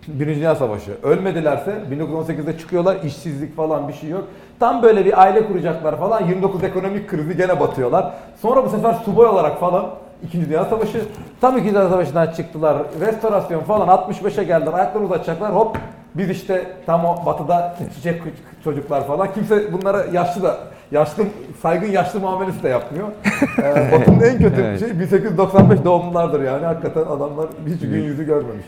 Birinci 0.07 0.39
Dünya 0.39 0.55
Savaşı. 0.55 0.91
Ölmedilerse 1.03 1.75
1918'de 1.91 2.57
çıkıyorlar 2.57 2.97
işsizlik 3.03 3.55
falan 3.55 3.87
bir 3.87 3.93
şey 3.93 4.09
yok. 4.09 4.23
Tam 4.59 4.83
böyle 4.83 5.05
bir 5.05 5.21
aile 5.21 5.47
kuracaklar 5.47 5.97
falan 5.99 6.27
29 6.27 6.63
ekonomik 6.63 7.09
krizi 7.09 7.37
gene 7.37 7.59
batıyorlar. 7.59 8.13
Sonra 8.41 8.65
bu 8.65 8.69
sefer 8.69 8.93
subay 8.93 9.25
olarak 9.27 9.59
falan 9.59 9.85
İkinci 10.23 10.49
Dünya 10.49 10.65
Savaşı. 10.65 11.01
Tam 11.41 11.57
İkinci 11.57 11.75
Dünya 11.75 11.89
Savaşı'ndan 11.89 12.31
çıktılar. 12.31 12.77
Restorasyon 13.01 13.59
falan 13.59 13.87
65'e 13.87 14.43
geldiler. 14.43 14.73
Ayaklarını 14.73 15.05
uzatacaklar. 15.07 15.55
Hop 15.55 15.77
biz 16.15 16.29
işte 16.29 16.65
tam 16.85 17.05
o 17.05 17.25
batıda 17.25 17.75
çiçek 17.95 18.21
çocuklar 18.63 19.07
falan. 19.07 19.33
Kimse 19.33 19.73
bunlara 19.73 20.05
yaşlı 20.13 20.43
da 20.43 20.57
yaşlı 20.91 21.23
saygın 21.61 21.87
yaşlı 21.91 22.19
muamelesi 22.19 22.63
de 22.63 22.69
yapmıyor. 22.69 23.07
Ee, 23.63 23.91
Batı'nın 23.91 24.19
en 24.19 24.37
kötü 24.37 24.61
Evet. 24.61 24.79
şey 24.79 24.99
1895 24.99 25.83
doğumlulardır 25.85 26.41
yani. 26.43 26.65
Hakikaten 26.65 27.01
adamlar 27.01 27.47
hiç 27.67 27.81
gün 27.81 28.03
yüzü 28.03 28.25
görmemiş. 28.25 28.65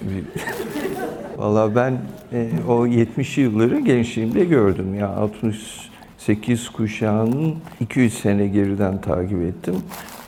Valla 1.39 1.75
ben 1.75 1.93
e, 2.33 2.49
o 2.67 2.87
70'li 2.87 3.41
yılları 3.41 3.79
gençliğimde 3.79 4.45
gördüm. 4.45 4.95
Ya 4.95 5.07
68 5.07 6.69
kuşağının 6.69 7.55
200 7.79 8.13
sene 8.13 8.47
geriden 8.47 9.01
takip 9.01 9.41
ettim. 9.41 9.75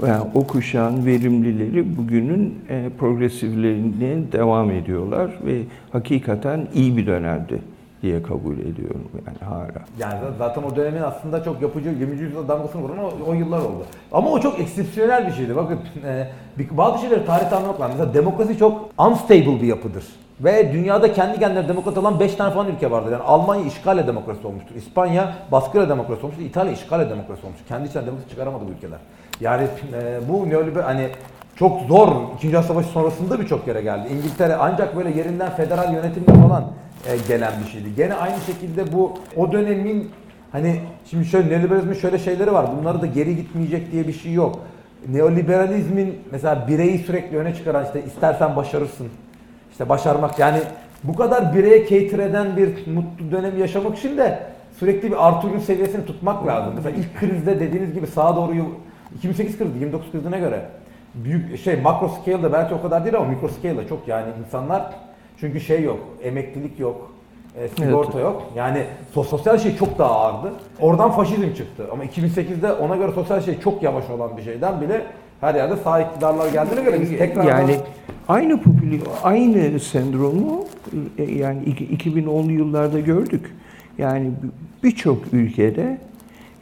Yani 0.07 0.23
o 0.33 0.47
kuşağın 0.47 1.05
verimlileri 1.05 1.97
bugünün 1.97 2.59
e, 2.69 2.89
progresiflerine 2.99 4.31
devam 4.31 4.71
ediyorlar 4.71 5.31
ve 5.45 5.61
hakikaten 5.91 6.67
iyi 6.73 6.97
bir 6.97 7.07
dönemdi 7.07 7.59
diye 8.01 8.23
kabul 8.23 8.57
ediyorum 8.57 9.09
yani 9.27 9.37
hala. 9.49 9.85
Yani 9.99 10.19
zaten 10.37 10.63
o 10.63 10.75
dönemin 10.75 11.01
aslında 11.01 11.43
çok 11.43 11.61
yapıcı 11.61 11.89
20. 11.89 12.17
yüzyılda 12.17 12.47
damgasını 12.47 12.81
vuran 12.81 12.97
o, 12.97 13.11
o 13.27 13.33
yıllar 13.33 13.59
oldu. 13.59 13.85
Ama 14.11 14.29
o 14.31 14.39
çok 14.39 14.59
eksepsiyonel 14.59 15.27
bir 15.27 15.31
şeydi. 15.31 15.55
Bakın 15.55 15.79
e, 16.05 16.27
bazı 16.71 17.01
şeyleri 17.01 17.25
tarihte 17.25 17.55
anlamak 17.55 17.81
lazım. 17.81 17.95
Mesela 17.97 18.13
demokrasi 18.13 18.57
çok 18.57 18.89
unstable 18.97 19.61
bir 19.61 19.67
yapıdır. 19.67 20.05
Ve 20.39 20.73
dünyada 20.73 21.13
kendi 21.13 21.39
kendine 21.39 21.67
demokrat 21.67 21.97
olan 21.97 22.19
5 22.19 22.35
tane 22.35 22.53
falan 22.53 22.67
ülke 22.67 22.91
vardır. 22.91 23.11
Yani 23.11 23.23
Almanya 23.23 23.65
işgalle 23.65 24.07
demokrasi 24.07 24.47
olmuştur. 24.47 24.75
İspanya 24.75 25.33
baskıyla 25.51 25.89
demokrasi 25.89 26.21
olmuştur. 26.21 26.43
İtalya 26.43 26.71
işgalle 26.73 27.09
demokrasi 27.09 27.45
olmuştur. 27.45 27.67
Kendi 27.67 27.87
içinden 27.87 28.05
demokrasi 28.05 28.29
çıkaramadı 28.29 28.63
bu 28.67 28.71
ülkeler. 28.71 28.99
Yani 29.41 29.67
e, 29.93 30.19
bu 30.29 30.49
neoliberal 30.49 30.83
hani 30.83 31.07
çok 31.55 31.81
zor. 31.81 32.07
İkinci 32.37 32.47
Dünya 32.53 32.63
Savaşı 32.63 32.87
sonrasında 32.89 33.39
birçok 33.39 33.67
yere 33.67 33.81
geldi. 33.81 34.07
İngiltere 34.13 34.55
ancak 34.55 34.95
böyle 34.95 35.09
yerinden 35.17 35.49
federal 35.49 35.93
yönetimle 35.93 36.33
falan 36.47 36.63
e, 37.07 37.17
gelen 37.27 37.53
bir 37.65 37.71
şeydi. 37.71 37.95
Gene 37.95 38.13
aynı 38.13 38.41
şekilde 38.45 38.93
bu 38.93 39.13
o 39.37 39.51
dönemin 39.51 40.09
hani 40.51 40.79
şimdi 41.09 41.25
şöyle 41.25 41.49
neoliberalizmin 41.49 41.93
şöyle 41.93 42.19
şeyleri 42.19 42.53
var. 42.53 42.65
Bunları 42.79 43.01
da 43.01 43.05
geri 43.05 43.35
gitmeyecek 43.35 43.91
diye 43.91 44.07
bir 44.07 44.13
şey 44.13 44.33
yok. 44.33 44.59
Neoliberalizmin 45.07 46.15
mesela 46.31 46.67
bireyi 46.67 46.97
sürekli 46.97 47.37
öne 47.37 47.55
çıkaran 47.55 47.85
işte 47.85 48.03
istersen 48.03 48.55
başarırsın. 48.55 49.07
İşte 49.71 49.89
başarmak 49.89 50.39
yani 50.39 50.59
bu 51.03 51.15
kadar 51.15 51.55
bireye 51.55 51.79
cater 51.87 52.19
eden 52.19 52.57
bir 52.57 52.87
mutlu 52.87 53.31
dönemi 53.31 53.59
yaşamak 53.59 53.97
için 53.97 54.17
de 54.17 54.39
sürekli 54.79 55.11
bir 55.11 55.27
Arthur'un 55.27 55.59
seviyesini 55.59 56.05
tutmak 56.05 56.47
lazım. 56.47 56.73
Mesela 56.75 56.95
ilk 56.97 57.19
krizde 57.19 57.59
dediğiniz 57.59 57.93
gibi 57.93 58.07
sağa 58.07 58.35
doğru 58.35 58.55
yu- 58.55 58.75
2008 59.17 59.57
krizi, 59.57 59.79
29 59.79 60.11
krizine 60.11 60.39
göre 60.39 60.61
büyük 61.15 61.59
şey 61.59 61.81
makro 61.81 62.09
scale'da 62.09 62.53
belki 62.53 62.73
o 62.73 62.81
kadar 62.81 63.03
değil 63.03 63.15
ama 63.17 63.25
mikro 63.25 63.47
scale'da 63.49 63.87
çok 63.87 64.07
yani 64.07 64.27
insanlar 64.45 64.93
çünkü 65.39 65.59
şey 65.59 65.83
yok, 65.83 65.99
emeklilik 66.23 66.79
yok, 66.79 67.11
e, 67.57 67.67
sigorta 67.67 68.19
yok. 68.19 68.43
Yani 68.55 68.83
so- 69.15 69.23
sosyal 69.25 69.57
şey 69.57 69.75
çok 69.77 69.99
daha 69.99 70.11
ağırdı. 70.11 70.53
Oradan 70.79 71.11
faşizm 71.11 71.53
çıktı. 71.53 71.87
Ama 71.91 72.03
2008'de 72.05 72.73
ona 72.73 72.95
göre 72.95 73.11
sosyal 73.11 73.41
şey 73.41 73.59
çok 73.59 73.83
yavaş 73.83 74.09
olan 74.09 74.37
bir 74.37 74.41
şeyden 74.41 74.81
bile 74.81 75.01
her 75.41 75.55
yerde 75.55 75.77
sağ 75.77 76.01
iktidarlar 76.01 76.51
geldiğine 76.51 76.83
göre 76.83 77.01
biz 77.01 77.09
tekrar 77.09 77.43
yani 77.43 77.75
aynı 78.27 78.61
popüli 78.61 78.99
aynı 79.23 79.79
sendromu 79.79 80.65
e, 81.17 81.23
yani 81.23 81.63
iki- 81.63 82.09
2010'lu 82.09 82.51
yıllarda 82.51 82.99
gördük. 82.99 83.55
Yani 83.97 84.31
birçok 84.83 85.33
ülkede 85.33 85.97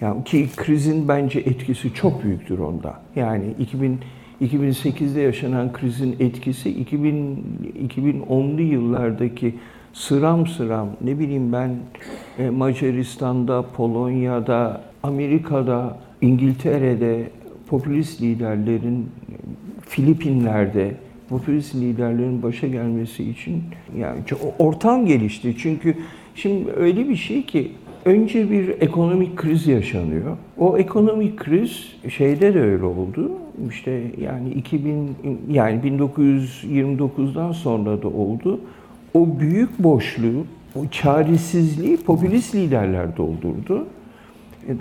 yani 0.01 0.23
ki 0.23 0.49
krizin 0.55 1.07
bence 1.07 1.39
etkisi 1.39 1.93
çok 1.93 2.23
büyüktür 2.23 2.59
onda. 2.59 2.93
Yani 3.15 3.45
2000 3.59 3.99
2008'de 4.41 5.21
yaşanan 5.21 5.73
krizin 5.73 6.15
etkisi 6.19 6.69
2000 6.69 7.45
2010'lu 7.87 8.61
yıllardaki 8.61 9.55
sıram 9.93 10.47
sıram 10.47 10.89
ne 11.01 11.19
bileyim 11.19 11.53
ben 11.53 11.75
e, 12.39 12.49
Macaristan'da, 12.49 13.61
Polonya'da, 13.61 14.81
Amerika'da, 15.03 15.97
İngiltere'de 16.21 17.29
popülist 17.67 18.21
liderlerin 18.21 19.09
Filipinler'de 19.81 20.95
popülist 21.29 21.75
liderlerin 21.75 22.43
başa 22.43 22.67
gelmesi 22.67 23.29
için 23.29 23.63
yani 23.97 24.19
ortam 24.59 25.05
gelişti. 25.05 25.55
Çünkü 25.57 25.95
şimdi 26.35 26.71
öyle 26.71 27.09
bir 27.09 27.15
şey 27.15 27.45
ki 27.45 27.71
önce 28.05 28.51
bir 28.51 28.69
ekonomik 28.81 29.35
kriz 29.35 29.67
yaşanıyor. 29.67 30.37
O 30.57 30.77
ekonomik 30.77 31.37
kriz 31.37 31.95
şeyde 32.09 32.53
de 32.53 32.61
öyle 32.61 32.85
oldu. 32.85 33.31
İşte 33.69 34.01
yani 34.21 34.49
2000 34.49 35.15
yani 35.51 35.79
1929'dan 35.81 37.51
sonra 37.51 38.01
da 38.01 38.07
oldu. 38.07 38.59
O 39.13 39.27
büyük 39.39 39.79
boşluğu, 39.79 40.43
o 40.75 40.87
çaresizliği 40.91 41.97
popülist 41.97 42.55
liderler 42.55 43.17
doldurdu. 43.17 43.85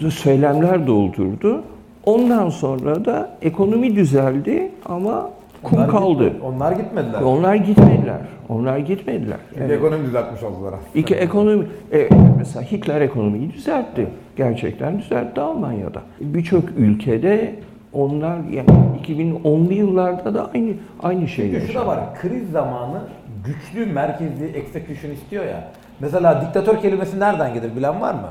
E, 0.07 0.11
söylemler 0.11 0.87
doldurdu. 0.87 1.63
Ondan 2.05 2.49
sonra 2.51 3.05
da 3.05 3.37
ekonomi 3.43 3.97
düzeldi 3.97 4.71
ama 4.87 5.31
kum 5.63 5.79
Onlar 5.79 5.91
kaldı. 5.91 6.25
gitmedi- 6.25 6.45
Onlar 6.45 6.73
gitmediler. 6.73 7.23
Onlar 7.23 7.55
gitmediler. 7.55 8.19
Onlar 8.49 8.79
gitmediler. 8.79 9.37
Evet. 9.59 9.71
ekonomi 9.71 10.05
düzeltmiş 10.07 10.43
oldular 10.43 10.73
aslında. 10.73 10.99
İki 10.99 11.15
ekonomi, 11.15 11.65
e, 11.93 12.09
mesela 12.39 12.63
Hitler 12.73 13.01
ekonomiyi 13.01 13.53
düzeltti. 13.53 14.07
Gerçekten 14.37 14.99
düzeltti 14.99 15.41
Almanya'da. 15.41 16.03
Birçok 16.21 16.65
ülkede 16.79 17.55
onlar 17.93 18.37
yani 18.37 18.69
2010'lu 19.07 19.73
yıllarda 19.73 20.35
da 20.35 20.51
aynı 20.55 20.73
aynı 21.03 21.29
şey 21.29 21.51
Çünkü 21.51 21.61
şu 21.67 21.69
da 21.75 21.79
yaşandı. 21.79 21.87
var, 21.89 22.01
kriz 22.21 22.51
zamanı 22.51 23.01
güçlü 23.45 23.87
merkezli 23.93 24.47
execution 24.47 25.11
istiyor 25.11 25.45
ya. 25.45 25.65
Mesela 26.01 26.41
diktatör 26.47 26.81
kelimesi 26.81 27.21
nereden 27.21 27.55
gelir 27.55 27.77
bilen 27.77 28.01
var 28.01 28.15
mı? 28.15 28.29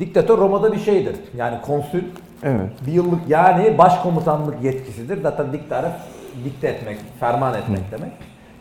Diktatör 0.00 0.38
Roma'da 0.38 0.72
bir 0.72 0.78
şeydir. 0.78 1.16
Yani 1.36 1.60
konsül 1.62 2.02
Evet. 2.42 2.70
bir 2.86 2.92
yıllık 2.92 3.20
yani 3.28 3.78
başkomutanlık 3.78 4.62
yetkisidir. 4.62 5.22
Zaten 5.22 5.52
diktatör 5.52 5.90
dikte 6.44 6.68
etmek, 6.68 6.96
ferman 7.20 7.54
etmek 7.54 7.80
demek. 7.92 8.12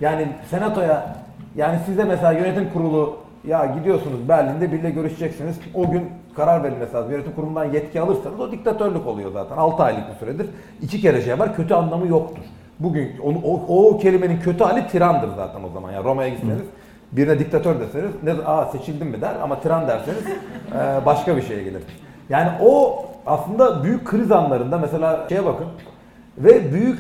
Yani 0.02 0.28
senatoya 0.50 1.16
yani 1.56 1.78
size 1.86 2.04
mesela 2.04 2.32
yönetim 2.32 2.70
kurulu 2.74 3.18
ya 3.48 3.66
gidiyorsunuz 3.66 4.30
Berlin'de 4.30 4.72
biriyle 4.72 4.90
görüşeceksiniz. 4.92 5.60
O 5.74 5.92
gün 5.92 6.04
karar 6.36 6.64
verilmesi 6.64 6.94
lazım. 6.94 7.12
Yönetim 7.12 7.34
kurulundan 7.34 7.66
yetki 7.66 8.02
alırsanız 8.02 8.40
o 8.40 8.52
diktatörlük 8.52 9.08
oluyor 9.08 9.32
zaten. 9.32 9.58
6 9.58 9.84
aylık 9.84 10.04
bir 10.10 10.20
süredir. 10.20 10.50
İki 10.82 11.02
kere 11.02 11.22
şey 11.22 11.40
var. 11.40 11.56
Kötü 11.56 11.74
anlamı 11.74 12.08
yoktur. 12.08 12.44
Bugün 12.80 13.18
onu, 13.24 13.38
o, 13.44 13.62
o 13.68 13.98
kelimenin 13.98 14.40
kötü 14.40 14.64
hali 14.64 14.88
tirandır 14.88 15.30
zaten 15.36 15.64
o 15.64 15.70
zaman. 15.70 15.92
Yani 15.92 16.04
Roma'ya 16.04 16.30
gitseniz 16.30 16.66
birine 17.12 17.40
diktatör 17.40 17.80
deseniz 17.80 18.12
ne 18.24 18.32
aa 18.46 18.66
seçildim 18.66 19.08
mi 19.08 19.22
der 19.22 19.36
ama 19.44 19.60
tiran 19.60 19.88
derseniz 19.88 20.24
e, 20.28 21.06
başka 21.06 21.38
bir 21.38 21.42
şeye 21.42 21.64
gelir. 21.64 21.82
Yani 22.30 22.50
o 22.62 23.06
aslında 23.26 23.84
büyük 23.84 24.06
kriz 24.06 24.32
anlarında 24.32 24.78
mesela 24.78 25.26
şeye 25.30 25.46
bakın 25.46 25.68
ve 26.38 26.74
büyük 26.74 27.00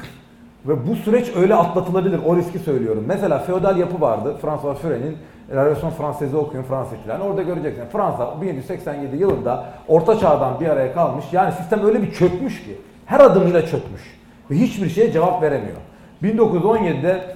ve 0.65 0.88
bu 0.88 0.95
süreç 0.95 1.36
öyle 1.36 1.55
atlatılabilir. 1.55 2.19
O 2.25 2.36
riski 2.36 2.59
söylüyorum. 2.59 3.03
Mesela 3.07 3.39
feodal 3.39 3.77
yapı 3.77 4.01
vardı. 4.01 4.36
François 4.41 4.77
Furet'in 4.77 5.17
La 5.51 5.65
Revolution 5.65 5.91
Française 5.91 6.37
okuyun 6.37 6.63
Fransız 6.63 6.93
ihtilali. 6.93 7.23
Orada 7.23 7.41
göreceksiniz. 7.41 7.89
Fransa 7.91 8.41
1787 8.41 9.17
yılında 9.17 9.65
Orta 9.87 10.19
Çağ'dan 10.19 10.59
bir 10.59 10.67
araya 10.67 10.93
kalmış. 10.93 11.25
Yani 11.31 11.51
sistem 11.51 11.85
öyle 11.85 12.01
bir 12.01 12.13
çökmüş 12.13 12.63
ki. 12.63 12.77
Her 13.05 13.19
adımıyla 13.19 13.61
çökmüş. 13.65 14.19
Ve 14.51 14.55
hiçbir 14.55 14.89
şeye 14.89 15.11
cevap 15.11 15.41
veremiyor. 15.41 15.77
1917'de 16.23 17.35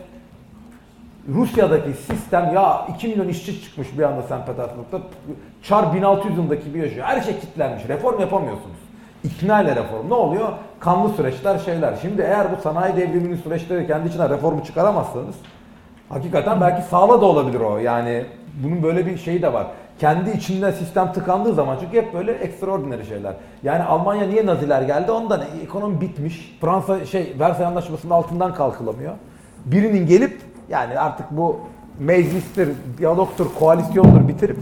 Rusya'daki 1.33 1.93
sistem 1.93 2.53
ya 2.53 2.87
2 2.95 3.07
milyon 3.07 3.27
işçi 3.27 3.61
çıkmış 3.61 3.97
bir 3.97 4.03
anda 4.03 4.21
St. 4.21 4.29
Petersburg'da. 4.29 5.01
Çar 5.63 5.93
1600 5.93 6.37
yılındaki 6.37 6.63
gibi 6.63 6.79
yaşıyor. 6.79 7.05
Her 7.05 7.21
şey 7.21 7.39
kilitlenmiş. 7.39 7.87
Reform 7.87 8.19
yapamıyorsunuz. 8.19 8.77
İkna 9.23 9.61
ile 9.61 9.75
reform. 9.75 10.09
Ne 10.09 10.13
oluyor? 10.13 10.49
Kanlı 10.79 11.09
süreçler 11.09 11.59
şeyler. 11.59 11.93
Şimdi 12.01 12.21
eğer 12.21 12.47
bu 12.57 12.61
sanayi 12.61 12.95
devriminin 12.95 13.37
süreçleri 13.37 13.87
kendi 13.87 14.07
içinden 14.07 14.29
reformu 14.29 14.63
çıkaramazsanız 14.63 15.35
hakikaten 16.09 16.61
belki 16.61 16.89
sağla 16.89 17.21
da 17.21 17.25
olabilir 17.25 17.59
o. 17.59 17.77
Yani 17.77 18.25
bunun 18.63 18.83
böyle 18.83 19.05
bir 19.05 19.17
şeyi 19.17 19.41
de 19.41 19.53
var. 19.53 19.67
Kendi 19.99 20.29
içinden 20.29 20.71
sistem 20.71 21.13
tıkandığı 21.13 21.53
zaman 21.53 21.77
çünkü 21.81 21.97
hep 21.97 22.13
böyle 22.13 22.31
extraordinary 22.31 23.03
şeyler. 23.03 23.33
Yani 23.63 23.83
Almanya 23.83 24.27
niye 24.27 24.45
Naziler 24.45 24.81
geldi? 24.81 25.11
Ondan 25.11 25.41
ekonomi 25.63 26.01
bitmiş. 26.01 26.57
Fransa 26.61 27.05
şey 27.05 27.35
Versay 27.39 27.65
Anlaşması'nın 27.65 28.11
altından 28.11 28.53
kalkılamıyor. 28.53 29.13
Birinin 29.65 30.07
gelip 30.07 30.41
yani 30.69 30.99
artık 30.99 31.31
bu 31.31 31.59
meclistir, 31.99 32.69
diyalogtur, 32.97 33.47
koalisyondur 33.59 34.27
bitirip 34.27 34.57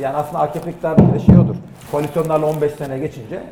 yani 0.00 0.16
aslında 0.16 0.42
AKP 0.42 0.70
iktidarı 0.70 1.14
bir 1.14 1.20
şey 1.20 1.38
odur. 1.38 1.56
Koalisyonlarla 1.90 2.46
15 2.46 2.72
sene 2.72 2.98
geçince 2.98 3.42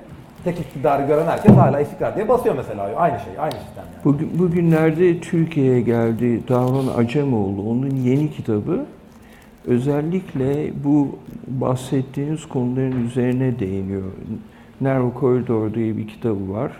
tek 0.44 0.60
iktidarı 0.60 1.06
gören 1.06 1.26
herkes 1.26 1.56
hala 1.56 1.80
istikrar 1.80 2.16
diye 2.16 2.28
basıyor 2.28 2.54
mesela. 2.56 2.96
Aynı 2.96 3.18
şey, 3.20 3.32
aynı 3.38 3.52
sistem 3.52 3.84
yani. 3.92 4.04
Bugün, 4.04 4.38
bugünlerde 4.38 5.20
Türkiye'ye 5.20 5.80
geldi 5.80 6.48
Davran 6.48 6.98
Acemoğlu. 6.98 7.70
Onun 7.70 7.90
yeni 7.90 8.30
kitabı 8.30 8.86
özellikle 9.66 10.70
bu 10.84 11.18
bahsettiğiniz 11.46 12.46
konuların 12.46 13.06
üzerine 13.06 13.58
değiniyor. 13.58 14.02
Narrow 14.80 15.20
Corridor 15.20 15.74
diye 15.74 15.96
bir 15.96 16.08
kitabı 16.08 16.52
var. 16.52 16.72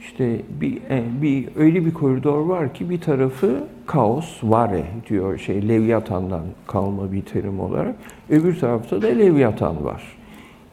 İşte 0.00 0.40
bir, 0.60 0.76
e, 0.90 1.04
bir 1.22 1.48
öyle 1.56 1.86
bir 1.86 1.94
koridor 1.94 2.40
var 2.40 2.74
ki 2.74 2.90
bir 2.90 3.00
tarafı 3.00 3.64
kaos, 3.86 4.38
vare 4.42 4.84
diyor 5.08 5.38
şey 5.38 5.68
Leviathan'dan 5.68 6.42
kalma 6.66 7.12
bir 7.12 7.22
terim 7.22 7.60
olarak. 7.60 7.94
Öbür 8.30 8.60
tarafta 8.60 9.02
da 9.02 9.06
Leviathan 9.06 9.84
var. 9.84 10.02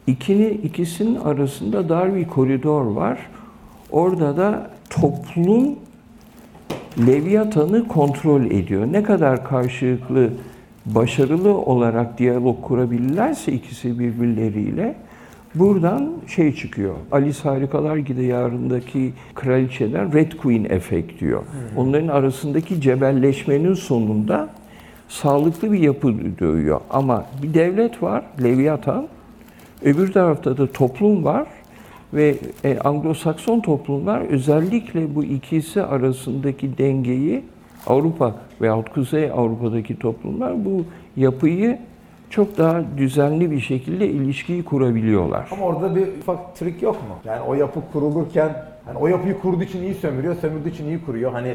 İkini, 0.08 0.48
ikisinin 0.48 1.14
arasında 1.14 1.88
dar 1.88 2.14
bir 2.14 2.28
koridor 2.28 2.84
var. 2.84 3.18
Orada 3.90 4.36
da 4.36 4.70
toplum 4.90 5.76
Leviathan'ı 7.06 7.88
kontrol 7.88 8.44
ediyor. 8.44 8.92
Ne 8.92 9.02
kadar 9.02 9.44
karşılıklı 9.44 10.30
başarılı 10.86 11.56
olarak 11.58 12.18
diyalog 12.18 12.62
kurabilirlerse 12.62 13.52
ikisi 13.52 13.98
birbirleriyle 13.98 14.94
buradan 15.54 16.12
şey 16.26 16.54
çıkıyor. 16.54 16.94
Alice 17.12 17.42
Harikalar 17.42 17.96
Gidiyarı'ndaki 17.96 19.12
kraliçeden 19.34 20.12
Red 20.12 20.32
Queen 20.32 20.64
efekt 20.64 21.20
diyor. 21.20 21.42
Onların 21.76 22.08
arasındaki 22.08 22.80
cebelleşmenin 22.80 23.74
sonunda 23.74 24.48
sağlıklı 25.08 25.72
bir 25.72 25.78
yapı 25.78 26.14
doğuyor. 26.40 26.80
Ama 26.90 27.24
bir 27.42 27.54
devlet 27.54 28.02
var, 28.02 28.24
Leviathan. 28.42 29.08
Öbür 29.84 30.12
tarafta 30.12 30.56
da 30.56 30.72
toplum 30.72 31.24
var 31.24 31.46
ve 32.14 32.34
e, 32.64 32.74
Anglo-Sakson 32.74 33.62
toplumlar 33.62 34.20
özellikle 34.20 35.14
bu 35.14 35.24
ikisi 35.24 35.82
arasındaki 35.82 36.78
dengeyi 36.78 37.44
Avrupa 37.86 38.34
veyahut 38.60 38.88
Kuzey 38.92 39.30
Avrupa'daki 39.30 39.98
toplumlar 39.98 40.64
bu 40.64 40.84
yapıyı 41.16 41.78
çok 42.30 42.58
daha 42.58 42.82
düzenli 42.96 43.50
bir 43.50 43.60
şekilde 43.60 44.06
ilişkiyi 44.08 44.64
kurabiliyorlar. 44.64 45.48
Ama 45.50 45.66
orada 45.66 45.96
bir 45.96 46.08
ufak 46.20 46.56
trik 46.56 46.82
yok 46.82 46.94
mu? 46.94 47.14
Yani 47.24 47.40
o 47.40 47.54
yapı 47.54 47.80
kurulurken 47.92 48.64
hani 48.84 48.98
o 48.98 49.06
yapıyı 49.06 49.40
kurduğu 49.40 49.62
için 49.62 49.82
iyi 49.82 49.94
sömürüyor, 49.94 50.36
sömürdüğü 50.40 50.70
için 50.70 50.88
iyi 50.88 51.04
kuruyor. 51.04 51.32
Hani 51.32 51.54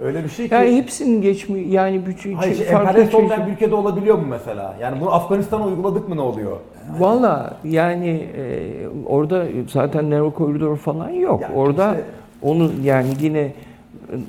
öyle 0.00 0.24
bir 0.24 0.28
şey 0.28 0.48
ki. 0.48 0.54
Yani 0.54 0.76
hepsinin 0.76 1.22
geçmi 1.22 1.60
yani 1.60 2.06
bütün 2.06 2.34
Hayır, 2.34 2.54
şey, 2.54 2.66
farklı 2.66 2.88
emperyalist 2.88 3.12
çeşit- 3.12 3.24
olmayan 3.24 3.46
bir 3.46 3.52
ülkede 3.52 3.74
olabiliyor 3.74 4.18
mu 4.18 4.26
mesela? 4.30 4.76
Yani 4.80 5.00
bunu 5.00 5.14
Afganistan'a 5.14 5.66
uyguladık 5.66 6.08
mı 6.08 6.16
ne 6.16 6.20
oluyor? 6.20 6.56
Valla 6.98 7.54
yani 7.64 8.08
e, 8.36 8.70
orada 9.06 9.44
zaten 9.68 10.10
Nero 10.10 10.30
koridor 10.30 10.76
falan 10.76 11.10
yok. 11.10 11.40
Yani 11.40 11.54
orada 11.54 11.90
işte- 11.90 12.04
onu 12.42 12.70
yani 12.82 13.08
yine 13.20 13.38
e, 13.40 13.52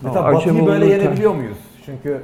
Mesela 0.03 0.33
Batı'yı 0.33 0.65
böyle 0.65 0.85
yenebiliyor 0.85 1.35
muyuz? 1.35 1.57
Çünkü 1.85 2.21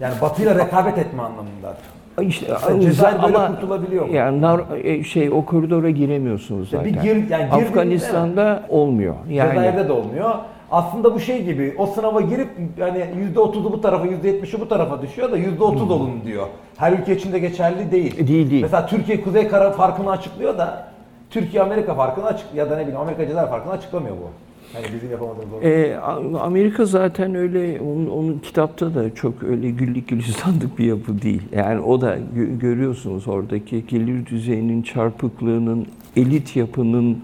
yani 0.00 0.14
Batı'yla 0.22 0.54
rekabet 0.54 0.98
etme 0.98 1.22
anlamında. 1.22 1.76
İşte 2.20 2.46
Cezayir 2.80 3.22
böyle 3.22 3.36
ama 3.36 3.46
kurtulabiliyor 3.54 4.06
mu? 4.06 4.14
yani 4.14 4.40
nar- 4.42 4.82
e, 4.82 5.04
şey 5.04 5.30
o 5.30 5.44
koridora 5.44 5.90
giremiyorsunuz 5.90 6.72
bir 6.72 6.76
zaten. 6.76 6.92
gir- 6.92 7.02
yani 7.04 7.26
girdiğinde- 7.26 7.54
Afganistan'da 7.54 8.62
olmuyor. 8.68 9.14
Yani 9.30 9.50
Cezayir'de 9.50 9.88
de 9.88 9.92
olmuyor. 9.92 10.30
Aslında 10.70 11.14
bu 11.14 11.20
şey 11.20 11.44
gibi 11.44 11.74
o 11.78 11.86
sınava 11.86 12.20
girip 12.20 12.48
yani 12.78 13.04
%30'u 13.34 13.72
bu 13.72 13.80
tarafa 13.80 14.06
%70'i 14.06 14.60
bu 14.60 14.68
tarafa 14.68 15.02
düşüyor 15.02 15.32
da 15.32 15.38
%30 15.38 15.92
olun 15.92 16.10
diyor. 16.26 16.46
Her 16.76 16.92
ülke 16.92 17.16
için 17.16 17.32
de 17.32 17.38
geçerli 17.38 17.90
değil. 17.90 18.28
Değil, 18.28 18.50
değil. 18.50 18.62
Mesela 18.62 18.86
Türkiye 18.86 19.20
Kuzey 19.20 19.48
Kara 19.48 19.70
farkını 19.70 20.10
açıklıyor 20.10 20.58
da 20.58 20.88
Türkiye 21.30 21.62
Amerika 21.62 21.94
farkını 21.94 22.26
açık 22.26 22.46
ya 22.54 22.70
da 22.70 22.76
ne 22.76 22.82
bileyim 22.82 23.00
Amerika 23.00 23.26
Cezayir 23.26 23.48
farkını 23.48 23.72
açıklamıyor 23.72 24.16
bu. 24.16 24.28
Hani 24.72 24.86
bizim 24.94 25.10
yapamadığımız 25.10 25.52
o. 25.54 25.66
E, 25.66 25.96
Amerika 26.40 26.84
zaten 26.84 27.34
öyle, 27.34 27.80
onun, 27.80 28.06
onun 28.06 28.38
kitapta 28.38 28.94
da 28.94 29.14
çok 29.14 29.42
öyle 29.42 29.70
güllük 29.70 30.08
gülistanlık 30.08 30.78
bir 30.78 30.84
yapı 30.84 31.22
değil. 31.22 31.42
Yani 31.52 31.80
o 31.80 32.00
da 32.00 32.16
gö- 32.18 32.58
görüyorsunuz 32.58 33.28
oradaki 33.28 33.86
gelir 33.86 34.26
düzeyinin 34.26 34.82
çarpıklığının, 34.82 35.86
elit 36.16 36.56
yapının 36.56 37.18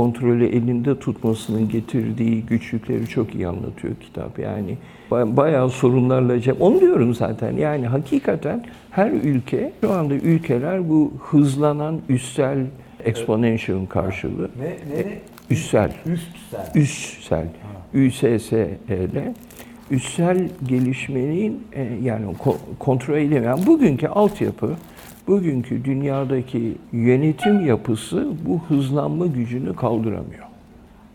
kontrolü 0.00 0.46
elinde 0.46 0.98
tutmasının 0.98 1.68
getirdiği 1.68 2.42
güçlükleri 2.42 3.06
çok 3.06 3.34
iyi 3.34 3.48
anlatıyor 3.48 3.94
kitap. 4.00 4.38
Yani 4.38 4.76
ba- 5.10 5.36
bayağı 5.36 5.70
sorunlarla 5.70 6.40
cep. 6.40 6.62
Onu 6.62 6.80
diyorum 6.80 7.14
zaten. 7.14 7.56
Yani 7.56 7.86
hakikaten 7.86 8.64
her 8.90 9.10
ülke, 9.10 9.72
şu 9.80 9.92
anda 9.92 10.14
ülkeler 10.14 10.88
bu 10.88 11.12
hızlanan 11.20 12.00
üstel 12.08 12.58
exponential'ın 13.04 13.86
karşılığı. 13.86 14.50
Ne 14.58 14.64
ne 14.64 14.98
ne? 14.98 15.18
Üstel. 15.50 15.92
Üstsel. 16.06 16.70
Üssel, 16.74 17.46
ÜSS'le 17.94 18.68
üssel 19.90 20.48
gelişmenin 20.68 21.62
e, 21.72 21.82
yani 22.02 22.26
ko- 22.44 22.56
kontrol 22.78 23.16
edemeyen 23.16 23.66
bugünkü 23.66 24.06
altyapı, 24.06 24.70
bugünkü 25.30 25.84
dünyadaki 25.84 26.76
yönetim 26.92 27.66
yapısı 27.66 28.26
bu 28.46 28.60
hızlanma 28.68 29.26
gücünü 29.26 29.76
kaldıramıyor. 29.76 30.44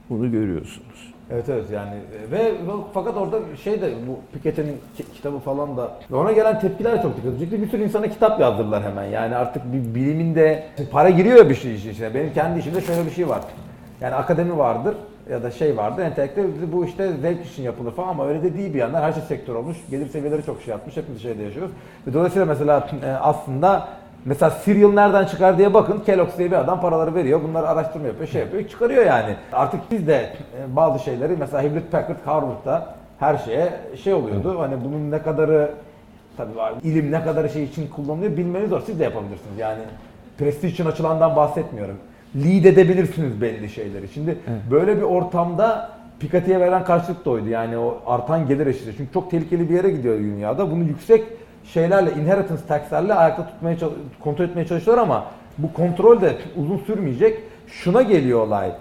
Bunu 0.10 0.32
görüyorsunuz. 0.32 1.14
Evet 1.32 1.50
evet 1.50 1.66
yani 1.74 1.94
ve 2.32 2.52
fakat 2.94 3.18
orada 3.18 3.40
şey 3.64 3.82
de 3.82 3.94
bu 4.08 4.20
Piketty'nin 4.34 4.78
ki- 4.98 5.14
kitabı 5.16 5.40
falan 5.40 5.78
da 5.78 5.92
ve 6.12 6.16
ona 6.16 6.32
gelen 6.32 6.60
tepkiler 6.60 7.02
çok 7.02 7.18
dikkat 7.18 7.40
çekti. 7.40 7.62
Bir 7.62 7.68
sürü 7.70 7.84
insana 7.84 8.08
kitap 8.08 8.40
yazdırdılar 8.40 8.84
hemen. 8.84 9.04
Yani 9.04 9.36
artık 9.36 9.64
bir 9.74 9.96
biliminde 9.96 10.64
para 10.92 11.10
giriyor 11.10 11.50
bir 11.50 11.56
şey 11.56 11.76
içine. 11.76 12.14
Benim 12.14 12.34
kendi 12.34 12.60
işimde 12.60 12.82
şöyle 12.82 13.06
bir 13.06 13.12
şey 13.12 13.30
var. 13.30 13.42
Yani 14.02 14.16
akademi 14.16 14.58
vardır 14.58 14.96
ya 15.32 15.44
da 15.44 15.52
şey 15.52 15.78
vardır, 15.78 16.04
entelektüel 16.04 16.48
bu 16.74 16.86
işte 16.86 17.12
zevk 17.22 17.46
için 17.46 17.64
yapılır 17.64 17.92
falan 17.92 18.08
ama 18.08 18.28
öyle 18.28 18.44
de 18.44 18.58
değil 18.58 18.74
bir 18.74 18.80
yandan. 18.80 19.02
Her 19.02 19.14
şey 19.14 19.22
sektör 19.22 19.56
olmuş, 19.56 19.78
gelir 19.90 20.10
seviyeleri 20.10 20.46
çok 20.46 20.62
şey 20.62 20.72
yapmış, 20.72 20.98
hepimiz 20.98 21.22
şeyde 21.22 21.44
yaşıyoruz. 21.44 21.72
Ve 22.08 22.14
dolayısıyla 22.14 22.46
mesela 22.46 22.90
e, 23.06 23.10
aslında 23.12 23.88
Mesela 24.26 24.54
cereal 24.66 24.94
nereden 24.94 25.26
çıkar 25.26 25.58
diye 25.58 25.74
bakın. 25.74 26.04
Kellogg's 26.06 26.38
diye 26.38 26.52
bir 26.52 26.56
adam 26.56 26.82
paraları 26.82 27.16
veriyor. 27.16 27.40
Bunlar 27.50 27.64
araştırma 27.64 28.08
yapıyor, 28.08 28.28
şey 28.28 28.42
yapıyor, 28.42 28.68
çıkarıyor 28.68 29.06
yani. 29.06 29.36
Artık 29.54 29.80
biz 29.92 30.08
de 30.08 30.16
e, 30.16 30.76
bazı 30.76 31.04
şeyleri 31.04 31.36
mesela 31.40 31.64
Hewlett 31.64 31.92
Packard 31.92 32.26
Harvard'da 32.26 32.96
her 33.20 33.38
şeye 33.38 33.74
şey 34.04 34.14
oluyordu. 34.14 34.60
Hani 34.60 34.76
bunun 34.86 35.12
ne 35.12 35.22
kadarı 35.22 35.72
tabii 36.38 36.56
var, 36.56 36.74
ilim 36.84 37.12
ne 37.12 37.24
kadar 37.24 37.50
şey 37.50 37.64
için 37.64 37.88
kullanılıyor 37.88 38.38
bilmeniz 38.38 38.70
zor. 38.70 38.82
Siz 38.86 39.00
de 39.00 39.04
yapabilirsiniz 39.04 39.60
yani. 39.60 39.82
prestij 40.38 40.74
için 40.74 40.86
açılandan 40.86 41.36
bahsetmiyorum. 41.36 41.98
Lead 42.36 42.66
edebilirsiniz 42.66 43.42
belli 43.42 43.70
şeyleri. 43.70 44.08
Şimdi 44.08 44.38
böyle 44.72 44.98
bir 44.98 45.02
ortamda 45.02 45.90
Piketty'ye 46.20 46.60
verilen 46.60 46.84
karşılık 46.84 47.26
da 47.26 47.30
oydu. 47.30 47.50
Yani 47.50 47.78
o 47.78 48.02
artan 48.06 48.48
gelir 48.48 48.68
eşiği. 48.68 48.94
Çünkü 48.98 49.14
çok 49.14 49.32
tehlikeli 49.32 49.70
bir 49.70 49.76
yere 49.76 49.90
gidiyor 49.90 50.18
dünyada. 50.18 50.72
Bunu 50.72 50.84
yüksek 50.84 51.24
şeylerle, 51.74 52.12
inheritance 52.12 52.62
tax'lerle 52.68 53.14
ayakta 53.14 53.48
tutmaya 53.48 53.78
kontrol 54.24 54.46
etmeye 54.46 54.68
çalışıyorlar 54.68 55.04
ama 55.04 55.26
bu 55.58 55.74
kontrol 55.74 56.22
de 56.22 56.38
uzun 56.56 56.78
sürmeyecek. 56.78 57.40
Şuna 57.68 58.02
geliyor 58.02 58.40
olay. 58.40 58.72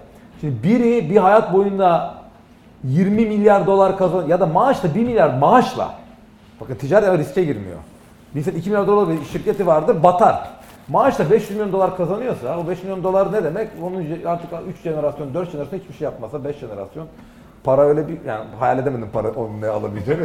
Şimdi 0.41 0.63
biri 0.63 1.09
bir 1.09 1.17
hayat 1.17 1.53
boyunda 1.53 2.15
20 2.83 3.25
milyar 3.25 3.67
dolar 3.67 3.97
kazan 3.97 4.27
ya 4.27 4.39
da 4.39 4.45
maaşla 4.45 4.95
1 4.95 5.03
milyar 5.03 5.37
maaşla 5.37 5.95
bakın 6.61 6.75
ticaret 6.75 7.19
riske 7.19 7.43
girmiyor. 7.43 7.77
Bir 8.35 8.39
insan 8.39 8.55
2 8.55 8.69
milyar 8.69 8.87
dolar 8.87 9.09
bir 9.09 9.25
şirketi 9.25 9.67
vardır 9.67 10.03
batar. 10.03 10.49
Maaşla 10.87 11.31
500 11.31 11.51
milyon 11.51 11.71
dolar 11.71 11.97
kazanıyorsa 11.97 12.59
o 12.59 12.67
5 12.67 12.83
milyon 12.83 13.03
dolar 13.03 13.33
ne 13.33 13.43
demek? 13.43 13.69
Onun 13.83 14.05
artık 14.25 14.49
3 14.69 14.81
jenerasyon 14.83 15.33
4 15.33 15.51
jenerasyon 15.51 15.79
hiçbir 15.79 15.93
şey 15.93 16.05
yapmasa 16.05 16.43
5 16.43 16.57
jenerasyon 16.57 17.07
para 17.65 17.81
öyle 17.81 18.07
bir 18.07 18.17
yani 18.27 18.45
hayal 18.59 18.79
edemedim 18.79 19.07
para 19.13 19.31
onun 19.31 19.61
ne 19.61 19.67
alabileceğini. 19.67 20.21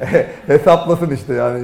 Hesaplasın 0.46 1.10
işte 1.10 1.34
yani. 1.34 1.62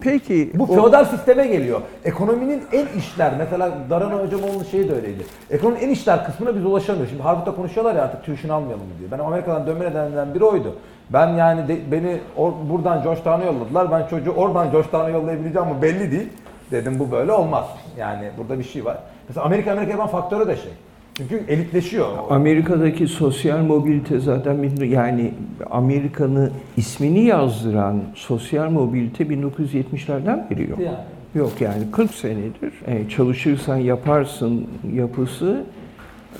Peki 0.00 0.50
Bu 0.54 0.62
o- 0.62 0.66
feodal 0.66 1.04
sisteme 1.04 1.46
geliyor. 1.46 1.80
Ekonominin 2.04 2.62
en 2.72 2.86
işler, 2.98 3.32
mesela 3.38 3.72
Daran 3.90 4.10
Hocamoğlu'nun 4.10 4.64
şeyi 4.64 4.88
de 4.88 4.94
öyleydi. 4.94 5.22
Ekonominin 5.50 5.84
en 5.86 5.90
işler 5.90 6.24
kısmına 6.24 6.54
biz 6.56 6.64
ulaşamıyoruz. 6.64 7.10
Şimdi 7.10 7.22
Harvard'da 7.22 7.54
konuşuyorlar 7.54 7.94
ya 7.94 8.02
artık 8.02 8.24
tuition 8.24 8.50
almayalım 8.56 8.86
diye. 8.98 9.10
Ben 9.10 9.18
Amerika'dan 9.18 9.66
dönme 9.66 9.84
nedenlerinden 9.84 10.34
biri 10.34 10.44
oydu. 10.44 10.74
Ben 11.10 11.28
yani 11.28 11.68
de- 11.68 11.92
beni 11.92 12.20
or- 12.38 12.70
buradan 12.70 13.02
Georgetown'a 13.02 13.44
yolladılar. 13.44 13.90
Ben 13.90 14.06
çocuğu 14.06 14.30
oradan 14.30 14.70
Georgetown'a 14.70 15.08
yollayabileceğim 15.08 15.68
ama 15.68 15.82
belli 15.82 16.10
değil. 16.12 16.28
Dedim 16.70 16.98
bu 16.98 17.10
böyle 17.10 17.32
olmaz. 17.32 17.64
Yani 17.98 18.30
burada 18.38 18.58
bir 18.58 18.64
şey 18.64 18.84
var. 18.84 18.98
Mesela 19.28 19.46
Amerika 19.46 19.72
Amerika 19.72 19.90
yapan 19.92 20.06
faktörü 20.06 20.46
de 20.48 20.56
şey. 20.56 20.72
Çünkü 21.14 21.44
elitleşiyor. 21.48 22.06
Amerika'daki 22.30 23.08
sosyal 23.08 23.58
mobilite 23.58 24.20
zaten 24.20 24.84
yani 24.84 25.34
Amerika'nın 25.70 26.52
ismini 26.76 27.24
yazdıran 27.24 28.02
sosyal 28.14 28.70
mobilite 28.70 29.24
1970'lerden 29.24 30.50
beri 30.50 30.70
yok. 30.70 30.78
Yani. 30.80 30.96
Yok 31.34 31.60
yani 31.60 31.90
40 31.92 32.14
senedir 32.14 32.72
e, 32.86 33.08
çalışırsan 33.08 33.76
yaparsın 33.76 34.66
yapısı 34.94 35.64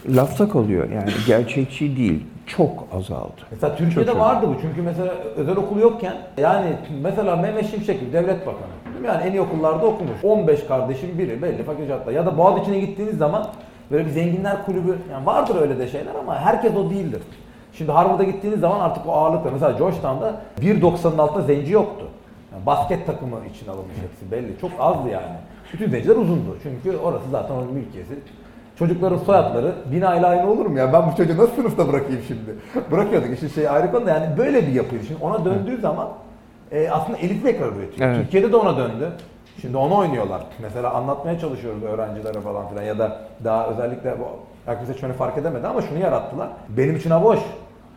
lafta 0.09 0.49
kalıyor 0.49 0.91
yani 0.91 1.11
gerçekçi 1.27 1.97
değil. 1.97 2.23
Çok 2.47 2.89
azaldı. 2.93 3.41
Mesela 3.51 3.77
Türkiye'de 3.77 4.11
Çok 4.11 4.21
vardı 4.21 4.47
bu 4.49 4.57
çünkü 4.63 4.83
mesela 4.83 5.15
özel 5.37 5.57
okul 5.57 5.81
yokken 5.81 6.15
yani 6.39 6.67
mesela 7.03 7.37
Mehmet 7.37 7.71
Şimşek 7.71 8.13
devlet 8.13 8.47
bakanı 8.47 9.05
yani 9.07 9.23
en 9.23 9.33
iyi 9.33 9.41
okullarda 9.41 9.87
okumuş. 9.87 10.25
15 10.25 10.67
kardeşin 10.67 11.19
biri 11.19 11.43
belli 11.43 11.63
fakülteler 11.63 12.13
ya 12.13 12.27
da 12.27 12.39
Boğaziçi'ne 12.39 12.81
gittiğiniz 12.81 13.19
zaman 13.19 13.47
böyle 13.91 14.07
bir 14.07 14.11
zenginler 14.11 14.65
kulübü 14.65 14.99
yani 15.13 15.27
vardır 15.27 15.57
öyle 15.63 15.79
de 15.79 15.89
şeyler 15.89 16.15
ama 16.15 16.41
herkes 16.41 16.77
o 16.77 16.91
değildir. 16.91 17.23
Şimdi 17.73 17.93
Harvard'a 17.93 18.25
gittiğiniz 18.25 18.61
zaman 18.61 18.81
artık 18.81 19.07
o 19.07 19.13
ağırlıkla 19.13 19.51
mesela 19.51 19.73
Georgetown'da 19.73 20.35
1.90'ın 20.61 21.19
altında 21.19 21.43
zenci 21.43 21.73
yoktu. 21.73 22.09
Yani 22.53 22.67
basket 22.67 23.07
takımı 23.07 23.37
için 23.55 23.69
alınmış 23.69 23.97
hepsi 23.97 24.31
belli. 24.33 24.61
Çok 24.61 24.71
azdı 24.79 25.09
yani. 25.09 25.37
Bütün 25.73 25.91
zenciler 25.91 26.17
uzundu. 26.17 26.57
Çünkü 26.63 26.99
orası 26.99 27.25
zaten 27.31 27.55
onun 27.55 27.73
mülkiyeti. 27.73 28.15
Çocukların 28.79 29.19
soyadları 29.19 29.73
bina 29.93 30.17
ile 30.17 30.27
aynı 30.27 30.51
olur 30.51 30.67
mu 30.67 30.79
ya? 30.79 30.93
Ben 30.93 31.13
bu 31.13 31.17
çocuğu 31.17 31.37
nasıl 31.37 31.55
sınıfta 31.55 31.89
bırakayım 31.89 32.23
şimdi? 32.29 32.55
Bırakıyorduk 32.91 33.35
işte 33.35 33.49
şey 33.49 33.69
ayrı 33.69 33.93
konu 33.93 34.07
da 34.07 34.11
yani 34.11 34.39
böyle 34.39 34.67
bir 34.67 34.73
yapıydı. 34.73 35.05
Şimdi 35.05 35.25
ona 35.25 35.45
döndüğü 35.45 35.81
zaman 35.81 36.09
e, 36.73 36.89
aslında 36.91 37.19
elit 37.19 37.43
tekrar 37.43 37.73
üretiyor. 37.73 38.09
Evet. 38.09 38.23
Türkiye'de 38.23 38.53
de 38.53 38.57
ona 38.57 38.77
döndü. 38.77 39.13
Şimdi 39.61 39.77
onu 39.77 39.97
oynuyorlar. 39.97 40.43
Mesela 40.63 40.95
anlatmaya 40.95 41.39
çalışıyoruz 41.39 41.83
öğrencilere 41.83 42.41
falan 42.41 42.69
filan 42.69 42.83
ya 42.83 42.99
da 42.99 43.21
daha 43.45 43.67
özellikle 43.67 44.19
bu 44.19 44.25
herkes 44.67 44.87
seçmeni 44.87 45.13
fark 45.13 45.39
edemedi 45.39 45.67
ama 45.67 45.83
şunu 45.83 45.99
yarattılar. 45.99 46.49
Benim 46.69 46.97
için 46.97 47.11
boş. 47.11 47.39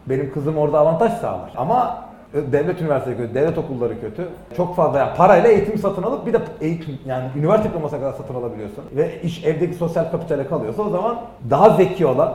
Benim 0.06 0.34
kızım 0.34 0.58
orada 0.58 0.80
avantaj 0.80 1.14
sağlar. 1.14 1.54
Ama 1.58 2.08
devlet 2.34 2.82
üniversiteleri 2.82 3.18
kötü, 3.18 3.34
devlet 3.34 3.58
okulları 3.58 4.02
kötü. 4.02 4.28
Çok 4.58 4.76
fazla 4.76 5.00
yani 5.00 5.18
parayla 5.18 5.50
eğitim 5.50 5.78
satın 5.78 6.04
alıp 6.04 6.26
bir 6.26 6.34
de 6.34 6.40
eğitim 6.62 7.00
yani 7.06 7.26
üniversite 7.36 7.70
diplomasına 7.70 8.00
kadar 8.00 8.14
satın 8.14 8.36
alabiliyorsun. 8.36 8.84
Ve 8.96 9.22
iş 9.22 9.46
evdeki 9.46 9.74
sosyal 9.74 10.12
kapitale 10.12 10.48
kalıyorsa 10.48 10.84
o 10.84 10.90
zaman 10.90 11.18
daha 11.50 11.70
zeki 11.70 12.06
olan 12.06 12.34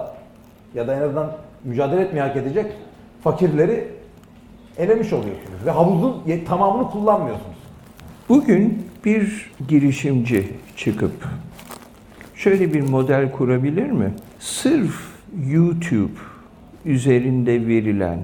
ya 0.74 0.88
da 0.88 0.94
en 0.94 1.02
azından 1.02 1.32
mücadele 1.64 2.00
etmeyi 2.00 2.22
hak 2.22 2.36
edecek 2.36 2.72
fakirleri 3.24 3.88
elemiş 4.78 5.12
oluyorsunuz. 5.12 5.66
Ve 5.66 5.70
havuzun 5.70 6.22
tamamını 6.48 6.90
kullanmıyorsunuz. 6.90 7.56
Bugün 8.28 8.91
bir 9.04 9.50
girişimci 9.68 10.48
çıkıp 10.76 11.12
şöyle 12.34 12.74
bir 12.74 12.80
model 12.80 13.32
kurabilir 13.32 13.90
mi? 13.90 14.12
Sırf 14.38 15.12
YouTube 15.48 16.12
üzerinde 16.84 17.66
verilen 17.66 18.18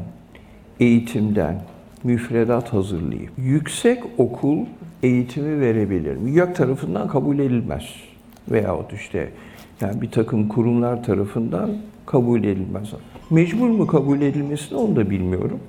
eğitimden 0.80 1.62
müfredat 2.04 2.72
hazırlayıp 2.72 3.30
yüksek 3.38 4.02
okul 4.18 4.58
eğitimi 5.02 5.60
verebilir 5.60 6.16
mi? 6.16 6.30
YÖK 6.30 6.56
tarafından 6.56 7.08
kabul 7.08 7.38
edilmez. 7.38 7.84
Veyahut 8.50 8.92
işte 8.92 9.30
yani 9.80 10.02
bir 10.02 10.10
takım 10.10 10.48
kurumlar 10.48 11.04
tarafından 11.04 11.70
kabul 12.06 12.44
edilmez. 12.44 12.92
Mecbur 13.30 13.68
mu 13.68 13.86
kabul 13.86 14.20
edilmesini 14.20 14.78
onu 14.78 14.96
da 14.96 15.10
bilmiyorum. 15.10 15.60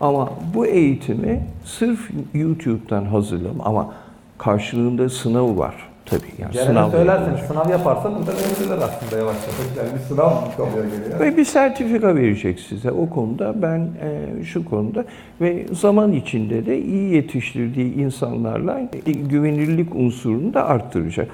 Ama 0.00 0.30
bu 0.54 0.66
eğitimi 0.66 1.46
sırf 1.64 2.10
YouTube'dan 2.34 3.04
hazırlam 3.04 3.60
ama 3.60 3.94
karşılığında 4.38 5.08
sınavı 5.08 5.58
var 5.58 5.74
tabii. 6.06 6.22
Yani 6.38 6.52
Ceren'e 6.52 6.66
sınav 6.66 6.90
söylerseniz 6.90 7.40
sınav 7.40 7.70
yaparsa 7.70 8.12
burada 8.18 8.32
verirler 8.32 8.76
aslında 8.76 9.18
yavaş 9.18 9.36
yavaş. 9.36 9.76
Yani 9.78 9.88
bir 9.94 10.00
sınav 10.00 10.30
kalıyor 10.56 10.84
geliyor. 10.84 11.20
Ve 11.20 11.36
bir 11.36 11.44
sertifika 11.44 12.16
verecek 12.16 12.60
size 12.60 12.90
o 12.90 13.10
konuda. 13.10 13.62
Ben 13.62 13.78
e, 13.78 14.44
şu 14.44 14.64
konuda 14.64 15.04
ve 15.40 15.66
zaman 15.72 16.12
içinde 16.12 16.66
de 16.66 16.78
iyi 16.78 17.14
yetiştirdiği 17.14 17.94
insanlarla 17.94 18.80
güvenilirlik 19.06 19.94
unsurunu 19.94 20.54
da 20.54 20.66
arttıracak. 20.66 21.28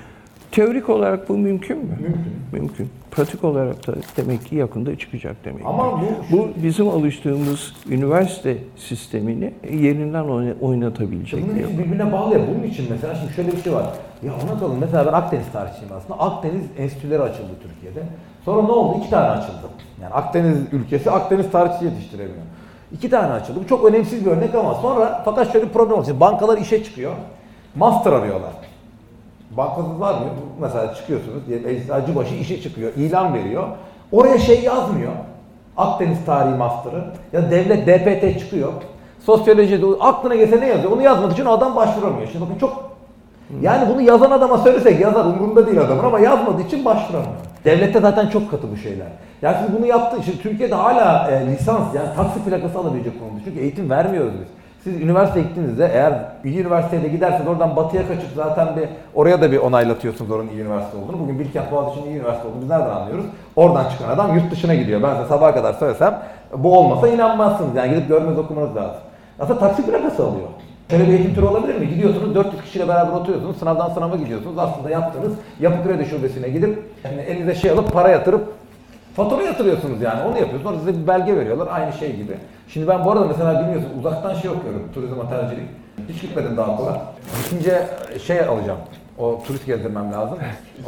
Teorik 0.52 0.88
olarak 0.88 1.28
bu 1.28 1.38
mümkün 1.38 1.78
mü? 1.78 1.84
Mümkün. 2.00 2.32
Mümkün. 2.52 2.88
Pratik 3.10 3.44
olarak 3.44 3.86
da 3.86 3.92
demek 4.16 4.44
ki 4.46 4.56
yakında 4.56 4.98
çıkacak 4.98 5.36
demek. 5.44 5.66
Ama 5.66 6.00
bu, 6.02 6.36
Bu 6.36 6.48
bizim 6.62 6.88
alıştığımız 6.88 7.72
üniversite 7.90 8.58
sistemini 8.76 9.54
yerinden 9.72 10.24
oyna- 10.24 10.54
oynatabilecek 10.60 11.44
Bunun 11.48 11.58
hepsi 11.58 11.78
birbirine 11.78 12.12
bağlı 12.12 12.34
ya. 12.34 12.40
Bunun 12.54 12.62
için 12.66 12.86
mesela 12.90 13.14
şimdi 13.14 13.32
şöyle 13.32 13.52
bir 13.52 13.62
şey 13.62 13.72
var. 13.72 13.86
Ya 14.22 14.32
ona 14.44 14.60
kalın 14.60 14.78
mesela 14.80 15.06
ben 15.06 15.12
Akdeniz 15.12 15.52
tarihçiyim 15.52 15.92
aslında. 15.96 16.20
Akdeniz 16.20 16.62
enstitüleri 16.78 17.22
açıldı 17.22 17.50
Türkiye'de. 17.62 18.00
Sonra 18.44 18.62
ne 18.62 18.72
oldu? 18.72 18.98
İki 19.00 19.10
tane 19.10 19.26
açıldı. 19.28 19.66
Yani 20.02 20.14
Akdeniz 20.14 20.56
ülkesi 20.72 21.10
Akdeniz 21.10 21.50
tarihçi 21.50 21.84
yetiştiremiyor. 21.84 22.42
İki 22.92 23.10
tane 23.10 23.32
açıldı. 23.32 23.58
Bu 23.64 23.68
çok 23.68 23.84
önemsiz 23.84 24.26
bir 24.26 24.30
örnek 24.30 24.54
ama 24.54 24.74
sonra 24.74 25.22
fakat 25.24 25.52
şöyle 25.52 25.66
bir 25.66 25.72
problem. 25.72 26.04
Şimdi 26.04 26.20
bankalar 26.20 26.58
işe 26.58 26.84
çıkıyor. 26.84 27.12
Master 27.76 28.12
arıyorlar. 28.12 28.50
Bankasınız 29.56 30.00
var 30.00 30.12
mı? 30.14 30.20
Mesela 30.60 30.94
çıkıyorsunuz 30.94 31.46
diye 31.46 31.58
Eczacıbaşı 31.74 32.34
işe 32.34 32.62
çıkıyor. 32.62 32.92
ilan 32.96 33.34
veriyor. 33.34 33.64
Oraya 34.12 34.38
şey 34.38 34.60
yazmıyor. 34.62 35.12
Akdeniz 35.76 36.24
Tarihi 36.26 36.54
Master'ı. 36.54 37.04
Ya 37.32 37.50
devlet 37.50 37.86
DPT 37.86 38.38
çıkıyor. 38.40 38.72
Sosyolojide 39.26 39.86
aklına 40.00 40.34
gelse 40.34 40.60
ne 40.60 40.66
yazıyor? 40.66 40.92
Onu 40.92 41.02
yazmadığı 41.02 41.32
için 41.32 41.46
adam 41.46 41.76
başvuramıyor. 41.76 42.28
Şimdi 42.32 42.44
bakın 42.44 42.58
çok 42.58 42.90
yani 43.62 43.88
bunu 43.88 44.00
yazan 44.00 44.30
adama 44.30 44.58
söylesek 44.58 45.00
yazar 45.00 45.24
umurunda 45.24 45.66
değil 45.66 45.80
adamın 45.80 46.04
ama 46.04 46.20
yazmadığı 46.20 46.62
için 46.62 46.84
başvuramıyor. 46.84 47.34
Devlette 47.64 48.00
zaten 48.00 48.28
çok 48.28 48.50
katı 48.50 48.72
bu 48.72 48.76
şeyler. 48.76 49.06
Yani 49.42 49.56
siz 49.66 49.76
bunu 49.78 49.86
yaptı. 49.86 50.22
Şimdi 50.24 50.42
Türkiye'de 50.42 50.74
hala 50.74 51.30
e, 51.30 51.46
lisans 51.46 51.94
yani 51.94 52.08
taksi 52.16 52.44
plakası 52.44 52.78
alabilecek 52.78 53.20
konumda. 53.20 53.40
Çünkü 53.44 53.60
eğitim 53.60 53.90
vermiyoruz 53.90 54.32
biz. 54.40 54.48
Siz 54.84 55.00
üniversiteye 55.02 55.46
gittiğinizde 55.46 55.90
eğer 55.94 56.12
iyi 56.44 56.60
üniversiteye 56.60 57.02
de 57.02 57.08
giderseniz 57.08 57.48
oradan 57.48 57.76
batıya 57.76 58.08
kaçıp 58.08 58.30
zaten 58.36 58.76
bir 58.76 58.88
oraya 59.14 59.40
da 59.40 59.52
bir 59.52 59.58
onaylatıyorsunuz 59.58 60.30
oranın 60.30 60.48
iyi 60.48 60.60
üniversite 60.60 60.96
olduğunu. 60.98 61.20
Bugün 61.20 61.38
Bilkent 61.38 61.72
Boğaziçi'nin 61.72 62.10
iyi 62.10 62.16
üniversite 62.16 62.48
olduğunu 62.48 62.62
biz 62.62 62.68
nereden 62.70 62.90
anlıyoruz? 62.90 63.24
Oradan 63.56 63.88
çıkan 63.88 64.08
adam 64.08 64.34
yurt 64.34 64.50
dışına 64.50 64.74
gidiyor. 64.74 65.02
Ben 65.02 65.14
size 65.14 65.28
sabaha 65.28 65.54
kadar 65.54 65.72
söylesem 65.72 66.22
bu 66.56 66.78
olmasa 66.78 67.08
inanmazsınız. 67.08 67.76
Yani 67.76 67.90
gidip 67.90 68.08
görmez 68.08 68.38
okumanız 68.38 68.76
lazım. 68.76 69.00
Aslında 69.40 69.58
taksi 69.58 69.86
plakası 69.86 70.24
alıyor. 70.24 70.48
Şöyle 70.90 71.06
bir 71.06 71.12
eğitim 71.12 71.34
türü 71.34 71.46
olabilir 71.46 71.74
mi? 71.74 71.88
Gidiyorsunuz 71.88 72.34
400 72.34 72.62
kişiyle 72.62 72.88
beraber 72.88 73.12
oturuyorsunuz. 73.12 73.56
Sınavdan 73.56 73.90
sınava 73.90 74.16
gidiyorsunuz. 74.16 74.58
Aslında 74.58 74.90
yaptığınız 74.90 75.32
yapı 75.60 75.88
kredi 75.88 76.06
şubesine 76.06 76.48
gidip 76.48 76.82
yani 77.04 77.20
elinize 77.20 77.54
şey 77.54 77.70
alıp 77.70 77.92
para 77.92 78.08
yatırıp 78.08 78.52
Fatura 79.20 79.42
yatırıyorsunuz 79.42 80.02
yani 80.02 80.22
onu 80.22 80.38
yapıyorsunuz. 80.38 80.62
Sonra 80.62 80.78
size 80.78 81.02
bir 81.02 81.06
belge 81.06 81.36
veriyorlar 81.36 81.68
aynı 81.70 81.92
şey 81.92 82.16
gibi. 82.16 82.32
Şimdi 82.68 82.88
ben 82.88 83.04
bu 83.04 83.10
arada 83.12 83.24
mesela 83.24 83.60
bilmiyorsun 83.60 83.88
uzaktan 83.98 84.34
şey 84.34 84.50
okuyorum. 84.50 84.82
Turizm 84.94 85.18
otelcilik. 85.18 85.68
Hiç 86.08 86.22
gitmedim 86.22 86.56
daha 86.56 86.70
okula. 86.72 87.02
Gidince 87.50 87.86
şey 88.26 88.40
alacağım. 88.40 88.78
O 89.18 89.42
turist 89.46 89.66
gezdirmem 89.66 90.12
lazım. 90.12 90.38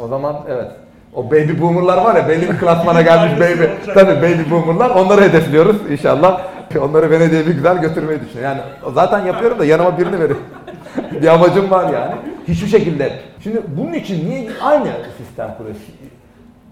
O 0.03 0.07
zaman 0.07 0.35
evet. 0.49 0.71
O 1.15 1.25
baby 1.25 1.61
boomerlar 1.61 1.97
var 1.97 2.15
ya 2.15 2.29
belli 2.29 2.49
bir 2.49 2.57
klasmana 2.57 3.01
gelmiş 3.09 3.39
baby. 3.39 3.93
Tabii 3.93 4.21
baby 4.21 4.51
boomerlar 4.51 4.89
onları 4.89 5.21
hedefliyoruz 5.21 5.75
inşallah. 5.91 6.41
Onları 6.81 7.11
Venedik'e 7.11 7.47
bir 7.47 7.53
güzel 7.55 7.81
götürmeyi 7.81 8.19
düşünüyorum. 8.21 8.57
Yani 8.57 8.93
zaten 8.93 9.25
yapıyorum 9.25 9.59
da 9.59 9.65
yanıma 9.65 9.97
birini 9.97 10.19
veriyorum. 10.19 10.43
bir 11.21 11.27
amacım 11.27 11.71
var 11.71 11.93
yani. 11.93 12.13
Hiçbir 12.47 12.67
şekilde 12.67 13.13
Şimdi 13.43 13.61
bunun 13.67 13.93
için 13.93 14.29
niye 14.29 14.49
aynı 14.61 14.87
sistem 15.17 15.55
kuruyorsun? 15.57 15.93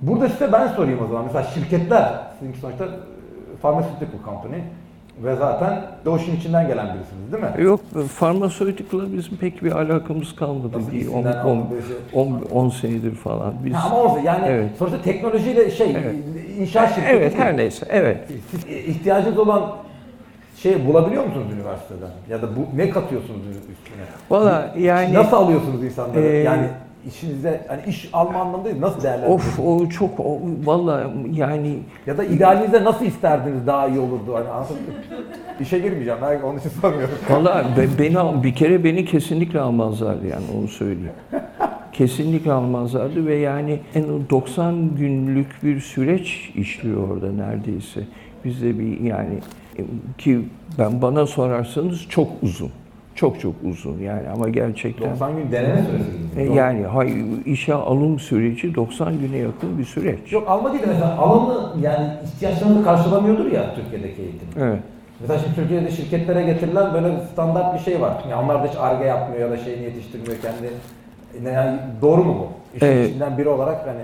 Burada 0.02 0.30
size 0.30 0.52
ben 0.52 0.68
sorayım 0.68 1.00
o 1.06 1.08
zaman. 1.08 1.26
Mesela 1.26 1.44
şirketler, 1.44 2.14
sizin 2.40 2.54
sonuçta 2.54 2.86
e, 2.86 2.90
pharmaceutical 3.62 4.24
company 4.26 4.62
ve 5.24 5.36
zaten 5.36 5.82
o 6.08 6.18
işin 6.18 6.36
içinden 6.36 6.68
gelen 6.68 6.88
birisiniz 6.88 7.32
değil 7.32 7.44
mi? 7.44 7.64
Yok, 7.64 7.80
farmasötikla 8.16 9.14
bizim 9.14 9.38
pek 9.38 9.64
bir 9.64 9.72
alakamız 9.72 10.36
kalmadı. 10.36 10.78
Nasıl 10.78 10.92
Bir 10.92 10.98
10, 10.98 11.02
isimden 11.02 11.46
10, 11.46 11.58
aldın 11.58 11.72
böyle 11.72 11.82
şey? 11.82 11.96
10, 12.22 12.42
10 12.52 12.70
senedir 12.70 13.16
falan. 13.16 13.54
Biz, 13.66 13.74
Ha, 13.74 13.90
ama 13.90 14.04
olsun 14.04 14.24
yani 14.24 14.46
Evet. 14.48 14.70
sonuçta 14.80 15.02
teknolojiyle 15.02 15.72
şey, 15.72 15.92
Evet. 15.92 16.16
inşaat 16.60 16.90
şirketi 16.96 17.08
evet, 17.16 17.38
her 17.38 17.58
neyse, 17.58 17.86
evet. 17.90 18.18
Siz 18.52 18.66
e, 18.68 18.80
ihtiyacınız 18.80 19.38
olan 19.38 19.72
şey 20.58 20.88
bulabiliyor 20.88 21.26
musunuz 21.26 21.48
üniversiteden? 21.54 22.10
Ya 22.30 22.42
da 22.42 22.48
bu 22.56 22.78
ne 22.78 22.90
katıyorsunuz 22.90 23.40
üstüne? 23.50 24.04
Valla 24.30 24.74
yani... 24.78 25.14
Nasıl 25.14 25.38
alıyorsunuz 25.38 25.84
insanları? 25.84 26.20
Ee, 26.20 26.38
yani 26.38 26.68
işinizde 27.08 27.62
hani 27.68 27.82
iş 27.88 28.10
alma 28.14 28.40
anlamında 28.40 28.66
değil, 28.70 28.82
nasıl 28.82 29.04
değerlendiriyorsunuz? 29.04 29.60
Of 29.60 29.86
o 29.86 29.90
çok 29.90 30.20
o, 30.20 30.40
valla 30.64 31.12
yani 31.34 31.80
Ya 32.08 32.18
da 32.18 32.24
idealinizde 32.24 32.84
nasıl 32.84 33.06
isterdiniz 33.06 33.68
daha 33.68 33.88
iyi 33.88 34.00
olurdu? 34.00 34.34
Hani 34.36 34.50
anladın 34.50 34.76
mı? 34.76 34.82
İşe 35.60 35.80
girmeyeceğim. 35.80 36.20
Ben 36.22 36.42
onun 36.42 36.58
için 36.60 36.70
sormuyorum. 36.70 37.16
valla 37.30 37.66
be- 37.78 38.00
beni 38.04 38.44
bir 38.44 38.56
kere 38.56 38.84
beni 38.84 39.06
kesinlikle 39.06 39.60
almazlardı 39.60 40.28
yani 40.28 40.44
onu 40.60 40.68
söyleyeyim. 40.68 41.12
Kesinlikle 41.94 42.52
almazlardı 42.52 43.26
ve 43.26 43.36
yani 43.36 43.80
en 43.96 44.04
90 44.30 44.96
günlük 44.96 45.64
bir 45.64 45.80
süreç 45.80 46.52
işliyor 46.56 47.10
orada 47.10 47.32
neredeyse. 47.32 48.02
Bizde 48.46 48.80
bir 48.80 49.00
yani 49.00 49.40
ki 50.18 50.42
ben 50.80 51.02
bana 51.02 51.26
sorarsanız 51.26 52.06
çok 52.10 52.28
uzun. 52.44 52.70
Çok 53.22 53.40
çok 53.40 53.54
uzun 53.72 54.00
yani 54.00 54.30
ama 54.36 54.50
gerçekten 54.50 55.12
90 55.12 55.36
gün 55.36 55.52
deneme 55.52 55.82
süresi. 55.82 56.52
E, 56.52 56.54
Yani 56.54 56.84
hayır, 56.84 57.16
işe 57.46 57.74
alım 57.74 58.20
süreci 58.20 58.76
90 58.76 59.20
güne 59.20 59.38
yakın 59.38 59.78
bir 59.78 59.84
süreç. 59.86 60.32
Yok 60.32 60.44
alma 60.50 60.72
değil 60.74 60.84
de 60.84 60.88
mesela 60.88 61.18
alanı 61.18 61.82
yani 61.82 62.08
ihtiyaçlarını 62.26 62.84
karşılamıyordur 62.84 63.52
ya 63.52 63.76
Türkiye'deki 63.76 64.22
eğitim. 64.22 64.48
Evet. 64.62 64.80
Mesela 65.22 65.40
şimdi 65.40 65.56
Türkiye'de 65.56 65.92
şirketlere 65.92 66.44
getirilen 66.44 66.94
böyle 66.94 67.08
standart 67.34 67.74
bir 67.74 67.80
şey 67.80 68.02
var. 68.02 68.14
Yani 68.30 68.44
onlar 68.44 68.64
da 68.64 68.68
hiç 68.68 68.76
arge 68.80 69.06
yapmıyor 69.06 69.42
ya 69.42 69.52
da 69.52 69.58
şeyini 69.58 69.84
yetiştirmiyor 69.84 70.36
kendi. 70.42 70.74
Ne 71.44 71.50
Yani 71.50 71.78
doğru 72.02 72.24
mu 72.24 72.38
bu? 72.40 72.48
İşin 72.78 72.86
Evet. 72.86 73.10
içinden 73.10 73.38
biri 73.38 73.50
olarak 73.50 73.88
hani 73.88 74.02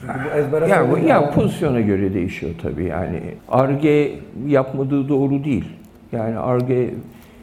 çünkü 0.00 0.14
bu 0.24 0.38
ezbere 0.38 0.68
Ya, 0.68 0.90
bu- 0.90 0.98
ya 0.98 1.04
yani- 1.06 1.30
pozisyona 1.30 1.80
göre 1.80 2.14
değişiyor 2.14 2.52
tabii 2.62 2.84
yani. 2.84 3.20
Arge 3.48 4.12
yapmadığı 4.46 5.08
doğru 5.08 5.44
değil. 5.44 5.64
Yani 6.12 6.38
Arge 6.38 6.90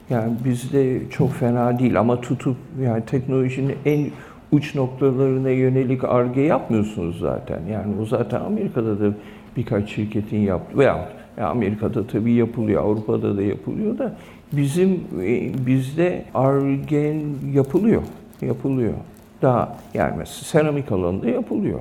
yani 0.10 0.34
bizde 0.46 1.10
çok 1.10 1.34
fena 1.34 1.80
değil 1.80 2.00
ama 2.00 2.22
tutup 2.22 2.58
yani 2.82 3.06
teknolojinin 3.06 3.76
en 3.86 4.06
uç 4.52 4.76
noktalarına 4.76 5.50
yönelik 5.50 6.04
arge 6.04 6.42
yapmıyorsunuz 6.42 7.20
zaten. 7.20 7.60
Yani 7.72 8.02
o 8.02 8.06
zaten 8.06 8.42
Amerika'da 8.42 9.00
da 9.00 9.14
birkaç 9.58 9.90
şirketin 9.90 10.40
yaptı 10.40 10.78
veya 10.78 11.10
ya 11.38 11.48
Amerika'da 11.48 12.08
tabii 12.08 12.34
yapılıyor, 12.34 12.84
Avrupa'da 12.84 13.38
da 13.38 13.42
yapılıyor 13.44 13.98
da 13.98 14.16
bizim 14.52 14.92
e, 15.22 15.66
bizde 15.66 16.26
arge 16.34 17.22
yapılıyor, 17.54 18.02
yapılıyor. 18.42 18.94
Daha 19.42 19.78
yani 19.94 20.14
mesela 20.18 20.44
seramik 20.44 20.92
alanında 20.92 21.30
yapılıyor. 21.30 21.80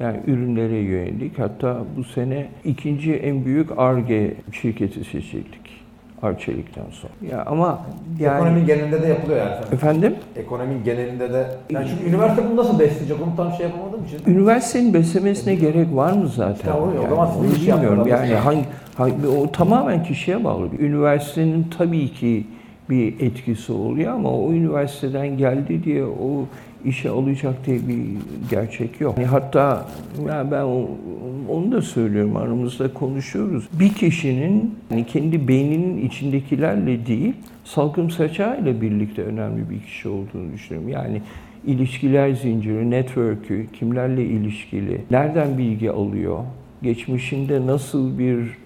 Yani 0.00 0.20
ürünlere 0.26 0.76
yönelik. 0.76 1.38
Hatta 1.38 1.84
bu 1.96 2.04
sene 2.04 2.48
ikinci 2.64 3.12
en 3.12 3.44
büyük 3.44 3.78
ARGE 3.78 4.34
şirketi 4.52 5.04
seçildik. 5.04 5.60
Arçelik'ten 6.22 6.84
sonra. 6.90 7.12
Ya 7.36 7.44
ama 7.46 7.78
yani 8.20 8.34
Ekonominin 8.36 8.66
genelinde 8.66 9.02
de 9.02 9.06
yapılıyor 9.06 9.38
yani. 9.38 9.50
Sen- 9.68 9.76
efendim 9.76 10.14
Ekonominin 10.36 10.84
genelinde 10.84 11.32
de. 11.32 11.46
Yani 11.70 11.86
çünkü 11.90 12.04
üniversite 12.10 12.42
bunu 12.48 12.56
nasıl 12.56 12.78
besleyecek 12.78 13.16
onu 13.26 13.36
tam 13.36 13.52
şey 13.52 13.66
yapamadığım 13.66 14.04
için. 14.04 14.18
üniversitenin 14.32 14.94
beslemesine 14.94 15.54
gerek 15.54 15.86
var 15.94 16.12
mı 16.12 16.28
zaten? 16.28 16.54
İşte 16.54 16.72
o- 16.72 16.82
o 16.88 16.94
Yani 16.94 17.08
zaman 17.08 17.26
sizin 17.26 17.70
onu 17.72 17.76
bilmiyorum. 17.76 18.06
Yani 18.08 18.34
hangi, 18.34 18.64
hangi- 18.96 19.26
o 19.28 19.52
tamamen 19.52 20.02
kişiye 20.02 20.44
bağlı. 20.44 20.66
Üniversitenin 20.78 21.66
tabii 21.78 22.12
ki 22.12 22.46
bir 22.90 23.20
etkisi 23.20 23.72
oluyor 23.72 24.12
ama 24.12 24.32
o 24.32 24.52
üniversiteden 24.52 25.38
geldi 25.38 25.84
diye 25.84 26.04
o 26.04 26.46
işe 26.84 27.10
alacak 27.10 27.66
diye 27.66 27.88
bir 27.88 28.04
gerçek 28.50 29.00
yok. 29.00 29.14
Yani 29.18 29.26
hatta 29.26 29.86
ya 30.28 30.50
ben 30.50 30.62
onu 31.48 31.72
da 31.72 31.82
söylüyorum 31.82 32.36
aramızda 32.36 32.94
konuşuyoruz. 32.94 33.68
Bir 33.72 33.88
kişinin 33.88 34.74
yani 34.90 35.06
kendi 35.06 35.48
beyninin 35.48 36.06
içindekilerle 36.06 37.06
değil, 37.06 37.34
salkım 37.64 38.10
saçağıyla 38.10 38.80
birlikte 38.80 39.22
önemli 39.22 39.70
bir 39.70 39.80
kişi 39.80 40.08
olduğunu 40.08 40.52
düşünüyorum. 40.54 40.88
Yani 40.88 41.22
ilişkiler 41.66 42.30
zinciri, 42.30 42.90
network'ü, 42.90 43.66
kimlerle 43.72 44.24
ilişkili, 44.24 45.00
nereden 45.10 45.58
bilgi 45.58 45.90
alıyor, 45.90 46.38
geçmişinde 46.82 47.66
nasıl 47.66 48.18
bir 48.18 48.58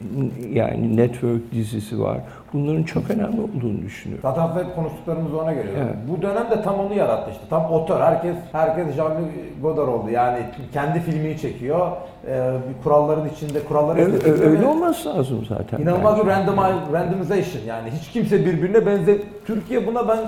yani 0.52 0.96
network 0.96 1.52
dizisi 1.52 2.00
var. 2.00 2.18
Bunların 2.52 2.82
çok 2.82 3.10
önemli 3.10 3.40
olduğunu 3.40 3.82
düşünüyorum. 3.82 4.30
Zaten 4.34 4.64
hep 4.64 4.74
konuştuklarımız 4.74 5.34
ona 5.34 5.52
geliyor. 5.52 5.74
Evet. 5.76 5.94
Bu 6.08 6.22
dönemde 6.22 6.62
tam 6.62 6.74
onu 6.78 6.94
yarattı 6.94 7.30
işte. 7.30 7.42
Tam 7.50 7.64
otör. 7.72 8.00
Herkes 8.00 8.36
herkes 8.52 8.96
Jean-Luc 8.96 9.28
Godard 9.62 9.88
oldu. 9.88 10.10
Yani 10.10 10.38
kendi 10.72 11.00
filmini 11.00 11.38
çekiyor. 11.38 11.90
Ee, 12.26 12.52
bir 12.68 12.82
kuralların 12.82 13.28
içinde 13.28 13.60
kuralları 13.64 13.98
Öyle, 14.00 14.16
istetiyor 14.16 14.50
öyle 14.50 14.60
ve 14.62 14.66
olması 14.66 15.08
lazım 15.08 15.44
zaten. 15.48 15.78
İnanılmaz 15.82 16.20
bir 16.20 16.26
bence. 16.26 16.50
randomi- 16.50 16.92
randomization 16.92 17.62
yani 17.66 17.90
hiç 17.90 18.08
kimse 18.08 18.46
birbirine 18.46 18.86
benzer. 18.86 19.16
Türkiye 19.46 19.86
buna 19.86 20.08
ben 20.08 20.18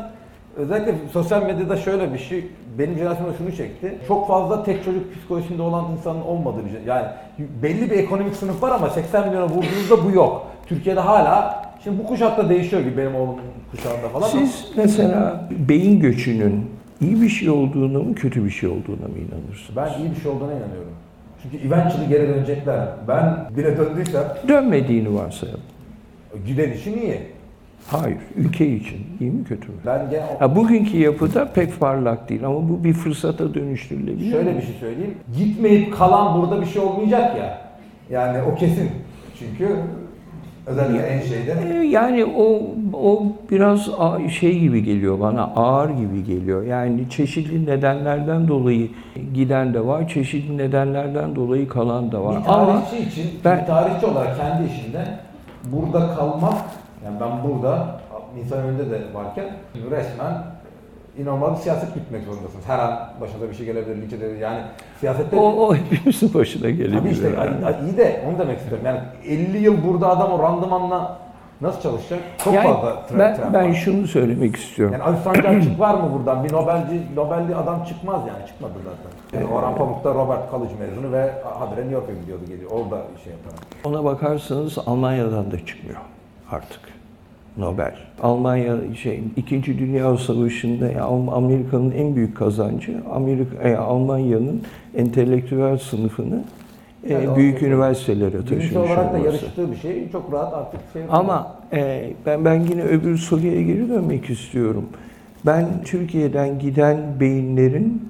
özellikle 0.56 0.94
sosyal 1.12 1.42
medyada 1.42 1.76
şöyle 1.76 2.12
bir 2.12 2.18
şey 2.18 2.46
benim 2.78 2.98
jenerasyonda 2.98 3.32
şunu 3.38 3.52
çekti. 3.56 3.94
Çok 4.08 4.28
fazla 4.28 4.64
tek 4.64 4.84
çocuk 4.84 5.14
psikolojisinde 5.14 5.62
olan 5.62 5.92
insanın 5.92 6.20
olmadığı 6.20 6.60
bir. 6.64 6.86
Yani 6.86 7.06
belli 7.62 7.90
bir 7.90 7.96
ekonomik 7.98 8.36
sınıf 8.36 8.62
var 8.62 8.70
ama 8.70 8.90
80 8.90 9.26
milyona 9.28 9.44
vurduğunuzda 9.48 10.04
bu 10.04 10.10
yok. 10.10 10.46
Türkiye'de 10.66 11.00
hala 11.00 11.62
şimdi 11.84 11.98
bu 11.98 12.06
kuşakta 12.06 12.48
değişiyor 12.48 12.82
gibi 12.82 12.96
benim 12.96 13.14
oğlum 13.14 13.34
kuşağında 13.70 14.08
falan. 14.08 14.22
ama- 14.30 14.40
Siz 14.40 14.64
mesela 14.76 15.48
beyin 15.68 16.00
göçünün 16.00 16.70
iyi 17.00 17.22
bir 17.22 17.28
şey 17.28 17.50
olduğuna 17.50 17.98
mı 17.98 18.14
kötü 18.14 18.44
bir 18.44 18.50
şey 18.50 18.68
olduğuna 18.68 19.08
mı 19.08 19.18
inanırsınız? 19.18 19.76
Ben 19.76 19.88
iyi 20.02 20.10
bir 20.10 20.20
şey 20.20 20.30
olduğuna 20.32 20.52
inanıyorum. 20.52 20.92
Çünkü 21.42 21.66
eventually 21.68 22.08
geri 22.08 22.28
dönecekler. 22.28 22.88
Ben 23.08 23.36
bile 23.56 23.76
döndüysem 23.78 24.22
Dönmediğini 24.48 25.14
varsayalım. 25.14 25.60
giden 26.46 26.70
için 26.72 26.98
iyi. 26.98 27.20
Hayır, 27.90 28.18
ülke 28.36 28.66
için 28.76 28.96
iyi 29.20 29.30
mi 29.30 29.44
kötü 29.44 29.68
mü? 29.68 29.74
Ben 29.86 30.10
gene 30.10 30.22
Ha, 30.38 30.56
bugünkü 30.56 30.96
yapıda 30.98 31.52
pek 31.52 31.80
parlak 31.80 32.28
değil 32.28 32.46
ama 32.46 32.68
bu 32.68 32.84
bir 32.84 32.92
fırsata 32.92 33.54
dönüştürülebilir. 33.54 34.30
Şöyle 34.30 34.50
mi? 34.52 34.56
bir 34.58 34.62
şey 34.62 34.74
söyleyeyim. 34.80 35.14
Gitmeyip 35.38 35.96
kalan 35.98 36.40
burada 36.40 36.60
bir 36.60 36.66
şey 36.66 36.82
olmayacak 36.82 37.36
ya. 37.38 37.58
Yani 38.10 38.38
o 38.42 38.54
kesin. 38.54 38.90
Çünkü 39.38 39.68
özellikle 40.66 41.06
en 41.06 41.20
şeyde. 41.20 41.56
Ee, 41.70 41.86
Yani 41.86 42.24
o 42.24 42.62
o 42.92 43.22
biraz 43.50 43.88
şey 44.40 44.58
gibi 44.58 44.84
geliyor 44.84 45.20
bana, 45.20 45.42
ağır 45.44 45.90
gibi 45.90 46.24
geliyor. 46.24 46.62
Yani 46.62 47.10
çeşitli 47.10 47.66
nedenlerden 47.66 48.48
dolayı 48.48 48.88
giden 49.34 49.74
de 49.74 49.86
var, 49.86 50.08
çeşitli 50.08 50.56
nedenlerden 50.58 51.36
dolayı 51.36 51.68
kalan 51.68 52.12
da 52.12 52.24
var. 52.24 52.42
Bir 52.44 52.52
Ama 52.52 52.82
tarihçi 52.90 53.08
için, 53.08 53.30
ben- 53.44 53.60
bir 53.60 53.66
tarihçi 53.66 54.06
olarak 54.06 54.36
kendi 54.36 54.72
işinde 54.72 55.04
burada 55.72 56.14
kalmak, 56.14 56.54
yani 57.06 57.20
ben 57.20 57.50
burada 57.50 58.00
insan 58.40 58.58
önünde 58.58 58.90
de 58.90 59.00
varken 59.14 59.46
resmen 59.90 60.42
inanılmaz 61.18 61.56
bir 61.56 61.62
siyaset 61.62 61.94
gütmek 61.94 62.24
zorundasınız. 62.24 62.68
Her 62.68 62.78
an 62.78 63.08
başınıza 63.20 63.48
bir 63.48 63.54
şey 63.54 63.66
gelebilir, 63.66 64.02
linç 64.02 64.12
edilir. 64.12 64.38
Yani 64.38 64.60
siyasette... 65.00 65.36
o, 65.36 65.42
o 65.42 65.74
hepimizin 65.74 66.34
başına 66.34 66.70
gelebilir. 66.70 66.98
Tabii 66.98 67.08
işte 67.08 67.30
yani. 67.36 67.76
iyi 67.86 67.96
de 67.96 68.24
onu 68.28 68.38
demek 68.38 68.58
istiyorum. 68.58 68.86
Yani 68.86 69.00
50 69.26 69.58
yıl 69.58 69.84
burada 69.84 70.08
adam 70.08 70.32
o 70.32 70.42
randımanla 70.42 71.18
nasıl 71.60 71.80
çalışacak? 71.80 72.18
Çok 72.44 72.54
Yani 72.54 72.72
fazla 72.72 72.90
tra- 72.90 73.18
ben, 73.18 73.36
trend 73.36 73.54
ben 73.54 73.68
var. 73.68 73.74
şunu 73.74 74.06
söylemek 74.06 74.56
istiyorum. 74.56 74.92
Yani 74.92 75.04
Ali 75.04 75.16
Sancar 75.24 75.62
çık 75.62 75.80
var 75.80 75.94
mı 75.94 76.10
buradan? 76.14 76.44
Bir 76.44 76.52
Nobelci, 76.52 77.02
Nobelli 77.16 77.56
adam 77.56 77.84
çıkmaz 77.84 78.20
yani. 78.28 78.46
Çıkmadı 78.46 78.72
zaten. 78.84 79.40
Yani 79.40 79.54
Orhan 79.54 79.76
Pamuk 79.76 80.04
da 80.04 80.14
Robert 80.14 80.50
College 80.50 80.74
mezunu 80.80 81.12
ve 81.12 81.32
habire 81.58 81.80
New 81.80 81.94
York'a 81.94 82.12
gidiyordu 82.12 82.44
geliyor. 82.48 82.70
Orada 82.70 83.02
şey 83.24 83.32
yapar. 83.32 83.52
Ona 83.84 84.04
bakarsanız 84.04 84.78
Almanya'dan 84.86 85.50
da 85.50 85.66
çıkmıyor 85.66 86.00
artık 86.50 86.80
Nobel. 87.56 87.94
Almanya 88.22 88.76
şey 89.02 89.20
İkinci 89.36 89.78
Dünya 89.78 90.16
Savaşı'nda 90.16 91.04
Amerika'nın 91.32 91.90
en 91.90 92.16
büyük 92.16 92.36
kazancı 92.36 92.92
Amerika 93.12 93.68
e, 93.68 93.76
Almanya'nın 93.76 94.62
entelektüel 94.96 95.78
sınıfını 95.78 96.44
e, 97.08 97.12
Yani 97.12 97.36
büyük 97.36 97.62
üniversitelere 97.62 98.32
Bilimsel 98.32 98.58
taşımış 98.58 98.90
olarak 98.90 99.14
da 99.14 99.18
yarıştığı 99.18 99.70
bir 99.70 99.76
şey. 99.76 100.10
Çok 100.12 100.32
rahat 100.32 100.54
artık 100.54 100.80
şey 100.92 101.02
Ama 101.10 101.56
e, 101.72 102.10
ben 102.26 102.44
ben 102.44 102.60
yine 102.60 102.82
öbür 102.82 103.18
soruya 103.18 103.62
geri 103.62 103.88
dönmek 103.88 104.30
istiyorum. 104.30 104.84
Ben 105.46 105.66
Türkiye'den 105.84 106.58
giden 106.58 106.98
beyinlerin 107.20 108.08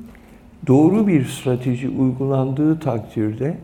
doğru 0.67 1.07
bir 1.07 1.25
strateji 1.25 1.89
uygulandığı 1.89 2.81
takdirde 2.81 3.55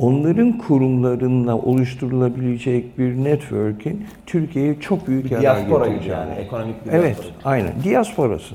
onların 0.00 0.58
kurumlarına 0.58 1.58
oluşturulabilecek 1.58 2.98
bir 2.98 3.24
network'in 3.24 4.04
Türkiye'ye 4.26 4.80
çok 4.80 5.08
büyük 5.08 5.24
bir 5.24 5.30
yarar 5.30 5.60
getireceğini. 5.60 6.08
yani. 6.08 6.32
Ekonomik 6.34 6.86
bir 6.86 6.92
Evet, 6.92 7.16
diaspora. 7.16 7.50
aynen. 7.50 7.72
Diasporası. 7.84 8.54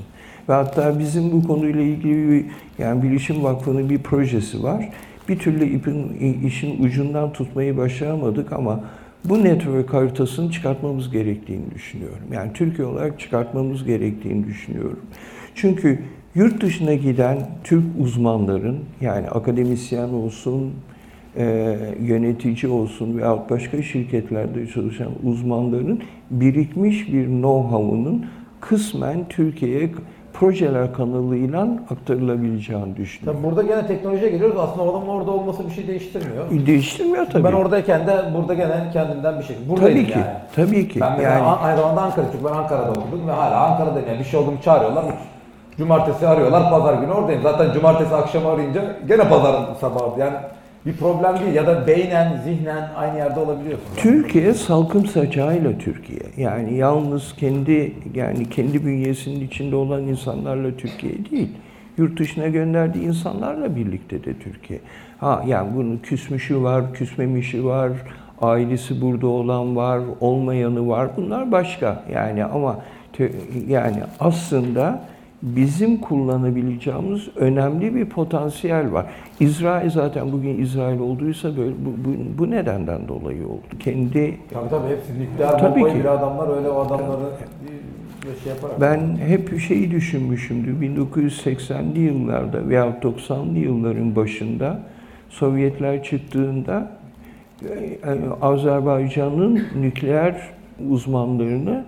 Ve 0.50 0.54
hatta 0.54 1.00
bizim 1.00 1.32
bu 1.32 1.48
konuyla 1.48 1.82
ilgili 1.82 2.32
bir, 2.32 2.46
yani 2.84 3.04
Bilişim 3.04 3.43
Vakfı'nın 3.43 3.89
bir 3.89 3.98
projesi 4.00 4.64
var. 4.64 4.89
Bir 5.30 5.39
türlü 5.39 5.66
ipin, 5.66 6.14
işin 6.46 6.84
ucundan 6.84 7.34
tutmayı 7.34 7.78
başaramadık 7.78 8.54
ama 8.54 8.80
bu 9.26 9.43
network 9.43 9.93
haritasını 9.93 10.52
çıkartmamız 10.52 11.12
gerektiğini 11.12 11.72
düşünüyorum. 11.76 12.26
Yani 12.34 12.54
Türkiye 12.54 12.88
olarak 12.88 13.20
çıkartmamız 13.20 13.84
gerektiğini 13.84 14.48
düşünüyorum. 14.48 15.00
Çünkü 15.56 16.00
yurt 16.36 16.62
dışına 16.62 16.93
giden 16.93 17.38
Türk 17.64 17.84
uzmanların 18.00 18.80
yani 19.02 19.30
akademisyen 19.30 20.10
olsun, 20.10 20.72
e, 21.38 21.76
yönetici 22.02 22.72
olsun 22.72 23.18
veya 23.18 23.38
başka 23.50 23.82
şirketlerde 23.82 24.68
çalışan 24.68 25.08
uzmanların 25.24 26.02
birikmiş 26.32 27.14
bir 27.14 27.26
know-how'unun 27.28 28.26
kısmen 28.62 29.26
Türkiye'ye 29.30 29.90
projeler 30.34 30.94
kanalıyla 30.94 31.68
aktarılabileceğini 31.90 32.98
düşünüyorum. 32.98 33.42
Tabii 33.42 33.52
burada 33.52 33.68
gene 33.68 33.88
teknolojiye 33.88 34.32
geliyoruz. 34.32 34.58
Aslında 34.60 34.84
o 34.84 34.92
adamın 34.92 35.08
orada 35.08 35.32
olması 35.32 35.66
bir 35.68 35.72
şey 35.72 35.88
değiştirmiyor. 35.88 36.46
Değiştirmiyor 36.68 37.26
tabii. 37.26 37.44
Ben 37.44 37.52
oradayken 37.52 38.08
de 38.08 38.24
burada 38.38 38.54
gene 38.54 38.90
kendimden 38.94 39.40
bir 39.40 39.44
şey. 39.44 39.56
Buradaydım 39.70 39.96
tabii 39.96 40.14
ki, 40.14 40.20
yani. 40.20 40.28
tabii 40.56 40.88
ki. 40.88 41.00
Ben 41.02 41.22
yani 41.22 41.42
An- 41.42 41.58
aynı 41.64 41.78
zamanda 41.78 42.02
Ankara 42.02 42.26
çünkü 42.32 42.46
ben 42.46 42.52
Ankara'da 42.52 42.90
okudum 42.92 43.28
ve 43.28 43.32
hala 43.32 43.72
Ankara'dayım. 43.72 44.08
Yani 44.10 44.20
bir 44.20 44.24
şey 44.26 44.40
olduğumu 44.40 44.62
çağırıyorlar. 44.64 45.06
Cumartesi 45.78 46.28
arıyorlar, 46.28 46.70
pazar 46.70 46.94
günü 46.94 47.12
oradayım. 47.12 47.42
Zaten 47.44 47.74
cumartesi 47.74 48.16
akşamı 48.16 48.50
arayınca 48.50 48.82
gene 49.08 49.30
pazar 49.30 49.56
sabahı. 49.82 50.20
Yani 50.20 50.34
bir 50.86 50.94
problem 50.94 51.40
değil 51.40 51.56
ya 51.56 51.68
da 51.68 51.88
beynen, 51.88 52.42
zihnen 52.44 52.90
aynı 52.96 53.18
yerde 53.18 53.40
olabiliyorsun. 53.40 53.86
Türkiye 53.98 54.54
salkım 54.54 55.06
saçağıyla 55.06 55.78
Türkiye. 55.78 56.20
Yani 56.38 56.78
yalnız 56.78 57.36
kendi 57.36 57.94
yani 58.16 58.50
kendi 58.50 58.86
bünyesinin 58.86 59.48
içinde 59.48 59.76
olan 59.76 60.04
insanlarla 60.04 60.78
Türkiye 60.78 61.14
değil. 61.32 61.50
Yurt 61.98 62.20
dışına 62.20 62.48
gönderdiği 62.48 63.04
insanlarla 63.04 63.76
birlikte 63.76 64.24
de 64.24 64.34
Türkiye. 64.34 64.80
Ha 65.18 65.44
yani 65.48 65.76
bunun 65.76 65.98
küsmüşü 65.98 66.62
var, 66.62 66.94
küsmemişi 66.94 67.66
var, 67.66 67.92
ailesi 68.42 69.02
burada 69.02 69.28
olan 69.28 69.76
var, 69.76 70.02
olmayanı 70.22 70.88
var. 70.88 71.10
Bunlar 71.18 71.52
başka. 71.52 72.04
Yani 72.14 72.46
ama 72.46 72.80
yani 73.68 73.98
aslında 74.20 75.02
bizim 75.46 75.98
kullanabileceğimiz 75.98 77.28
önemli 77.36 77.96
bir 77.96 78.06
potansiyel 78.06 78.91
var. 78.91 79.06
İsrail 79.39 79.89
zaten 79.89 80.32
bugün 80.32 80.58
İsrail 80.58 81.00
olduysa 81.00 81.58
böyle 81.58 81.72
bu, 81.72 82.06
bu, 82.06 82.38
bu 82.38 82.52
nedenden 82.52 83.08
dolayı 83.08 83.48
oldu. 83.48 83.62
Kendi 83.80 84.38
Tabii 84.54 84.70
tabii 84.70 84.88
hepsi 84.88 85.20
nükleer 85.20 85.60
Tabii 85.60 86.02
ki. 86.02 86.10
adamlar 86.10 86.58
öyle 86.58 86.70
o 86.70 86.80
adamları 86.80 87.32
bir 88.22 88.43
şey 88.43 88.52
yaparak. 88.52 88.82
ben 88.82 89.18
hep 89.28 89.60
şeyi 89.60 89.91
düşünmüşümdür. 89.91 90.88
1980'li 90.88 92.00
yıllarda 92.00 92.70
veya 92.70 93.00
90'lı 93.02 93.58
yılların 93.58 94.16
başında 94.16 94.80
Sovyetler 95.30 96.04
çıktığında 96.04 96.91
e, 97.64 98.00
Azerbaycan'ın 98.41 99.64
nükleer 99.82 100.36
uzmanlarını 100.89 101.86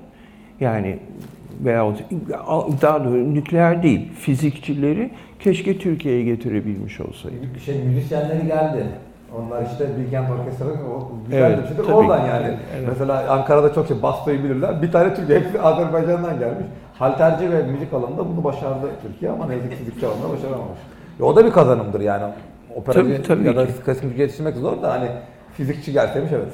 yani 0.60 1.00
veyahut 1.66 2.00
daha 2.82 3.04
doğrusu 3.04 3.34
nükleer 3.34 3.84
değil, 3.84 4.12
fizikçileri 4.14 5.10
keşke 5.40 5.78
Türkiye'ye 5.78 6.24
getirebilmiş 6.24 7.00
olsaydı. 7.02 7.36
bir 7.56 7.60
şey 7.60 7.84
müzisyenleri 7.84 8.48
geldi. 8.48 8.86
Onlar 9.38 9.64
işte 9.72 9.88
Bilkent 9.98 10.30
Orkestrası 10.32 10.72
o 10.72 11.12
güzel 11.26 11.42
Evet, 11.42 11.60
bir 11.64 11.68
şeydir. 11.68 11.84
tabii 11.84 11.94
Oradan 11.96 12.26
yani. 12.28 12.58
Evet. 12.78 12.88
Mesela 12.90 13.26
Ankara'da 13.30 13.74
çok 13.74 13.88
şey 13.88 14.02
Basto'yu 14.02 14.44
bilirler. 14.44 14.82
Bir 14.82 14.92
tane 14.92 15.14
Türkiye 15.16 15.40
hepsi 15.40 15.62
Azerbaycan'dan 15.62 16.40
gelmiş. 16.40 16.66
Halterci 16.94 17.52
ve 17.52 17.64
müzik 17.64 17.94
alanında 17.94 18.30
bunu 18.30 18.44
başardı 18.44 18.88
Türkiye 19.02 19.32
ama 19.32 19.46
ne 19.48 19.54
yazık 19.56 19.72
ki 19.72 19.78
fizikçi 19.78 20.06
alanında 20.08 20.30
başaramamış. 20.34 20.78
Ya 21.20 21.26
o 21.26 21.36
da 21.36 21.46
bir 21.46 21.52
kazanımdır 21.52 22.02
yani. 22.02 22.24
Operacı 22.76 23.02
Tabii, 23.02 23.24
tabii 23.28 23.48
ya 23.48 23.56
da 23.56 23.66
klasik 23.86 24.20
yetiştirmek 24.20 24.56
zor 24.56 24.82
da 24.82 24.92
hani 24.92 25.08
fizikçi 25.54 25.92
gelseymiş 25.94 26.32
evet. 26.32 26.48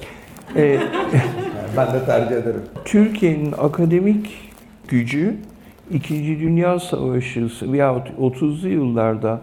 Ee, 0.56 0.62
Yani 0.62 0.82
ben 1.78 1.94
de 1.94 2.06
tercih 2.06 2.36
ederim. 2.36 2.62
Türkiye'nin 2.86 3.52
akademik 3.52 4.53
gücü 4.94 5.36
İkinci 5.92 6.40
Dünya 6.40 6.80
Savaşı 6.80 7.48
veyahut 7.62 8.08
30'lu 8.22 8.68
yıllarda 8.68 9.42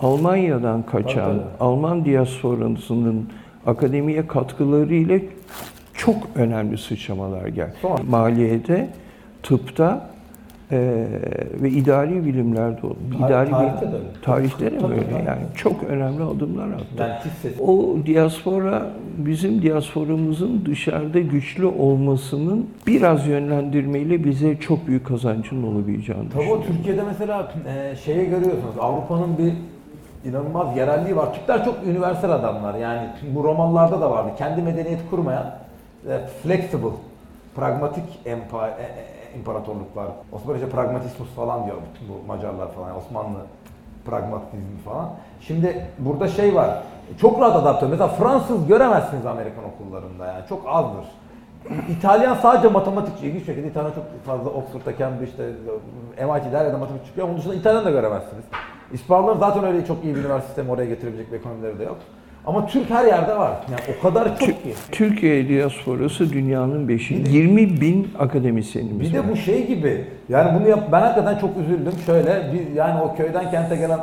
Almanya'dan 0.00 0.82
kaçan 0.82 1.38
tabii. 1.38 1.42
Alman 1.60 2.04
diasporasının 2.04 3.28
akademiye 3.66 4.26
katkılarıyla 4.26 5.18
çok 5.94 6.16
önemli 6.34 6.78
sıçramalar 6.78 7.46
geldi. 7.46 7.74
Maliyede, 8.08 8.90
tıpta 9.42 10.10
eee, 10.72 10.78
ve 11.62 11.70
idari 11.70 12.24
bilimlerde 12.26 12.86
oldu. 12.86 12.96
İdari 13.18 13.50
tarihte 13.50 13.80
bilim- 13.86 13.92
de 13.92 13.96
öyle. 13.96 14.06
tarihte 14.22 14.66
de 14.66 14.70
mi 14.70 14.80
Tabii, 14.80 14.92
öyle? 14.92 15.04
tabii. 15.04 15.24
Yani 15.26 15.40
çok 15.56 15.82
önemli 15.84 16.22
adımlar 16.22 16.68
attı. 16.68 17.30
O 17.60 17.96
diaspora, 18.06 18.82
bizim 19.18 19.62
diasporamızın 19.62 20.62
dışarıda 20.66 21.20
güçlü 21.20 21.66
olmasının 21.66 22.66
biraz 22.86 23.26
yönlendirmeyle 23.26 24.24
bize 24.24 24.56
çok 24.56 24.86
büyük 24.86 25.06
kazancın 25.06 25.62
olabileceğini 25.62 26.28
Tabii 26.30 26.52
o. 26.52 26.62
Türkiye'de 26.62 27.02
mesela 27.02 27.52
e, 27.68 27.96
şeye 27.96 28.24
görüyorsunuz 28.24 28.74
Avrupa'nın 28.80 29.38
bir 29.38 29.52
inanılmaz 30.30 30.76
yerelliği 30.76 31.16
var. 31.16 31.34
Türkler 31.34 31.64
çok 31.64 31.76
üniversal 31.86 32.30
adamlar 32.30 32.74
yani 32.74 33.08
bu 33.34 33.44
romanlarda 33.44 34.00
da 34.00 34.10
vardı. 34.10 34.30
Kendi 34.38 34.62
medeniyeti 34.62 35.02
kurmayan 35.10 35.54
e, 36.08 36.18
flexible, 36.42 36.88
pragmatik 37.56 38.04
empa, 38.26 38.68
e, 38.68 38.70
e, 38.70 39.17
imparatorluklar. 39.36 40.06
Osmanlıca 40.32 40.68
pragmatismus 40.68 41.28
falan 41.28 41.66
diyor 41.66 41.76
bu 42.08 42.26
Macarlar 42.26 42.72
falan 42.72 42.96
Osmanlı 42.96 43.38
pragmatizmi 44.06 44.78
falan. 44.84 45.10
Şimdi 45.40 45.86
burada 45.98 46.28
şey 46.28 46.54
var. 46.54 46.82
Çok 47.20 47.40
rahat 47.40 47.56
adapte. 47.56 47.86
Mesela 47.86 48.08
Fransız 48.08 48.66
göremezsiniz 48.66 49.26
Amerikan 49.26 49.64
okullarında 49.64 50.26
yani. 50.26 50.44
Çok 50.48 50.62
azdır. 50.66 51.04
İtalyan 51.88 52.34
sadece 52.34 52.68
matematikçi. 52.68 53.26
İlginç 53.26 53.46
şekilde 53.46 53.66
İtalyan 53.66 53.92
çok 53.92 54.24
fazla 54.26 54.50
Oxford'da, 54.50 54.96
Cambridge'de, 54.98 55.46
MIT'de 56.26 56.58
her 56.58 56.64
yerde 56.64 56.76
matematik 56.76 57.06
çıkıyor. 57.06 57.28
Onun 57.28 57.38
dışında 57.38 57.54
İtalyan 57.54 57.84
da 57.84 57.90
göremezsiniz. 57.90 58.44
İspanyollar 58.92 59.36
zaten 59.36 59.64
öyle 59.64 59.86
çok 59.86 60.04
iyi 60.04 60.14
bir 60.14 60.20
üniversite 60.20 60.46
sistemi 60.46 60.70
oraya 60.70 60.86
getirebilecek 60.86 61.32
bir 61.32 61.36
ekonomileri 61.36 61.78
de 61.78 61.84
yok. 61.84 61.96
Ama 62.46 62.66
Türk 62.66 62.90
her 62.90 63.04
yerde 63.04 63.38
var. 63.38 63.52
Yani 63.70 63.96
o 63.98 64.02
kadar 64.02 64.38
çok 64.38 64.48
ki. 64.48 64.74
Türkiye 64.92 65.48
diasporası 65.48 66.32
dünyanın 66.32 66.88
beşi. 66.88 67.14
20 67.14 67.80
bin 67.80 68.08
akademisyenimiz 68.18 69.12
Bir 69.12 69.18
var. 69.18 69.24
de 69.28 69.32
bu 69.32 69.36
şey 69.36 69.66
gibi. 69.66 70.04
Yani 70.28 70.60
bunu 70.60 70.68
yap 70.68 70.88
ben 70.92 71.00
hakikaten 71.00 71.38
çok 71.38 71.50
üzüldüm. 71.56 71.92
Şöyle 72.06 72.52
bir 72.52 72.74
yani 72.74 73.02
o 73.02 73.16
köyden 73.16 73.50
kente 73.50 73.76
gelen 73.76 73.98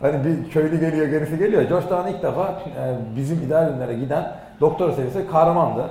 hani 0.00 0.14
bir 0.24 0.50
köylü 0.50 0.80
geliyor 0.80 1.06
gerisi 1.06 1.38
geliyor. 1.38 1.62
Georgetown'a 1.62 2.10
ilk 2.10 2.22
defa 2.22 2.62
e, 2.66 2.94
bizim 3.16 3.38
ideal 3.46 3.72
ünlere 3.76 3.94
giden 3.94 4.32
doktora 4.60 4.92
seviyesi 4.92 5.26
kahramandı. 5.30 5.82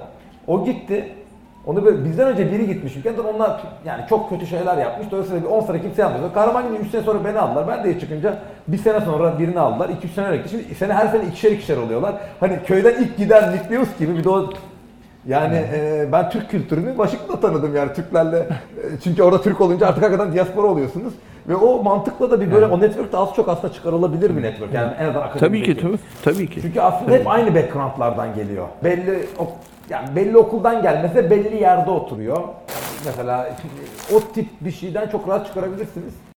O 0.48 0.66
gitti. 0.66 1.06
Onu 1.68 1.86
böyle 1.86 2.06
bizden 2.06 2.28
önce 2.28 2.52
biri 2.52 2.68
gitmiş 2.68 2.96
ülkeden 2.96 3.24
onlar 3.24 3.62
yani 3.86 4.02
çok 4.10 4.30
kötü 4.30 4.48
şeyler 4.48 4.78
yapmış. 4.78 5.12
Dolayısıyla 5.12 5.44
bir 5.44 5.48
10 5.48 5.62
sene 5.62 5.82
kimse 5.82 6.02
yapmıyor. 6.02 6.34
Kahraman 6.34 6.64
gibi 6.68 6.76
3 6.76 6.92
sene 6.92 7.02
sonra 7.02 7.26
beni 7.26 7.40
aldılar. 7.40 7.68
Ben 7.68 7.84
de 7.84 8.00
çıkınca 8.00 8.40
bir 8.68 8.78
sene 8.78 9.02
sonra 9.02 9.40
birini 9.40 9.60
aldılar. 9.60 9.90
2-3 9.90 10.08
sene 10.16 10.38
gitti. 10.38 10.50
Şimdi 10.50 10.76
sene 10.76 10.94
her 10.94 11.08
sene 11.08 11.24
ikişer 11.26 11.52
ikişer 11.52 11.78
oluyorlar. 11.78 12.14
Hani 12.40 12.60
köyden 12.66 13.04
ilk 13.04 13.18
giden 13.18 13.56
nükleus 13.56 13.98
gibi 14.00 14.18
bir 14.18 14.24
de 14.24 14.30
o 14.30 14.50
yani 15.28 15.56
e, 15.74 16.08
ben 16.12 16.30
Türk 16.30 16.50
kültürünü 16.50 16.90
Washington'da 16.90 17.40
tanıdım 17.40 17.76
yani 17.76 17.94
Türklerle. 17.94 18.38
E, 18.38 18.48
çünkü 19.04 19.24
orada 19.24 19.42
Türk 19.42 19.62
olunca 19.62 19.88
artık 19.88 20.04
hakikaten 20.04 20.34
diaspora 20.34 20.68
oluyorsunuz. 20.68 21.14
Ve 21.48 21.56
o 21.56 21.84
mantıkla 21.84 22.32
da 22.32 22.42
bir 22.42 22.52
böyle 22.52 22.66
o 22.66 22.82
network 22.82 23.14
de 23.14 23.18
az 23.18 23.34
çok 23.36 23.50
aslında 23.50 23.74
çıkarılabilir 23.74 24.38
bir 24.38 24.44
network. 24.44 24.74
Yani 24.74 24.92
en 25.00 25.06
azından 25.06 25.30
Tabii 25.40 25.64
ki 25.64 25.78
tabii, 25.78 25.98
tabii 26.24 26.50
ki. 26.50 26.62
Çünkü 26.62 26.82
aslında 26.82 27.12
hep 27.12 27.28
aynı 27.28 27.56
backgroundlardan 27.56 28.36
geliyor. 28.36 28.68
Belli 28.84 29.26
ok- 29.38 29.54
yani 29.90 30.16
belli 30.16 30.38
okuldan 30.38 30.82
gelmese 30.82 31.30
belli 31.30 31.56
yerde 31.56 31.92
oturuyor. 31.92 32.44
Mesela 33.06 33.50
o 34.16 34.20
tip 34.20 34.48
bir 34.62 34.72
şeyden 34.72 35.08
çok 35.08 35.28
rahat 35.28 35.48
çıkarabilirsiniz. 35.48 36.14